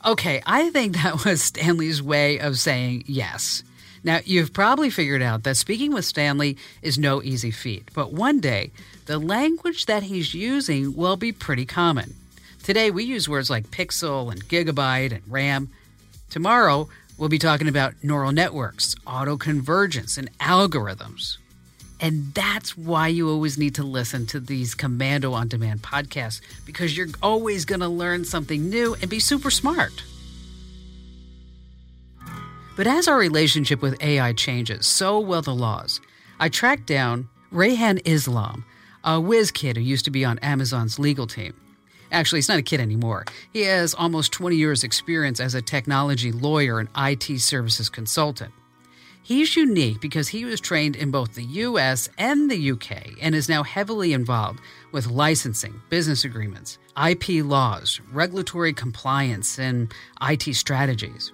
Okay, 0.05 0.41
I 0.45 0.69
think 0.69 0.95
that 0.95 1.25
was 1.25 1.41
Stanley's 1.41 2.01
way 2.01 2.39
of 2.39 2.59
saying 2.59 3.03
yes. 3.07 3.63
Now, 4.03 4.19
you've 4.23 4.53
probably 4.53 4.89
figured 4.89 5.21
out 5.21 5.43
that 5.43 5.57
speaking 5.57 5.93
with 5.93 6.05
Stanley 6.05 6.57
is 6.81 6.97
no 6.97 7.21
easy 7.21 7.51
feat, 7.51 7.89
but 7.93 8.13
one 8.13 8.39
day, 8.39 8.71
the 9.07 9.19
language 9.19 9.87
that 9.87 10.03
he's 10.03 10.33
using 10.33 10.95
will 10.95 11.17
be 11.17 11.31
pretty 11.31 11.65
common. 11.65 12.15
Today, 12.63 12.91
we 12.91 13.03
use 13.03 13.27
words 13.27 13.49
like 13.49 13.71
pixel 13.71 14.31
and 14.31 14.47
gigabyte 14.47 15.11
and 15.11 15.23
RAM. 15.27 15.69
Tomorrow, 16.29 16.87
we'll 17.17 17.27
be 17.29 17.39
talking 17.39 17.67
about 17.67 17.95
neural 18.01 18.31
networks, 18.31 18.95
auto 19.05 19.35
convergence, 19.35 20.17
and 20.17 20.29
algorithms. 20.37 21.37
And 22.01 22.33
that's 22.33 22.77
why 22.77 23.09
you 23.09 23.29
always 23.29 23.57
need 23.57 23.75
to 23.75 23.83
listen 23.83 24.25
to 24.27 24.39
these 24.39 24.73
Komando 24.73 25.33
on 25.33 25.47
Demand 25.47 25.81
podcasts 25.81 26.41
because 26.65 26.95
you're 26.95 27.07
always 27.21 27.65
going 27.65 27.81
to 27.81 27.89
learn 27.89 28.23
something 28.23 28.69
new 28.69 28.95
and 29.01 29.09
be 29.09 29.19
super 29.19 29.51
smart. 29.51 30.03
But 32.77 32.87
as 32.87 33.09
our 33.09 33.17
relationship 33.17 33.81
with 33.81 34.01
AI 34.01 34.31
changes, 34.31 34.87
so 34.87 35.19
will 35.19 35.41
the 35.41 35.53
laws. 35.53 35.99
I 36.39 36.47
tracked 36.47 36.85
down 36.85 37.27
Rayhan 37.51 37.99
Islam, 38.05 38.63
a 39.03 39.19
whiz 39.19 39.51
kid 39.51 39.75
who 39.75 39.83
used 39.83 40.05
to 40.05 40.11
be 40.11 40.23
on 40.23 40.39
Amazon's 40.39 40.97
legal 40.97 41.27
team. 41.27 41.53
Actually, 42.11 42.37
he's 42.37 42.47
not 42.47 42.57
a 42.57 42.63
kid 42.63 42.79
anymore. 42.79 43.25
He 43.51 43.63
has 43.63 43.93
almost 43.93 44.31
20 44.31 44.55
years' 44.55 44.85
experience 44.85 45.39
as 45.39 45.53
a 45.53 45.61
technology 45.61 46.31
lawyer 46.31 46.79
and 46.79 46.89
IT 46.97 47.41
services 47.41 47.89
consultant. 47.89 48.53
He's 49.21 49.55
unique 49.55 50.01
because 50.01 50.27
he 50.27 50.45
was 50.45 50.59
trained 50.59 50.95
in 50.95 51.11
both 51.11 51.35
the 51.35 51.43
US 51.43 52.09
and 52.17 52.49
the 52.49 52.71
UK 52.71 53.13
and 53.21 53.35
is 53.35 53.49
now 53.49 53.63
heavily 53.63 54.13
involved 54.13 54.59
with 54.91 55.07
licensing, 55.07 55.81
business 55.89 56.25
agreements, 56.25 56.79
IP 56.97 57.43
laws, 57.43 58.01
regulatory 58.11 58.73
compliance, 58.73 59.59
and 59.59 59.93
IT 60.21 60.55
strategies. 60.55 61.31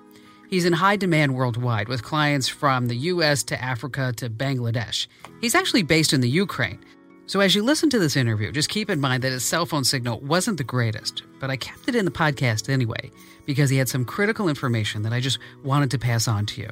He's 0.49 0.65
in 0.65 0.73
high 0.73 0.95
demand 0.95 1.35
worldwide 1.35 1.87
with 1.87 2.03
clients 2.03 2.47
from 2.47 2.87
the 2.87 2.97
US 2.97 3.43
to 3.43 3.61
Africa 3.61 4.13
to 4.17 4.29
Bangladesh. 4.29 5.07
He's 5.41 5.55
actually 5.55 5.83
based 5.83 6.13
in 6.13 6.21
the 6.21 6.29
Ukraine. 6.29 6.79
So, 7.27 7.39
as 7.39 7.55
you 7.55 7.63
listen 7.63 7.89
to 7.89 7.97
this 7.97 8.15
interview, 8.15 8.51
just 8.51 8.69
keep 8.69 8.89
in 8.89 9.01
mind 9.01 9.23
that 9.23 9.31
his 9.31 9.43
cell 9.43 9.65
phone 9.65 9.83
signal 9.83 10.19
wasn't 10.19 10.59
the 10.59 10.63
greatest, 10.63 11.23
but 11.39 11.49
I 11.49 11.57
kept 11.57 11.87
it 11.87 11.95
in 11.95 12.05
the 12.05 12.11
podcast 12.11 12.69
anyway 12.69 13.09
because 13.47 13.69
he 13.69 13.77
had 13.77 13.89
some 13.89 14.05
critical 14.05 14.47
information 14.47 15.01
that 15.01 15.13
I 15.13 15.19
just 15.19 15.39
wanted 15.63 15.89
to 15.91 15.97
pass 15.97 16.27
on 16.27 16.45
to 16.47 16.61
you. 16.61 16.69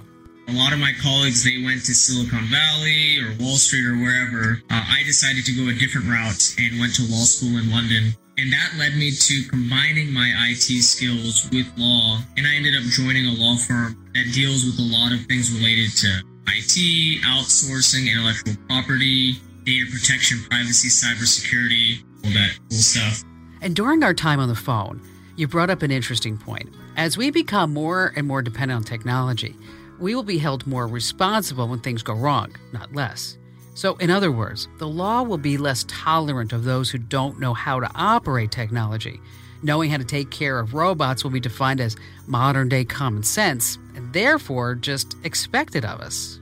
A 0.48 0.52
lot 0.52 0.74
of 0.74 0.80
my 0.80 0.91
colleagues, 1.02 1.44
they 1.44 1.64
went 1.64 1.86
to 1.86 1.96
Silicon 1.96 2.46
Valley 2.52 3.20
or 3.24 3.34
Wall 3.39 3.56
Street 3.56 3.86
or 3.86 3.96
wherever. 3.96 4.62
Uh, 4.70 4.84
I 4.84 5.04
decided 5.06 5.46
to 5.46 5.54
go 5.56 5.70
a 5.70 5.74
different 5.74 6.08
route 6.08 6.56
and 6.60 6.80
went 6.80 6.96
to 6.96 7.04
law 7.04 7.24
school 7.24 7.58
in 7.58 7.72
London. 7.72 8.14
And 8.38 8.52
that 8.52 8.74
led 8.78 8.96
me 8.98 9.12
to 9.12 9.44
combining 9.48 10.12
my 10.12 10.28
IT 10.50 10.68
skills 10.84 11.48
with 11.52 11.72
law. 11.78 12.20
And 12.36 12.46
I 12.46 12.56
ended 12.56 12.76
up 12.76 12.84
joining 12.84 13.26
a 13.28 13.34
law 13.39 13.56
firm 13.56 13.96
that 14.14 14.34
deals 14.34 14.66
with 14.66 14.78
a 14.80 14.89
lot 14.91 15.14
of 15.14 15.26
things 15.28 15.50
related 15.52 15.96
to 16.04 16.08
IT, 16.52 17.24
outsourcing, 17.24 18.12
intellectual 18.12 18.56
property, 18.68 19.39
data 19.64 19.86
protection, 19.89 20.39
privacy, 20.50 20.89
cybersecurity, 20.89 22.04
all 22.26 22.32
that 22.32 22.60
cool 22.70 22.80
stuff. 22.80 23.24
And 23.62 23.76
during 23.76 24.04
our 24.04 24.14
time 24.14 24.41
on 24.41 24.50
the 24.50 24.56
phone, 24.56 25.02
you 25.38 25.48
brought 25.48 25.70
up 25.70 25.84
an 25.84 25.91
interesting 25.91 26.38
point. 26.38 26.70
As 26.98 27.18
we 27.18 27.32
become 27.32 27.74
more 27.74 28.14
and 28.16 28.28
more 28.28 28.41
dependent 28.41 28.78
on 28.78 28.84
technology, 28.84 29.56
we 30.04 30.16
will 30.16 30.22
be 30.22 30.38
held 30.38 30.68
more 30.68 30.86
responsible 30.86 31.70
when 31.70 31.80
things 31.80 32.04
go 32.04 32.14
wrong, 32.14 32.54
not 32.74 32.93
less. 32.93 33.38
So, 33.74 33.95
in 33.95 34.10
other 34.10 34.34
words, 34.34 34.68
the 34.78 34.88
law 34.88 35.24
will 35.24 35.38
be 35.38 35.58
less 35.58 35.86
tolerant 35.88 36.51
of 36.51 36.66
those 36.66 36.91
who 36.91 36.97
don't 36.97 37.39
know 37.39 37.54
how 37.54 37.80
to 37.80 37.89
operate 37.95 38.51
technology. 38.51 39.22
Knowing 39.64 39.89
how 39.89 39.97
to 39.97 40.04
take 40.04 40.30
care 40.30 40.60
of 40.60 40.74
robots 40.74 41.24
will 41.24 41.32
be 41.32 41.39
defined 41.39 41.80
as 41.80 41.95
modern 42.28 42.68
day 42.68 42.84
common 42.84 43.24
sense, 43.24 43.78
and 43.95 44.12
therefore 44.12 44.76
just 44.76 45.16
expected 45.24 45.86
of 45.86 46.01
us. 46.01 46.38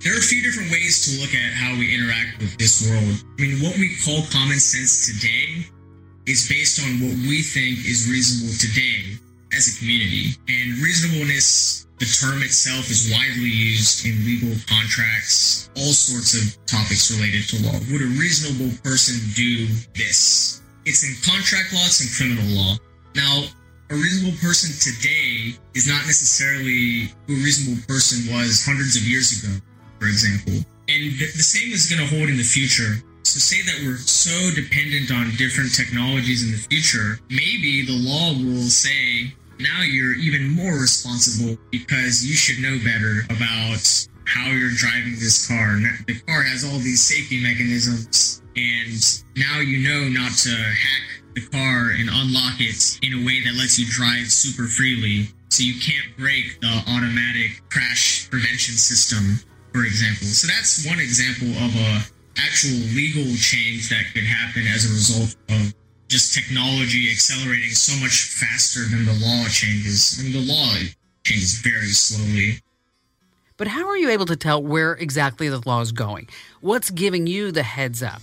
There 0.00 0.14
are 0.14 0.18
a 0.18 0.22
few 0.22 0.42
different 0.42 0.72
ways 0.72 1.04
to 1.04 1.20
look 1.20 1.34
at 1.34 1.52
how 1.52 1.78
we 1.78 1.94
interact 1.94 2.38
with 2.40 2.56
this 2.56 2.88
world. 2.88 3.22
I 3.38 3.42
mean, 3.42 3.62
what 3.62 3.76
we 3.76 3.94
call 4.02 4.22
common 4.32 4.58
sense 4.58 5.12
today 5.12 5.66
is 6.26 6.48
based 6.48 6.80
on 6.80 7.04
what 7.04 7.14
we 7.28 7.42
think 7.42 7.80
is 7.84 8.08
reasonable 8.10 8.56
today 8.58 9.20
as 9.54 9.68
a 9.68 9.78
community. 9.78 10.30
And 10.48 10.78
reasonableness 10.78 11.86
the 12.02 12.10
term 12.18 12.42
itself 12.42 12.90
is 12.90 13.14
widely 13.14 13.46
used 13.46 14.02
in 14.02 14.18
legal 14.26 14.50
contracts, 14.66 15.70
all 15.78 15.94
sorts 15.94 16.34
of 16.34 16.50
topics 16.66 17.14
related 17.14 17.46
to 17.46 17.62
law. 17.62 17.78
Would 17.94 18.02
a 18.02 18.10
reasonable 18.18 18.74
person 18.82 19.22
do 19.38 19.70
this? 19.94 20.62
It's 20.82 21.06
in 21.06 21.14
contract 21.22 21.70
law, 21.70 21.86
it's 21.86 22.02
in 22.02 22.10
criminal 22.10 22.58
law. 22.58 22.74
Now, 23.14 23.46
a 23.90 23.94
reasonable 23.94 24.34
person 24.42 24.74
today 24.82 25.54
is 25.78 25.86
not 25.86 26.02
necessarily 26.10 27.14
who 27.30 27.38
a 27.38 27.44
reasonable 27.46 27.78
person 27.86 28.26
was 28.34 28.66
hundreds 28.66 28.98
of 28.98 29.06
years 29.06 29.38
ago, 29.38 29.54
for 30.02 30.10
example. 30.10 30.58
And 30.90 31.14
the 31.22 31.46
same 31.46 31.70
is 31.70 31.86
going 31.86 32.02
to 32.02 32.10
hold 32.10 32.26
in 32.26 32.36
the 32.36 32.42
future. 32.42 32.98
So, 33.22 33.38
say 33.38 33.62
that 33.62 33.78
we're 33.86 34.02
so 34.02 34.34
dependent 34.58 35.14
on 35.14 35.30
different 35.38 35.70
technologies 35.70 36.42
in 36.42 36.50
the 36.50 36.62
future, 36.66 37.22
maybe 37.30 37.86
the 37.86 37.94
law 37.94 38.34
will 38.34 38.66
say 38.66 39.30
now 39.62 39.82
you're 39.82 40.14
even 40.14 40.48
more 40.48 40.74
responsible 40.74 41.56
because 41.70 42.24
you 42.24 42.34
should 42.34 42.62
know 42.62 42.78
better 42.84 43.22
about 43.30 43.82
how 44.26 44.50
you're 44.50 44.74
driving 44.74 45.14
this 45.18 45.46
car. 45.46 45.78
The 46.06 46.18
car 46.26 46.42
has 46.42 46.64
all 46.64 46.78
these 46.78 47.02
safety 47.02 47.42
mechanisms, 47.42 48.42
and 48.56 49.00
now 49.36 49.60
you 49.60 49.78
know 49.78 50.08
not 50.08 50.32
to 50.44 50.50
hack 50.50 51.06
the 51.34 51.46
car 51.48 51.94
and 51.96 52.08
unlock 52.10 52.60
it 52.60 52.98
in 53.02 53.22
a 53.22 53.26
way 53.26 53.40
that 53.44 53.54
lets 53.54 53.78
you 53.78 53.86
drive 53.88 54.30
super 54.30 54.66
freely. 54.66 55.28
So 55.50 55.64
you 55.64 55.78
can't 55.80 56.16
break 56.16 56.60
the 56.60 56.82
automatic 56.88 57.62
crash 57.70 58.28
prevention 58.30 58.74
system, 58.74 59.38
for 59.72 59.84
example. 59.84 60.26
So 60.26 60.46
that's 60.46 60.86
one 60.86 60.98
example 60.98 61.48
of 61.62 61.74
a 61.76 62.00
actual 62.40 62.78
legal 62.96 63.28
change 63.36 63.90
that 63.90 64.04
could 64.14 64.24
happen 64.24 64.66
as 64.66 64.86
a 64.86 64.92
result 64.94 65.36
of 65.50 65.74
just 66.12 66.34
technology 66.34 67.10
accelerating 67.10 67.70
so 67.70 67.96
much 68.02 68.24
faster 68.36 68.80
than 68.84 69.06
the 69.06 69.14
law 69.14 69.48
changes. 69.48 70.20
I 70.20 70.24
mean, 70.24 70.32
the 70.32 70.52
law 70.52 70.74
changes 71.24 71.54
very 71.64 71.88
slowly. 71.88 72.60
But 73.56 73.68
how 73.68 73.88
are 73.88 73.96
you 73.96 74.10
able 74.10 74.26
to 74.26 74.36
tell 74.36 74.62
where 74.62 74.92
exactly 74.92 75.48
the 75.48 75.62
law 75.64 75.80
is 75.80 75.90
going? 75.90 76.28
What's 76.60 76.90
giving 76.90 77.26
you 77.26 77.50
the 77.50 77.62
heads 77.62 78.02
up? 78.02 78.20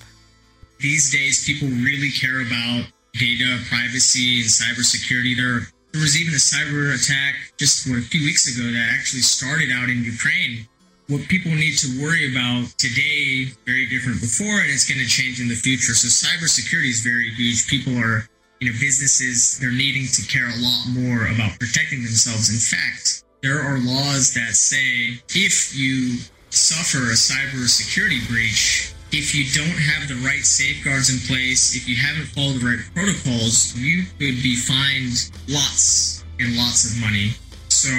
These 0.79 1.11
days, 1.11 1.43
people 1.45 1.67
really 1.67 2.11
care 2.11 2.41
about 2.41 2.85
data 3.13 3.57
privacy 3.67 4.41
and 4.41 4.49
cybersecurity. 4.49 5.35
There, 5.35 5.67
there 5.91 6.01
was 6.01 6.15
even 6.21 6.35
a 6.35 6.37
cyber 6.37 6.93
attack 6.93 7.35
just 7.57 7.87
a 7.87 8.01
few 8.01 8.21
weeks 8.21 8.45
ago 8.55 8.71
that 8.71 8.89
actually 8.93 9.21
started 9.21 9.71
out 9.73 9.89
in 9.89 10.03
Ukraine 10.03 10.67
what 11.09 11.27
people 11.27 11.51
need 11.51 11.75
to 11.75 11.89
worry 12.01 12.29
about 12.29 12.69
today 12.77 13.49
very 13.65 13.89
different 13.89 14.21
before 14.21 14.61
and 14.61 14.69
it's 14.69 14.87
going 14.87 15.01
to 15.01 15.09
change 15.09 15.41
in 15.41 15.49
the 15.49 15.57
future. 15.57 15.93
So 15.97 16.07
cybersecurity 16.07 16.89
is 16.89 17.01
very 17.01 17.33
huge. 17.33 17.67
People 17.67 17.97
are 17.97 18.29
you 18.61 18.71
know 18.71 18.77
businesses 18.79 19.57
they're 19.57 19.73
needing 19.73 20.05
to 20.05 20.21
care 20.29 20.45
a 20.45 20.59
lot 20.61 20.85
more 20.93 21.25
about 21.33 21.57
protecting 21.59 22.05
themselves. 22.05 22.53
In 22.53 22.61
fact 22.61 23.25
there 23.41 23.59
are 23.59 23.79
laws 23.79 24.33
that 24.35 24.53
say 24.53 25.17
if 25.33 25.75
you 25.75 26.21
suffer 26.51 27.09
a 27.09 27.17
cybersecurity 27.17 28.27
breach 28.29 28.93
if 29.11 29.33
you 29.33 29.45
don't 29.57 29.79
have 29.81 30.07
the 30.07 30.21
right 30.21 30.45
safeguards 30.45 31.09
in 31.09 31.17
place 31.25 31.75
if 31.75 31.89
you 31.89 31.95
haven't 31.95 32.25
followed 32.25 32.61
the 32.61 32.65
right 32.65 32.85
protocols 32.93 33.75
you 33.75 34.03
could 34.19 34.37
be 34.45 34.55
fined 34.55 35.31
lots 35.49 36.23
and 36.39 36.55
lots 36.55 36.85
of 36.85 37.01
money. 37.01 37.31
So 37.69 37.89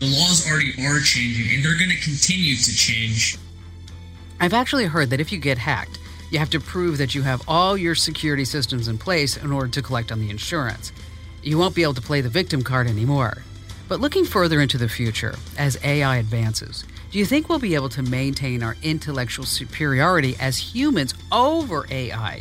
the 0.00 0.06
laws 0.06 0.46
already 0.50 0.72
are 0.84 1.00
changing 1.00 1.54
and 1.54 1.64
they're 1.64 1.78
going 1.78 1.90
to 1.90 2.00
continue 2.00 2.56
to 2.56 2.74
change. 2.74 3.38
I've 4.40 4.52
actually 4.52 4.86
heard 4.86 5.10
that 5.10 5.20
if 5.20 5.32
you 5.32 5.38
get 5.38 5.58
hacked, 5.58 5.98
you 6.30 6.38
have 6.38 6.50
to 6.50 6.60
prove 6.60 6.98
that 6.98 7.14
you 7.14 7.22
have 7.22 7.42
all 7.46 7.76
your 7.76 7.94
security 7.94 8.44
systems 8.44 8.88
in 8.88 8.98
place 8.98 9.36
in 9.36 9.52
order 9.52 9.68
to 9.68 9.82
collect 9.82 10.10
on 10.10 10.20
the 10.20 10.30
insurance. 10.30 10.92
You 11.42 11.58
won't 11.58 11.74
be 11.74 11.82
able 11.82 11.94
to 11.94 12.02
play 12.02 12.20
the 12.20 12.28
victim 12.28 12.62
card 12.62 12.88
anymore. 12.88 13.44
But 13.88 14.00
looking 14.00 14.24
further 14.24 14.60
into 14.60 14.78
the 14.78 14.88
future, 14.88 15.34
as 15.58 15.78
AI 15.84 16.16
advances, 16.16 16.84
do 17.10 17.18
you 17.18 17.26
think 17.26 17.48
we'll 17.48 17.58
be 17.58 17.74
able 17.74 17.90
to 17.90 18.02
maintain 18.02 18.62
our 18.62 18.76
intellectual 18.82 19.44
superiority 19.44 20.36
as 20.40 20.58
humans 20.58 21.14
over 21.30 21.86
AI? 21.90 22.40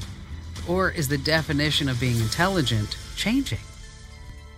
Or 0.68 0.89
is 0.89 1.10
the 1.10 1.18
definition 1.18 1.89
of 1.89 1.99
being 1.99 2.20
intelligent 2.20 2.97
changing? 3.16 3.60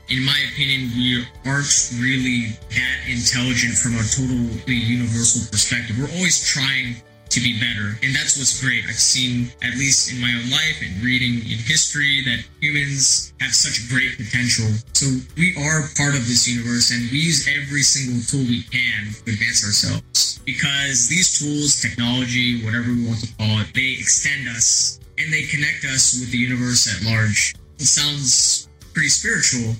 In 0.09 0.23
my 0.23 0.37
opinion, 0.53 0.91
we 0.95 1.25
aren't 1.45 1.91
really 1.97 2.53
that 2.69 2.97
intelligent 3.09 3.73
from 3.73 3.97
a 3.97 4.05
totally 4.05 4.77
universal 4.77 5.49
perspective. 5.49 5.97
We're 5.97 6.13
always 6.13 6.45
trying 6.45 7.01
to 7.29 7.41
be 7.41 7.59
better. 7.59 7.97
And 8.03 8.15
that's 8.15 8.37
what's 8.37 8.61
great. 8.61 8.85
I've 8.87 8.95
seen, 8.95 9.51
at 9.61 9.73
least 9.75 10.13
in 10.13 10.21
my 10.21 10.29
own 10.29 10.49
life 10.49 10.79
and 10.81 11.03
reading 11.03 11.41
in 11.43 11.57
history, 11.57 12.21
that 12.25 12.45
humans 12.61 13.33
have 13.41 13.51
such 13.51 13.89
great 13.89 14.15
potential. 14.15 14.69
So 14.93 15.09
we 15.35 15.51
are 15.57 15.89
part 15.97 16.15
of 16.15 16.23
this 16.29 16.47
universe 16.47 16.91
and 16.91 17.09
we 17.11 17.19
use 17.19 17.49
every 17.49 17.81
single 17.81 18.21
tool 18.23 18.45
we 18.47 18.63
can 18.63 19.11
to 19.25 19.33
advance 19.33 19.65
ourselves. 19.65 20.39
Because 20.45 21.09
these 21.09 21.39
tools, 21.39 21.81
technology, 21.81 22.63
whatever 22.63 22.93
we 22.93 23.05
want 23.07 23.19
to 23.25 23.33
call 23.35 23.59
it, 23.59 23.73
they 23.73 23.97
extend 23.99 24.47
us 24.47 24.99
and 25.17 25.33
they 25.33 25.43
connect 25.43 25.83
us 25.85 26.19
with 26.19 26.31
the 26.31 26.37
universe 26.37 26.87
at 26.87 27.03
large. 27.09 27.55
It 27.79 27.89
sounds 27.89 28.69
pretty 28.93 29.09
spiritual, 29.09 29.75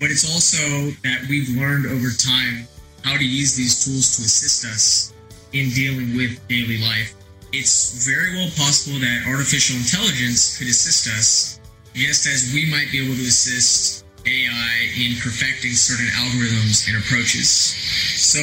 but 0.00 0.10
it's 0.10 0.24
also 0.24 0.90
that 1.02 1.26
we've 1.28 1.48
learned 1.56 1.86
over 1.86 2.08
time 2.10 2.66
how 3.02 3.16
to 3.16 3.24
use 3.24 3.56
these 3.56 3.84
tools 3.84 4.16
to 4.16 4.22
assist 4.22 4.64
us 4.64 5.12
in 5.52 5.70
dealing 5.70 6.16
with 6.16 6.38
daily 6.48 6.78
life. 6.78 7.14
It's 7.52 8.06
very 8.06 8.36
well 8.36 8.50
possible 8.56 9.00
that 9.00 9.24
artificial 9.26 9.76
intelligence 9.76 10.58
could 10.58 10.68
assist 10.68 11.08
us, 11.08 11.60
just 11.94 12.26
as 12.26 12.52
we 12.52 12.70
might 12.70 12.92
be 12.92 13.02
able 13.02 13.16
to 13.16 13.26
assist 13.26 14.04
AI 14.26 14.92
in 15.00 15.16
perfecting 15.16 15.72
certain 15.72 16.10
algorithms 16.20 16.86
and 16.86 16.98
approaches. 16.98 17.48
So, 17.48 18.40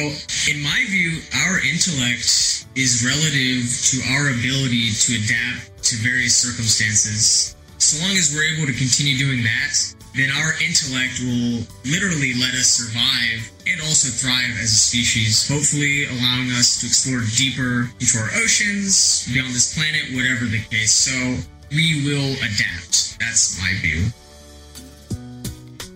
in 0.50 0.60
my 0.62 0.84
view, 0.90 1.22
our 1.46 1.62
intellect 1.62 2.66
is 2.74 3.06
relative 3.06 3.64
to 3.88 3.96
our 4.12 4.34
ability 4.34 4.90
to 4.90 5.16
adapt 5.22 5.84
to 5.84 5.96
various 6.02 6.34
circumstances. 6.34 7.56
So 7.78 8.02
long 8.04 8.16
as 8.16 8.34
we're 8.34 8.50
able 8.56 8.66
to 8.66 8.76
continue 8.76 9.16
doing 9.16 9.44
that, 9.44 9.95
then 10.16 10.30
our 10.30 10.52
intellect 10.64 11.20
will 11.20 11.60
literally 11.84 12.32
let 12.40 12.54
us 12.56 12.66
survive 12.66 13.52
and 13.68 13.80
also 13.82 14.08
thrive 14.08 14.56
as 14.56 14.72
a 14.72 14.80
species, 14.88 15.46
hopefully 15.46 16.06
allowing 16.06 16.50
us 16.56 16.80
to 16.80 16.86
explore 16.86 17.20
deeper 17.36 17.90
into 18.00 18.18
our 18.18 18.30
oceans, 18.42 19.28
beyond 19.32 19.52
this 19.52 19.76
planet, 19.76 20.16
whatever 20.16 20.46
the 20.46 20.62
case. 20.70 20.92
So 20.92 21.12
we 21.70 22.02
will 22.04 22.32
adapt. 22.40 23.18
That's 23.20 23.60
my 23.60 23.72
view. 23.82 24.06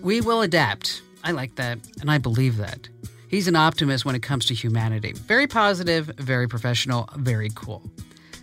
We 0.03 0.21
will 0.21 0.41
adapt. 0.41 1.01
I 1.23 1.31
like 1.31 1.55
that, 1.55 1.79
and 1.99 2.09
I 2.09 2.17
believe 2.17 2.57
that. 2.57 2.89
He's 3.27 3.47
an 3.47 3.55
optimist 3.55 4.05
when 4.05 4.15
it 4.15 4.21
comes 4.21 4.45
to 4.47 4.53
humanity. 4.53 5.13
Very 5.13 5.47
positive, 5.47 6.07
very 6.17 6.47
professional, 6.47 7.09
very 7.15 7.49
cool. 7.55 7.81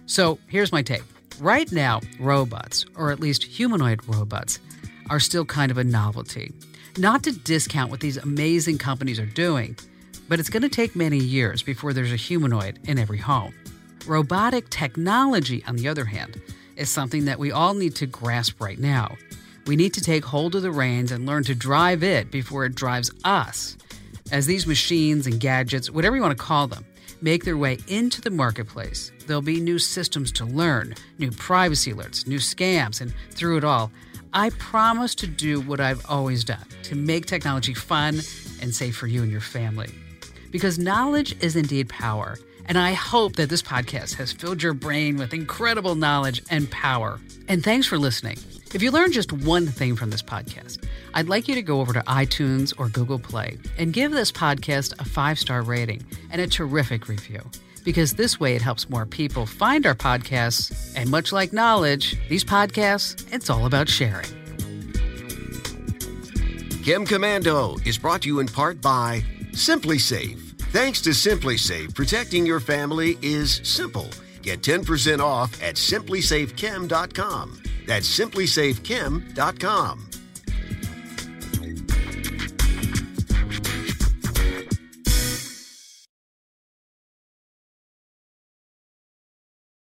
So 0.06 0.38
here's 0.46 0.72
my 0.72 0.82
take. 0.82 1.02
Right 1.40 1.70
now, 1.70 2.00
robots, 2.18 2.84
or 2.96 3.12
at 3.12 3.20
least 3.20 3.44
humanoid 3.44 4.00
robots, 4.08 4.58
are 5.10 5.20
still 5.20 5.44
kind 5.44 5.70
of 5.70 5.78
a 5.78 5.84
novelty. 5.84 6.52
Not 6.98 7.22
to 7.24 7.32
discount 7.32 7.90
what 7.90 8.00
these 8.00 8.16
amazing 8.16 8.78
companies 8.78 9.18
are 9.18 9.26
doing, 9.26 9.76
but 10.28 10.40
it's 10.40 10.50
going 10.50 10.62
to 10.62 10.68
take 10.68 10.96
many 10.96 11.18
years 11.18 11.62
before 11.62 11.92
there's 11.92 12.12
a 12.12 12.16
humanoid 12.16 12.78
in 12.84 12.98
every 12.98 13.18
home. 13.18 13.54
Robotic 14.06 14.68
technology, 14.70 15.62
on 15.66 15.76
the 15.76 15.88
other 15.88 16.04
hand, 16.04 16.40
is 16.76 16.90
something 16.90 17.24
that 17.26 17.38
we 17.38 17.50
all 17.50 17.74
need 17.74 17.94
to 17.96 18.06
grasp 18.06 18.60
right 18.60 18.78
now. 18.78 19.16
We 19.66 19.76
need 19.76 19.94
to 19.94 20.00
take 20.00 20.24
hold 20.24 20.54
of 20.54 20.62
the 20.62 20.70
reins 20.70 21.12
and 21.12 21.26
learn 21.26 21.44
to 21.44 21.54
drive 21.54 22.02
it 22.02 22.30
before 22.30 22.64
it 22.64 22.74
drives 22.74 23.10
us. 23.24 23.76
As 24.30 24.46
these 24.46 24.66
machines 24.66 25.26
and 25.26 25.40
gadgets, 25.40 25.90
whatever 25.90 26.16
you 26.16 26.22
want 26.22 26.36
to 26.36 26.44
call 26.44 26.66
them, 26.66 26.84
make 27.20 27.44
their 27.44 27.56
way 27.56 27.78
into 27.88 28.20
the 28.20 28.30
marketplace, 28.30 29.12
there'll 29.26 29.42
be 29.42 29.60
new 29.60 29.78
systems 29.78 30.32
to 30.32 30.44
learn, 30.44 30.94
new 31.18 31.30
privacy 31.30 31.92
alerts, 31.92 32.26
new 32.26 32.38
scams, 32.38 33.00
and 33.00 33.12
through 33.30 33.58
it 33.58 33.64
all, 33.64 33.90
I 34.32 34.50
promise 34.50 35.14
to 35.16 35.26
do 35.26 35.60
what 35.60 35.80
I've 35.80 36.04
always 36.08 36.44
done 36.44 36.64
to 36.84 36.94
make 36.94 37.26
technology 37.26 37.74
fun 37.74 38.20
and 38.60 38.74
safe 38.74 38.96
for 38.96 39.06
you 39.06 39.22
and 39.22 39.32
your 39.32 39.40
family. 39.40 39.90
Because 40.50 40.78
knowledge 40.78 41.36
is 41.42 41.56
indeed 41.56 41.88
power. 41.88 42.38
And 42.66 42.76
I 42.76 42.92
hope 42.92 43.36
that 43.36 43.48
this 43.48 43.62
podcast 43.62 44.14
has 44.16 44.32
filled 44.32 44.62
your 44.62 44.74
brain 44.74 45.16
with 45.16 45.32
incredible 45.32 45.94
knowledge 45.94 46.42
and 46.50 46.70
power. 46.70 47.18
And 47.48 47.64
thanks 47.64 47.86
for 47.86 47.96
listening. 47.96 48.36
If 48.74 48.82
you 48.82 48.90
learned 48.90 49.14
just 49.14 49.32
one 49.32 49.66
thing 49.66 49.96
from 49.96 50.10
this 50.10 50.22
podcast, 50.22 50.84
I'd 51.14 51.30
like 51.30 51.48
you 51.48 51.54
to 51.54 51.62
go 51.62 51.80
over 51.80 51.94
to 51.94 52.00
iTunes 52.00 52.74
or 52.78 52.90
Google 52.90 53.18
Play 53.18 53.56
and 53.78 53.94
give 53.94 54.12
this 54.12 54.30
podcast 54.30 55.00
a 55.00 55.04
five 55.06 55.38
star 55.38 55.62
rating 55.62 56.04
and 56.30 56.42
a 56.42 56.46
terrific 56.46 57.08
review 57.08 57.40
because 57.78 58.14
this 58.14 58.38
way 58.38 58.56
it 58.56 58.62
helps 58.62 58.90
more 58.90 59.06
people 59.06 59.46
find 59.46 59.86
our 59.86 59.94
podcasts. 59.94 60.92
And 60.96 61.10
much 61.10 61.32
like 61.32 61.52
knowledge, 61.52 62.16
these 62.28 62.44
podcasts, 62.44 63.26
it's 63.32 63.50
all 63.50 63.66
about 63.66 63.88
sharing. 63.88 64.30
Kim 66.82 67.04
Komando 67.04 67.84
is 67.86 67.98
brought 67.98 68.22
to 68.22 68.28
you 68.28 68.40
in 68.40 68.48
part 68.48 68.80
by 68.80 69.22
SimpliSafe. 69.52 70.40
Thanks 70.72 71.00
to 71.02 71.10
SimpliSafe, 71.10 71.94
protecting 71.94 72.46
your 72.46 72.60
family 72.60 73.18
is 73.22 73.60
simple. 73.62 74.08
Get 74.42 74.62
10% 74.62 75.20
off 75.20 75.62
at 75.62 75.74
simplisafekim.com. 75.74 77.62
That's 77.86 78.18
simplisafekim.com. 78.18 80.07